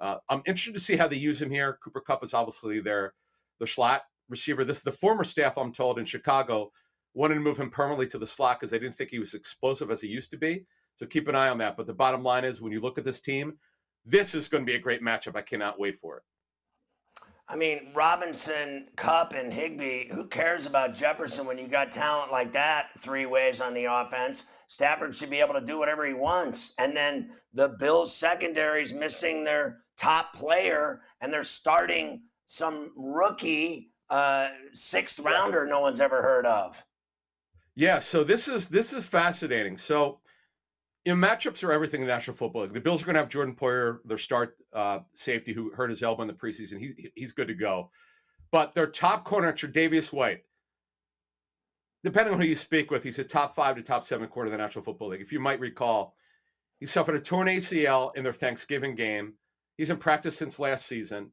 uh, 0.00 0.16
I'm 0.28 0.42
interested 0.46 0.74
to 0.74 0.80
see 0.80 0.96
how 0.96 1.08
they 1.08 1.16
use 1.16 1.40
him 1.40 1.50
here. 1.50 1.78
Cooper 1.82 2.00
Kupp 2.00 2.22
is 2.22 2.34
obviously 2.34 2.80
their 2.80 3.14
the 3.58 3.66
slot 3.66 4.02
receiver. 4.28 4.64
This 4.64 4.80
the 4.80 4.92
former 4.92 5.24
staff, 5.24 5.56
I'm 5.56 5.72
told, 5.72 5.98
in 5.98 6.04
Chicago 6.04 6.72
wanted 7.14 7.34
to 7.34 7.40
move 7.40 7.56
him 7.56 7.70
permanently 7.70 8.06
to 8.08 8.18
the 8.18 8.26
slot 8.26 8.58
because 8.58 8.70
they 8.70 8.78
didn't 8.78 8.96
think 8.96 9.10
he 9.10 9.18
was 9.18 9.34
explosive 9.34 9.90
as 9.90 10.00
he 10.00 10.08
used 10.08 10.30
to 10.32 10.36
be. 10.36 10.66
So 10.96 11.06
keep 11.06 11.28
an 11.28 11.34
eye 11.34 11.48
on 11.48 11.58
that. 11.58 11.76
But 11.76 11.86
the 11.86 11.94
bottom 11.94 12.22
line 12.22 12.44
is, 12.44 12.60
when 12.60 12.72
you 12.72 12.80
look 12.80 12.98
at 12.98 13.04
this 13.04 13.20
team, 13.20 13.54
this 14.04 14.34
is 14.34 14.48
going 14.48 14.64
to 14.64 14.70
be 14.70 14.76
a 14.76 14.80
great 14.80 15.02
matchup. 15.02 15.36
I 15.36 15.42
cannot 15.42 15.78
wait 15.78 15.98
for 15.98 16.18
it. 16.18 16.22
I 17.46 17.56
mean, 17.56 17.90
Robinson, 17.94 18.88
Kupp, 18.96 19.34
and 19.34 19.52
Higbee, 19.52 20.08
who 20.08 20.26
cares 20.26 20.66
about 20.66 20.94
Jefferson 20.94 21.46
when 21.46 21.58
you 21.58 21.68
got 21.68 21.92
talent 21.92 22.32
like 22.32 22.52
that 22.52 22.88
three 23.00 23.26
ways 23.26 23.60
on 23.60 23.74
the 23.74 23.84
offense? 23.84 24.46
Stafford 24.68 25.14
should 25.14 25.30
be 25.30 25.40
able 25.40 25.54
to 25.54 25.60
do 25.60 25.78
whatever 25.78 26.06
he 26.06 26.14
wants. 26.14 26.72
And 26.78 26.96
then 26.96 27.30
the 27.52 27.68
Bills 27.68 28.14
secondary's 28.14 28.94
missing 28.94 29.44
their 29.44 29.80
top 29.98 30.34
player 30.34 31.02
and 31.20 31.32
they're 31.32 31.44
starting 31.44 32.22
some 32.46 32.92
rookie 32.96 33.90
uh, 34.10 34.48
sixth 34.72 35.18
rounder 35.18 35.66
no 35.66 35.80
one's 35.80 36.00
ever 36.00 36.22
heard 36.22 36.46
of. 36.46 36.84
Yeah, 37.74 37.98
so 37.98 38.22
this 38.22 38.48
is 38.48 38.68
this 38.68 38.92
is 38.92 39.04
fascinating. 39.04 39.78
So 39.78 40.20
you 41.04 41.14
know, 41.14 41.26
matchups 41.26 41.62
are 41.62 41.72
everything 41.72 42.00
in 42.00 42.06
the 42.06 42.12
National 42.12 42.36
Football 42.36 42.62
League. 42.62 42.72
The 42.72 42.80
Bills 42.80 43.02
are 43.02 43.06
going 43.06 43.14
to 43.14 43.20
have 43.20 43.28
Jordan 43.28 43.54
Poyer, 43.54 43.98
their 44.04 44.18
start 44.18 44.56
uh, 44.72 45.00
safety, 45.12 45.52
who 45.52 45.70
hurt 45.70 45.90
his 45.90 46.02
elbow 46.02 46.22
in 46.22 46.28
the 46.28 46.34
preseason. 46.34 46.78
He, 46.78 47.10
he's 47.14 47.32
good 47.32 47.48
to 47.48 47.54
go. 47.54 47.90
But 48.50 48.74
their 48.74 48.86
top 48.86 49.24
corner, 49.24 49.52
Tre'Davious 49.52 50.12
White, 50.12 50.44
depending 52.04 52.32
on 52.32 52.40
who 52.40 52.46
you 52.46 52.56
speak 52.56 52.90
with, 52.90 53.02
he's 53.02 53.18
a 53.18 53.24
top 53.24 53.54
five 53.54 53.76
to 53.76 53.82
top 53.82 54.04
seven 54.04 54.28
corner 54.28 54.46
in 54.46 54.52
the 54.52 54.62
National 54.62 54.84
Football 54.84 55.08
League. 55.08 55.20
If 55.20 55.32
you 55.32 55.40
might 55.40 55.60
recall, 55.60 56.14
he 56.80 56.86
suffered 56.86 57.16
a 57.16 57.20
torn 57.20 57.48
ACL 57.48 58.16
in 58.16 58.24
their 58.24 58.32
Thanksgiving 58.32 58.94
game. 58.94 59.34
He's 59.76 59.90
in 59.90 59.98
practice 59.98 60.36
since 60.36 60.58
last 60.58 60.86
season. 60.86 61.32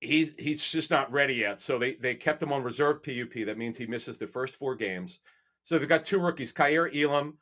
He's 0.00 0.32
he's 0.38 0.64
just 0.64 0.90
not 0.90 1.12
ready 1.12 1.34
yet. 1.34 1.60
So 1.60 1.78
they 1.78 1.94
they 1.94 2.14
kept 2.14 2.42
him 2.42 2.52
on 2.52 2.62
reserve 2.62 3.02
PUP. 3.02 3.46
That 3.46 3.58
means 3.58 3.78
he 3.78 3.86
misses 3.86 4.18
the 4.18 4.26
first 4.26 4.54
four 4.54 4.74
games. 4.74 5.20
So 5.62 5.78
they've 5.78 5.88
got 5.88 6.04
two 6.04 6.18
rookies, 6.18 6.52
Kaiir 6.52 6.90
Elam 6.94 7.38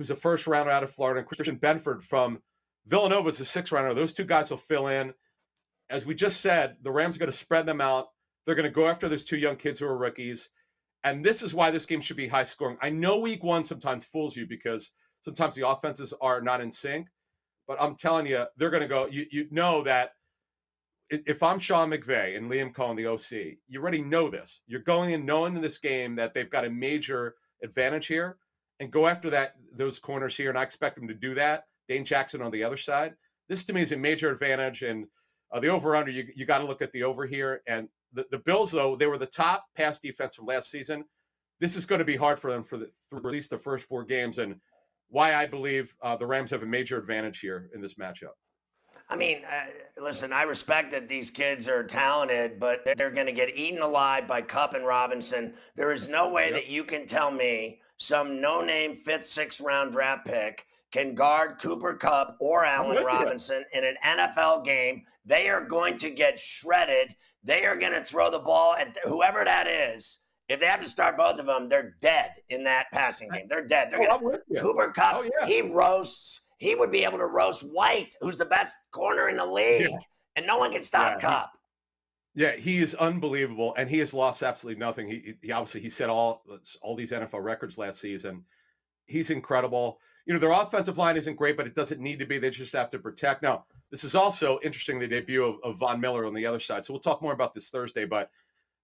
who's 0.00 0.10
a 0.10 0.16
first 0.16 0.46
rounder 0.46 0.70
out 0.70 0.82
of 0.82 0.88
Florida, 0.88 1.18
and 1.18 1.28
Christian 1.28 1.58
Benford 1.58 2.00
from 2.00 2.40
Villanova 2.86 3.28
is 3.28 3.38
a 3.38 3.44
six 3.44 3.70
rounder. 3.70 3.92
Those 3.92 4.14
two 4.14 4.24
guys 4.24 4.48
will 4.48 4.56
fill 4.56 4.86
in. 4.86 5.12
As 5.90 6.06
we 6.06 6.14
just 6.14 6.40
said, 6.40 6.76
the 6.80 6.90
Rams 6.90 7.16
are 7.16 7.18
going 7.18 7.30
to 7.30 7.36
spread 7.36 7.66
them 7.66 7.82
out. 7.82 8.06
They're 8.46 8.54
going 8.54 8.64
to 8.64 8.70
go 8.70 8.88
after 8.88 9.10
those 9.10 9.26
two 9.26 9.36
young 9.36 9.56
kids 9.56 9.78
who 9.78 9.86
are 9.86 9.98
rookies. 9.98 10.48
And 11.04 11.22
this 11.22 11.42
is 11.42 11.52
why 11.52 11.70
this 11.70 11.84
game 11.84 12.00
should 12.00 12.16
be 12.16 12.28
high 12.28 12.44
scoring. 12.44 12.78
I 12.80 12.88
know 12.88 13.18
week 13.18 13.44
one 13.44 13.62
sometimes 13.62 14.06
fools 14.06 14.38
you 14.38 14.46
because 14.46 14.92
sometimes 15.20 15.54
the 15.54 15.68
offenses 15.68 16.14
are 16.22 16.40
not 16.40 16.62
in 16.62 16.72
sync. 16.72 17.08
But 17.68 17.76
I'm 17.78 17.94
telling 17.94 18.24
you, 18.24 18.46
they're 18.56 18.70
going 18.70 18.80
to 18.80 18.88
go. 18.88 19.06
You, 19.06 19.26
you 19.30 19.48
know 19.50 19.84
that 19.84 20.12
if 21.10 21.42
I'm 21.42 21.58
Sean 21.58 21.90
McVay 21.90 22.38
and 22.38 22.50
Liam 22.50 22.72
Coen, 22.72 22.96
the 22.96 23.06
OC, 23.06 23.58
you 23.68 23.82
already 23.82 24.00
know 24.00 24.30
this. 24.30 24.62
You're 24.66 24.80
going 24.80 25.10
in 25.10 25.26
knowing 25.26 25.56
in 25.56 25.60
this 25.60 25.76
game 25.76 26.16
that 26.16 26.32
they've 26.32 26.48
got 26.48 26.64
a 26.64 26.70
major 26.70 27.34
advantage 27.62 28.06
here 28.06 28.38
and 28.80 28.90
go 28.90 29.06
after 29.06 29.30
that 29.30 29.54
those 29.76 29.98
corners 29.98 30.36
here, 30.36 30.48
and 30.48 30.58
I 30.58 30.62
expect 30.62 30.96
them 30.96 31.06
to 31.06 31.14
do 31.14 31.34
that. 31.34 31.64
Dane 31.88 32.04
Jackson 32.04 32.42
on 32.42 32.50
the 32.50 32.64
other 32.64 32.76
side. 32.76 33.14
This 33.48 33.64
to 33.64 33.72
me 33.72 33.82
is 33.82 33.92
a 33.92 33.96
major 33.96 34.30
advantage, 34.30 34.82
and 34.82 35.06
uh, 35.52 35.60
the 35.60 35.68
over 35.68 35.94
under 35.94 36.10
you 36.10 36.26
you 36.34 36.46
got 36.46 36.58
to 36.58 36.64
look 36.64 36.82
at 36.82 36.90
the 36.92 37.04
over 37.04 37.26
here. 37.26 37.62
And 37.68 37.88
the, 38.12 38.26
the 38.30 38.38
Bills 38.38 38.72
though 38.72 38.96
they 38.96 39.06
were 39.06 39.18
the 39.18 39.26
top 39.26 39.64
pass 39.76 40.00
defense 40.00 40.34
from 40.34 40.46
last 40.46 40.70
season. 40.70 41.04
This 41.60 41.76
is 41.76 41.84
going 41.84 41.98
to 41.98 42.06
be 42.06 42.16
hard 42.16 42.38
for 42.40 42.50
them 42.50 42.64
for 42.64 42.78
the, 42.78 42.88
for 43.08 43.18
at 43.18 43.24
least 43.24 43.50
the 43.50 43.58
first 43.58 43.86
four 43.86 44.04
games, 44.04 44.38
and 44.38 44.56
why 45.08 45.34
I 45.34 45.46
believe 45.46 45.94
uh, 46.02 46.16
the 46.16 46.26
Rams 46.26 46.50
have 46.52 46.62
a 46.62 46.66
major 46.66 46.98
advantage 46.98 47.40
here 47.40 47.70
in 47.74 47.82
this 47.82 47.94
matchup. 47.94 48.34
I 49.08 49.16
mean, 49.16 49.42
uh, 49.44 50.02
listen, 50.02 50.32
I 50.32 50.42
respect 50.42 50.92
that 50.92 51.08
these 51.08 51.30
kids 51.30 51.68
are 51.68 51.84
talented, 51.84 52.58
but 52.58 52.84
they're 52.96 53.10
going 53.10 53.26
to 53.26 53.32
get 53.32 53.56
eaten 53.56 53.82
alive 53.82 54.26
by 54.26 54.40
Kupp 54.42 54.74
and 54.74 54.86
Robinson. 54.86 55.54
There 55.76 55.92
is 55.92 56.08
no 56.08 56.30
way 56.30 56.46
yep. 56.46 56.54
that 56.54 56.68
you 56.68 56.84
can 56.84 57.06
tell 57.06 57.30
me 57.30 57.80
some 58.00 58.40
no 58.40 58.62
name 58.62 58.96
fifth, 58.96 59.26
sixth 59.26 59.60
round 59.60 59.92
draft 59.92 60.26
pick 60.26 60.66
can 60.90 61.14
guard 61.14 61.58
Cooper 61.60 61.94
Kupp 61.94 62.36
or 62.40 62.64
Allen 62.64 63.04
Robinson 63.04 63.64
you. 63.72 63.78
in 63.78 63.84
an 63.84 64.18
NFL 64.18 64.64
game. 64.64 65.04
They 65.24 65.48
are 65.48 65.64
going 65.64 65.98
to 65.98 66.10
get 66.10 66.40
shredded. 66.40 67.14
They 67.44 67.66
are 67.66 67.76
going 67.76 67.92
to 67.92 68.02
throw 68.02 68.30
the 68.30 68.38
ball 68.38 68.74
at 68.74 68.96
whoever 69.04 69.44
that 69.44 69.66
is. 69.66 70.20
If 70.48 70.58
they 70.58 70.66
have 70.66 70.82
to 70.82 70.88
start 70.88 71.16
both 71.16 71.38
of 71.38 71.46
them, 71.46 71.68
they're 71.68 71.94
dead 72.00 72.32
in 72.48 72.64
that 72.64 72.86
passing 72.90 73.30
game. 73.30 73.46
They're 73.48 73.66
dead. 73.66 73.90
They're 73.92 74.08
oh, 74.10 74.18
gonna, 74.18 74.60
Cooper 74.60 74.90
Kupp, 74.90 75.16
oh, 75.16 75.22
yeah. 75.22 75.46
he 75.46 75.60
roasts. 75.60 76.46
He 76.58 76.74
would 76.74 76.90
be 76.90 77.04
able 77.04 77.18
to 77.18 77.26
roast 77.26 77.62
White, 77.72 78.16
who's 78.20 78.36
the 78.36 78.44
best 78.46 78.74
corner 78.90 79.28
in 79.28 79.36
the 79.36 79.46
league, 79.46 79.88
yeah. 79.90 79.98
and 80.36 80.46
no 80.46 80.58
one 80.58 80.72
can 80.72 80.82
stop 80.82 81.22
yeah, 81.22 81.28
Kupp. 81.28 81.50
Yeah, 82.40 82.52
he 82.52 82.78
is 82.78 82.94
unbelievable, 82.94 83.74
and 83.76 83.90
he 83.90 83.98
has 83.98 84.14
lost 84.14 84.42
absolutely 84.42 84.80
nothing. 84.80 85.06
He, 85.10 85.34
he 85.42 85.52
obviously 85.52 85.82
he 85.82 85.90
set 85.90 86.08
all 86.08 86.42
all 86.80 86.96
these 86.96 87.12
NFL 87.12 87.44
records 87.44 87.76
last 87.76 88.00
season. 88.00 88.46
he's 89.04 89.28
incredible. 89.28 90.00
You 90.24 90.32
know, 90.32 90.40
their 90.40 90.52
offensive 90.52 90.96
line 90.96 91.18
isn't 91.18 91.36
great, 91.36 91.58
but 91.58 91.66
it 91.66 91.74
doesn't 91.74 92.00
need 92.00 92.18
to 92.18 92.24
be. 92.24 92.38
They 92.38 92.48
just 92.48 92.72
have 92.72 92.88
to 92.92 92.98
protect. 92.98 93.42
Now, 93.42 93.66
this 93.90 94.04
is 94.04 94.14
also 94.14 94.58
interesting 94.62 94.98
the 94.98 95.06
debut 95.06 95.44
of, 95.44 95.56
of 95.62 95.76
Von 95.76 96.00
Miller 96.00 96.24
on 96.24 96.32
the 96.32 96.46
other 96.46 96.60
side. 96.60 96.86
So 96.86 96.94
we'll 96.94 97.02
talk 97.02 97.20
more 97.20 97.34
about 97.34 97.52
this 97.52 97.68
Thursday, 97.68 98.06
but 98.06 98.30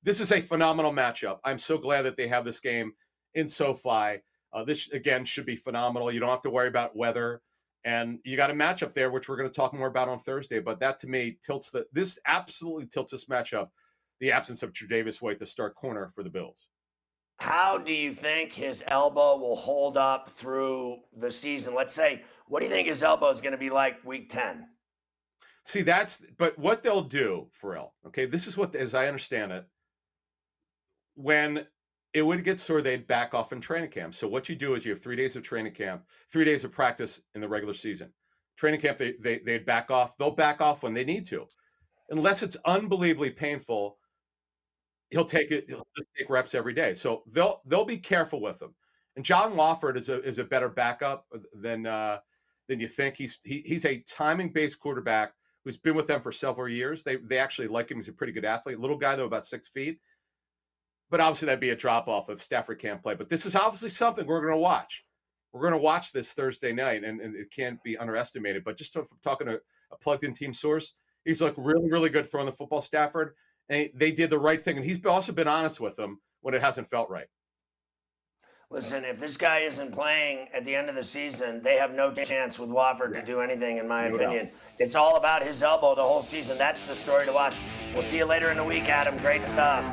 this 0.03 0.21
is 0.21 0.33
a 0.33 0.41
phenomenal 0.43 0.93
matchup. 0.93 1.39
I'm 1.43 1.59
so 1.59 1.79
glad 1.79 2.03
that 2.03 2.19
they 2.19 2.29
have 2.29 2.45
this 2.45 2.61
game 2.61 2.93
in 3.33 3.49
SoFi. 3.49 4.21
Uh, 4.53 4.65
this 4.67 4.91
again 4.91 5.25
should 5.25 5.47
be 5.47 5.57
phenomenal. 5.57 6.13
You 6.13 6.21
don't 6.21 6.29
have 6.29 6.43
to 6.43 6.51
worry 6.51 6.69
about 6.69 6.95
weather, 6.95 7.41
and 7.87 8.19
you 8.25 8.37
got 8.37 8.51
a 8.51 8.55
matchup 8.55 8.93
there, 8.93 9.13
which 9.13 9.29
we're 9.29 9.37
going 9.37 9.49
to 9.49 9.55
talk 9.55 9.73
more 9.73 9.87
about 9.87 10.09
on 10.09 10.19
Thursday. 10.19 10.59
But 10.59 10.81
that 10.81 10.99
to 10.99 11.07
me 11.07 11.39
tilts 11.41 11.71
the 11.71 11.87
this 11.93 12.19
absolutely 12.27 12.87
tilts 12.87 13.13
this 13.13 13.27
matchup. 13.27 13.69
The 14.19 14.33
absence 14.33 14.63
of 14.63 14.73
Tre'Davious 14.73 15.23
White, 15.23 15.39
the 15.39 15.47
start 15.47 15.77
corner 15.77 16.11
for 16.15 16.25
the 16.25 16.31
Bills. 16.31 16.69
How 17.39 17.79
do 17.79 17.93
you 17.93 18.13
think 18.13 18.53
his 18.53 18.83
elbow 18.89 19.37
will 19.37 19.57
hold 19.57 19.97
up 19.97 20.31
through 20.31 20.97
the 21.17 21.31
season? 21.31 21.75
Let's 21.75 21.93
say, 21.93 22.23
what 22.49 22.61
do 22.61 22.67
you 22.67 22.73
think 22.73 22.89
his 22.89 23.03
elbow 23.03 23.31
is 23.31 23.41
going 23.41 23.53
to 23.53 23.59
be 23.59 23.71
like 23.71 24.03
week 24.05 24.31
10? 24.31 24.67
See, 25.65 25.83
that's, 25.83 26.25
but 26.39 26.59
what 26.59 26.83
they'll 26.83 27.03
do, 27.03 27.49
Ferrall, 27.53 27.95
okay, 28.07 28.25
this 28.25 28.47
is 28.47 28.57
what, 28.57 28.75
as 28.75 28.95
I 28.95 29.07
understand 29.07 29.53
it, 29.53 29.67
when 31.15 31.67
it 32.17 32.23
would 32.23 32.43
get 32.45 32.59
sore, 32.63 32.81
they'd 32.81 33.07
back 33.07 33.35
off 33.35 33.53
in 33.53 33.61
training 33.61 33.91
camp. 33.91 34.15
So 34.15 34.27
what 34.27 34.49
you 34.49 34.57
do 34.57 34.73
is 34.73 34.87
you 34.87 34.93
have 34.93 35.03
three 35.03 35.17
days 35.17 35.37
of 35.37 35.43
training 35.43 35.75
camp, 35.75 36.03
three 36.33 36.47
days 36.47 36.65
of 36.65 36.73
practice 36.73 37.21
in 37.35 37.43
the 37.43 37.49
regular 37.49 37.75
season. 37.75 38.11
Training 38.57 38.81
camp, 38.81 38.97
they, 38.97 39.17
they, 39.21 39.41
they'd 39.45 39.67
back 39.67 39.91
off. 39.91 40.17
They'll 40.17 40.31
back 40.31 40.63
off 40.63 40.83
when 40.83 40.95
they 40.95 41.05
need 41.05 41.27
to. 41.27 41.45
Unless 42.09 42.43
it's 42.43 42.57
unbelievably 42.65 43.33
painful, 43.33 43.99
he'll 45.11 45.27
take 45.27 45.51
it. 45.51 45.67
He'll 45.69 45.87
take 46.17 46.31
reps 46.31 46.55
every 46.55 46.73
day. 46.73 46.95
So 46.95 47.23
they'll 47.31 47.61
they'll 47.67 47.85
be 47.85 47.99
careful 47.99 48.41
with 48.41 48.63
him. 48.63 48.75
And 49.17 49.25
John 49.25 49.55
Wolford 49.55 49.99
is 49.99 50.09
a 50.09 50.23
is 50.23 50.39
a 50.39 50.45
better 50.45 50.71
backup 50.71 51.27
than 51.53 51.85
uh, 51.85 52.21
than 52.67 52.81
you 52.81 52.89
think. 52.89 53.17
He's 53.17 53.41
he, 53.45 53.63
he's 53.67 53.85
a 53.85 54.03
timing 54.09 54.55
based 54.55 54.81
quarterback 54.81 55.35
who's 55.67 55.77
been 55.77 55.97
with 55.97 56.07
them 56.07 56.23
for 56.23 56.33
several 56.33 56.69
years. 56.69 57.03
They 57.03 57.17
they 57.17 57.37
actually 57.37 57.69
like 57.69 57.91
him. 57.91 57.99
He's 57.99 58.09
a 58.09 58.13
pretty 58.15 58.33
good 58.33 58.47
athlete. 58.47 58.81
Little 58.81 58.97
guy 58.97 59.17
though, 59.17 59.27
about 59.27 59.45
six 59.45 59.69
feet. 59.69 59.99
But 61.11 61.21
obviously 61.21 61.47
that'd 61.47 61.61
be 61.61 61.71
a 61.71 61.77
drop 61.77 62.09
off 62.09 62.31
if 62.31 62.43
Stafford 62.43 62.81
can't 62.81 63.03
play. 63.03 63.15
But 63.15 63.29
this 63.29 63.47
is 63.47 63.55
obviously 63.55 63.91
something 63.91 64.27
we're 64.27 64.41
going 64.41 64.55
to 64.55 64.59
watch. 64.59 65.05
We're 65.53 65.61
going 65.61 65.73
to 65.73 65.79
watch 65.79 66.13
this 66.13 66.33
Thursday 66.33 66.73
night, 66.73 67.05
and, 67.05 67.21
and 67.21 67.35
it 67.35 67.51
can't 67.55 67.83
be 67.83 67.97
underestimated. 67.97 68.65
But 68.65 68.77
just 68.77 68.93
to, 68.95 69.05
talking 69.23 69.47
to 69.47 69.61
a 69.93 69.97
plugged 69.97 70.25
in 70.25 70.35
team 70.35 70.53
source, 70.53 70.95
he's 71.25 71.41
like 71.41 71.55
really 71.57 71.89
really 71.91 72.09
good 72.09 72.31
throwing 72.31 72.47
the 72.47 72.53
football. 72.53 72.81
Stafford 72.81 73.35
and 73.69 73.91
they 73.95 74.13
did 74.13 74.31
the 74.31 74.39
right 74.39 74.63
thing. 74.63 74.77
And 74.77 74.87
he's 74.87 75.05
also 75.05 75.33
been 75.33 75.49
honest 75.49 75.81
with 75.81 75.97
them 75.97 76.21
when 76.41 76.55
it 76.55 76.63
hasn't 76.63 76.91
felt 76.91 77.11
right. 77.11 77.27
Listen, 78.69 79.05
if 79.05 79.21
this 79.21 79.37
guy 79.37 79.61
isn't 79.61 79.93
playing 79.93 80.49
at 80.53 80.65
the 80.65 80.75
end 80.75 80.89
of 80.89 80.97
the 80.97 81.05
season, 81.05 81.63
they 81.63 81.77
have 81.77 81.95
no 81.95 82.13
chance 82.13 82.59
with 82.59 82.69
Wolford 82.69 83.15
to 83.15 83.23
do 83.23 83.41
anything, 83.41 83.77
in 83.77 83.87
my 83.87 84.09
no 84.09 84.17
opinion. 84.17 84.47
Doubt. 84.47 84.55
It's 84.81 84.97
all 84.97 85.17
about 85.17 85.45
his 85.45 85.63
elbow 85.63 85.95
the 85.95 86.03
whole 86.03 86.23
season. 86.23 86.59
That's 86.59 86.83
the 86.83 86.95
story 86.95 87.27
to 87.27 87.33
watch. 87.33 87.57
We'll 87.93 88.03
see 88.03 88.17
you 88.17 88.25
later 88.25 88.51
in 88.51 88.57
the 88.57 88.65
week, 88.65 88.89
Adam. 88.89 89.19
Great 89.19 89.45
stuff. 89.45 89.85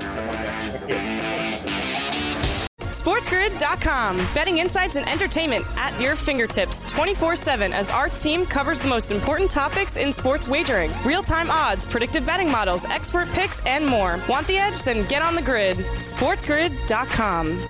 SportsGrid.com. 2.80 4.18
Betting 4.34 4.58
insights 4.58 4.96
and 4.96 5.08
entertainment 5.08 5.66
at 5.78 6.00
your 6.02 6.16
fingertips 6.16 6.82
24 6.92 7.36
7 7.36 7.74
as 7.74 7.92
our 7.92 8.10
team 8.10 8.44
covers 8.44 8.80
the 8.80 8.88
most 8.88 9.12
important 9.12 9.52
topics 9.52 9.98
in 9.98 10.12
sports 10.12 10.48
wagering 10.48 10.92
real 11.06 11.22
time 11.22 11.52
odds, 11.52 11.86
predictive 11.86 12.26
betting 12.26 12.50
models, 12.50 12.86
expert 12.86 13.28
picks, 13.34 13.60
and 13.68 13.86
more. 13.86 14.20
Want 14.28 14.48
the 14.48 14.58
edge? 14.58 14.82
Then 14.82 15.08
get 15.08 15.22
on 15.22 15.36
the 15.36 15.44
grid. 15.44 15.78
SportsGrid.com. 15.78 17.70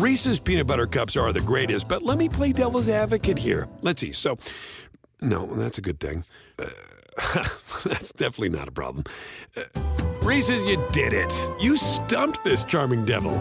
Reese's 0.00 0.40
peanut 0.40 0.66
butter 0.66 0.86
cups 0.86 1.14
are 1.14 1.30
the 1.32 1.40
greatest, 1.40 1.86
but 1.86 2.02
let 2.02 2.16
me 2.16 2.28
play 2.28 2.52
devil's 2.52 2.88
advocate 2.88 3.38
here. 3.38 3.68
Let's 3.82 4.00
see. 4.00 4.12
So, 4.12 4.38
no, 5.20 5.46
that's 5.46 5.76
a 5.76 5.82
good 5.82 6.00
thing. 6.00 6.24
Uh, 6.58 6.68
That's 7.84 8.12
definitely 8.12 8.50
not 8.50 8.68
a 8.68 8.72
problem. 8.72 9.04
Uh, 9.56 9.62
Reese's, 10.22 10.64
you 10.64 10.82
did 10.92 11.12
it. 11.12 11.32
You 11.60 11.76
stumped 11.76 12.44
this 12.44 12.64
charming 12.64 13.04
devil. 13.04 13.34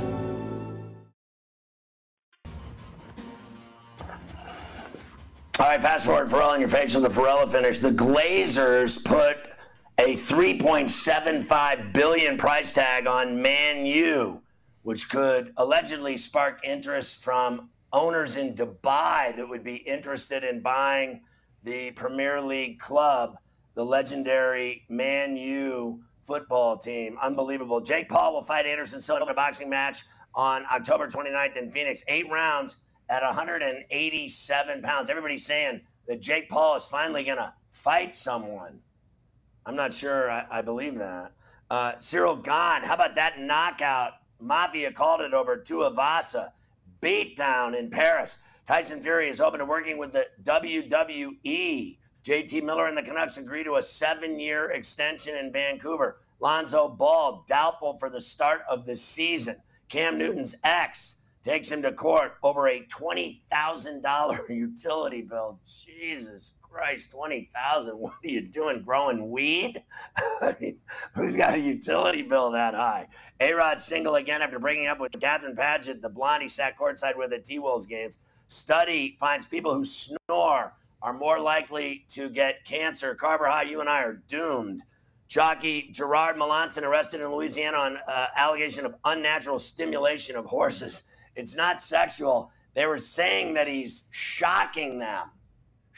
All 5.59 5.65
right, 5.65 5.81
fast 5.81 6.05
forward 6.05 6.29
Ferrall 6.29 6.51
on 6.51 6.59
your 6.61 6.69
face 6.69 6.95
on 6.95 7.01
the 7.01 7.09
Ferrall 7.09 7.45
finish. 7.47 7.79
The 7.79 7.91
Glazers 7.91 9.03
put 9.03 9.37
a 9.97 10.15
3.75 10.15 11.93
billion 11.93 12.37
price 12.37 12.73
tag 12.73 13.07
on 13.07 13.41
Man 13.41 13.85
U, 13.85 14.41
which 14.89 15.07
could 15.07 15.53
allegedly 15.57 16.17
spark 16.17 16.61
interest 16.63 17.23
from 17.23 17.69
owners 17.93 18.37
in 18.37 18.55
Dubai 18.55 19.35
that 19.35 19.47
would 19.47 19.63
be 19.63 19.75
interested 19.75 20.43
in 20.43 20.61
buying 20.61 21.21
the 21.63 21.91
Premier 21.91 22.41
League 22.41 22.79
club 22.79 23.37
the 23.75 23.85
legendary 23.85 24.87
Man 24.89 25.37
U 25.37 26.01
football 26.23 26.75
team. 26.75 27.19
Unbelievable. 27.21 27.81
Jake 27.81 28.09
Paul 28.09 28.33
will 28.33 28.41
fight 28.41 28.65
Anderson 28.65 28.99
Silva 28.99 29.25
in 29.25 29.29
a 29.29 29.33
boxing 29.35 29.69
match 29.69 30.05
on 30.33 30.65
October 30.73 31.07
29th 31.07 31.55
in 31.55 31.69
Phoenix. 31.69 32.03
Eight 32.07 32.27
rounds 32.31 32.77
at 33.09 33.21
187 33.21 34.81
pounds. 34.81 35.11
Everybody's 35.11 35.45
saying 35.45 35.81
that 36.07 36.19
Jake 36.19 36.49
Paul 36.49 36.77
is 36.77 36.87
finally 36.87 37.23
going 37.23 37.37
to 37.37 37.53
fight 37.69 38.15
someone. 38.15 38.79
I'm 39.67 39.75
not 39.75 39.93
sure 39.93 40.31
I, 40.31 40.47
I 40.49 40.61
believe 40.63 40.95
that. 40.95 41.33
Uh, 41.69 41.91
Ciryl 41.97 42.43
Gane, 42.43 42.87
how 42.87 42.95
about 42.95 43.13
that 43.13 43.39
knockout? 43.39 44.13
Mafia 44.39 44.91
called 44.91 45.21
it 45.21 45.33
over 45.33 45.57
Tuivasa. 45.57 46.51
Beatdown 47.01 47.77
in 47.77 47.89
Paris. 47.89 48.39
Tyson 48.67 49.01
Fury 49.01 49.29
is 49.29 49.41
open 49.41 49.59
to 49.59 49.65
working 49.65 49.97
with 49.97 50.13
the 50.13 50.27
WWE. 50.43 51.97
JT 52.23 52.63
Miller 52.63 52.87
and 52.87 52.97
the 52.97 53.01
Canucks 53.01 53.37
agree 53.37 53.63
to 53.63 53.77
a 53.77 53.81
seven 53.81 54.39
year 54.39 54.69
extension 54.71 55.35
in 55.35 55.51
Vancouver. 55.51 56.19
Lonzo 56.39 56.87
Ball, 56.87 57.43
doubtful 57.47 57.97
for 57.97 58.09
the 58.09 58.21
start 58.21 58.61
of 58.69 58.85
the 58.85 58.95
season. 58.95 59.57
Cam 59.89 60.17
Newton's 60.17 60.55
ex 60.63 61.15
takes 61.43 61.71
him 61.71 61.81
to 61.81 61.91
court 61.91 62.33
over 62.43 62.67
a 62.67 62.85
$20,000 62.85 64.49
utility 64.49 65.21
bill. 65.21 65.59
Jesus 65.65 66.51
Christ, 66.69 67.11
20000 67.11 67.93
What 67.97 68.13
are 68.23 68.27
you 68.27 68.41
doing, 68.41 68.81
growing 68.83 69.31
weed? 69.31 69.83
who's 71.15 71.35
got 71.35 71.55
a 71.55 71.59
utility 71.59 72.21
bill 72.21 72.51
that 72.51 72.73
high? 72.73 73.07
A 73.39 73.53
Rod 73.53 73.79
single 73.79 74.15
again 74.15 74.41
after 74.41 74.59
breaking 74.59 74.87
up 74.87 74.99
with 74.99 75.11
Kathryne 75.13 75.55
Padgett, 75.55 76.01
the 76.01 76.09
blondie 76.09 76.49
sat 76.49 76.77
courtside 76.77 77.17
with 77.17 77.33
at 77.33 77.43
T 77.43 77.59
Wolves 77.59 77.85
games. 77.85 78.19
Study 78.47 79.15
finds 79.19 79.45
people 79.45 79.73
who 79.73 79.85
snore 79.85 80.73
are 81.01 81.13
more 81.13 81.39
likely 81.39 82.05
to 82.09 82.29
get 82.29 82.65
cancer. 82.65 83.15
Carver 83.15 83.47
High, 83.47 83.63
you 83.63 83.79
and 83.79 83.89
I 83.89 84.01
are 84.03 84.21
doomed. 84.27 84.83
Jockey 85.27 85.89
Gerard 85.91 86.35
Melancon 86.35 86.83
arrested 86.83 87.21
in 87.21 87.31
Louisiana 87.31 87.77
on 87.77 87.97
uh, 88.07 88.27
allegation 88.35 88.85
of 88.85 88.95
unnatural 89.05 89.59
stimulation 89.59 90.35
of 90.35 90.45
horses. 90.45 91.03
It's 91.35 91.55
not 91.55 91.79
sexual. 91.79 92.51
They 92.73 92.85
were 92.85 92.99
saying 92.99 93.53
that 93.53 93.67
he's 93.67 94.07
shocking 94.11 94.99
them. 94.99 95.29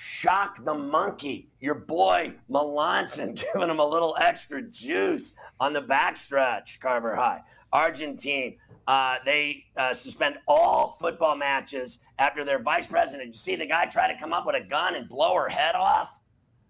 Shock 0.03 0.65
the 0.65 0.73
monkey. 0.73 1.51
Your 1.59 1.75
boy 1.75 2.33
Melancon 2.49 3.35
giving 3.53 3.69
him 3.69 3.77
a 3.77 3.85
little 3.85 4.17
extra 4.19 4.59
juice 4.59 5.35
on 5.59 5.73
the 5.73 5.81
backstretch, 5.83 6.79
Carver 6.79 7.15
High. 7.15 7.43
Argentine. 7.71 8.57
Uh, 8.87 9.17
they 9.25 9.65
uh, 9.77 9.93
suspend 9.93 10.39
all 10.47 10.95
football 10.99 11.35
matches 11.35 11.99
after 12.17 12.43
their 12.43 12.57
vice 12.57 12.87
president. 12.87 13.27
You 13.27 13.33
see 13.35 13.55
the 13.55 13.67
guy 13.67 13.85
try 13.85 14.11
to 14.11 14.19
come 14.19 14.33
up 14.33 14.47
with 14.47 14.55
a 14.55 14.67
gun 14.67 14.95
and 14.95 15.07
blow 15.07 15.35
her 15.35 15.49
head 15.49 15.75
off? 15.75 16.21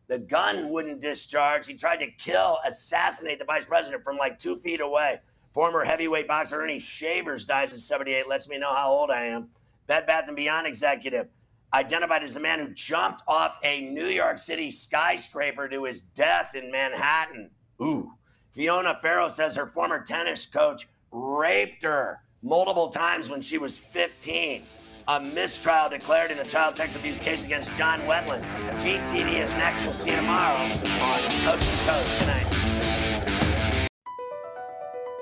The 0.10 0.20
gun 0.20 0.70
wouldn't 0.70 1.00
discharge. 1.00 1.68
He 1.68 1.76
tried 1.76 2.02
to 2.02 2.12
kill, 2.12 2.60
assassinate 2.68 3.40
the 3.40 3.46
vice 3.46 3.66
president 3.66 4.04
from 4.04 4.18
like 4.18 4.40
two 4.40 4.58
feet 4.58 4.82
away. 4.82 5.22
Former 5.54 5.86
heavyweight 5.86 6.28
boxer 6.28 6.62
Ernie 6.62 6.80
Shavers 6.80 7.46
dies 7.46 7.72
at 7.72 7.80
78. 7.80 8.28
Lets 8.28 8.50
me 8.50 8.58
know 8.58 8.76
how 8.76 8.92
old 8.92 9.10
I 9.10 9.28
am. 9.28 9.52
Bed 9.88 10.06
Bath 10.06 10.30
& 10.34 10.36
Beyond 10.36 10.68
executive 10.68 11.28
identified 11.74 12.24
as 12.24 12.36
a 12.36 12.40
man 12.40 12.60
who 12.60 12.74
jumped 12.74 13.24
off 13.28 13.60
a 13.64 13.82
New 13.82 14.08
York 14.08 14.40
City 14.40 14.72
skyscraper 14.72 15.68
to 15.70 15.86
his 15.86 16.02
death 16.02 16.56
in 16.56 16.72
Manhattan. 16.72 17.50
Ooh. 17.82 18.12
Fiona 18.52 18.96
Ferro 19.02 19.30
says 19.30 19.56
her 19.56 19.68
former 19.68 20.04
tennis 20.04 20.46
coach 20.46 20.88
raped 21.12 21.84
her 21.84 22.20
multiple 22.44 22.90
times 22.90 23.30
when 23.30 23.42
she 23.42 23.58
was 23.58 23.78
15. 23.78 24.64
A 25.08 25.20
mistrial 25.20 25.90
declared 25.90 26.32
in 26.32 26.38
the 26.38 26.44
child 26.44 26.76
sex 26.76 26.96
abuse 26.96 27.20
case 27.20 27.44
against 27.44 27.76
John 27.76 28.02
Wetteland. 28.02 28.44
GTD 28.80 29.44
is 29.44 29.54
next. 29.54 29.84
We'll 29.84 29.94
see 29.94 30.12
you 30.12 30.18
tomorrow 30.18 30.58
on 30.58 30.72
Coast 30.72 30.84
to 30.84 31.92
Coast. 31.92 32.20
tonight. 32.20 33.88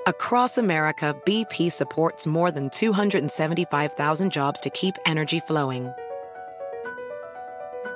Across 0.06 0.58
America, 0.58 1.14
BP 1.24 1.70
supports 1.70 2.26
more 2.26 2.50
than 2.50 2.68
275,000 2.70 4.32
jobs 4.32 4.58
to 4.60 4.70
keep 4.70 4.96
energy 5.06 5.40
flowing. 5.40 5.92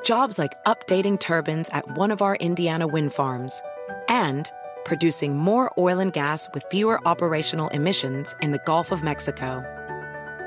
Jobs 0.05 0.39
like 0.39 0.63
updating 0.65 1.19
turbines 1.19 1.71
at 1.71 1.97
one 1.97 2.11
of 2.11 2.21
our 2.21 2.37
Indiana 2.37 2.87
wind 2.87 3.15
farms 3.15 3.63
and 4.09 4.53
producing 4.85 5.35
more 5.35 5.73
oil 5.79 5.99
and 5.99 6.13
gas 6.13 6.47
with 6.53 6.63
fewer 6.71 7.01
operational 7.09 7.69
emissions 7.69 8.35
in 8.43 8.53
the 8.53 8.61
Gulf 8.67 8.93
of 8.93 9.03
Mexico. 9.03 9.65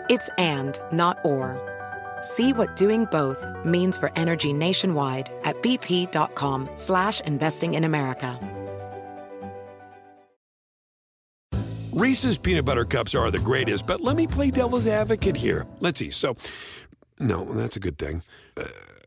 It's 0.10 0.30
and, 0.38 0.80
not 0.92 1.18
or. 1.26 1.58
See 2.22 2.54
what 2.54 2.76
doing 2.76 3.06
both 3.06 3.44
means 3.66 3.98
for 3.98 4.12
energy 4.16 4.54
nationwide 4.54 5.32
at 5.44 5.60
bp.com 5.64 6.70
slash 6.76 7.20
investing 7.22 7.74
in 7.74 7.84
America. 7.84 8.40
Reese's 11.92 12.38
peanut 12.38 12.66
butter 12.66 12.86
cups 12.86 13.16
are 13.16 13.32
the 13.32 13.40
greatest, 13.40 13.88
but 13.88 14.02
let 14.02 14.16
me 14.16 14.28
play 14.28 14.52
devil's 14.52 14.86
advocate 14.86 15.36
here. 15.36 15.66
Let's 15.80 15.98
see. 15.98 16.12
So, 16.12 16.38
no, 17.20 17.44
that's 17.56 17.76
a 17.76 17.80
good 17.80 17.98
thing. 17.98 18.22
Uh, 18.56 18.66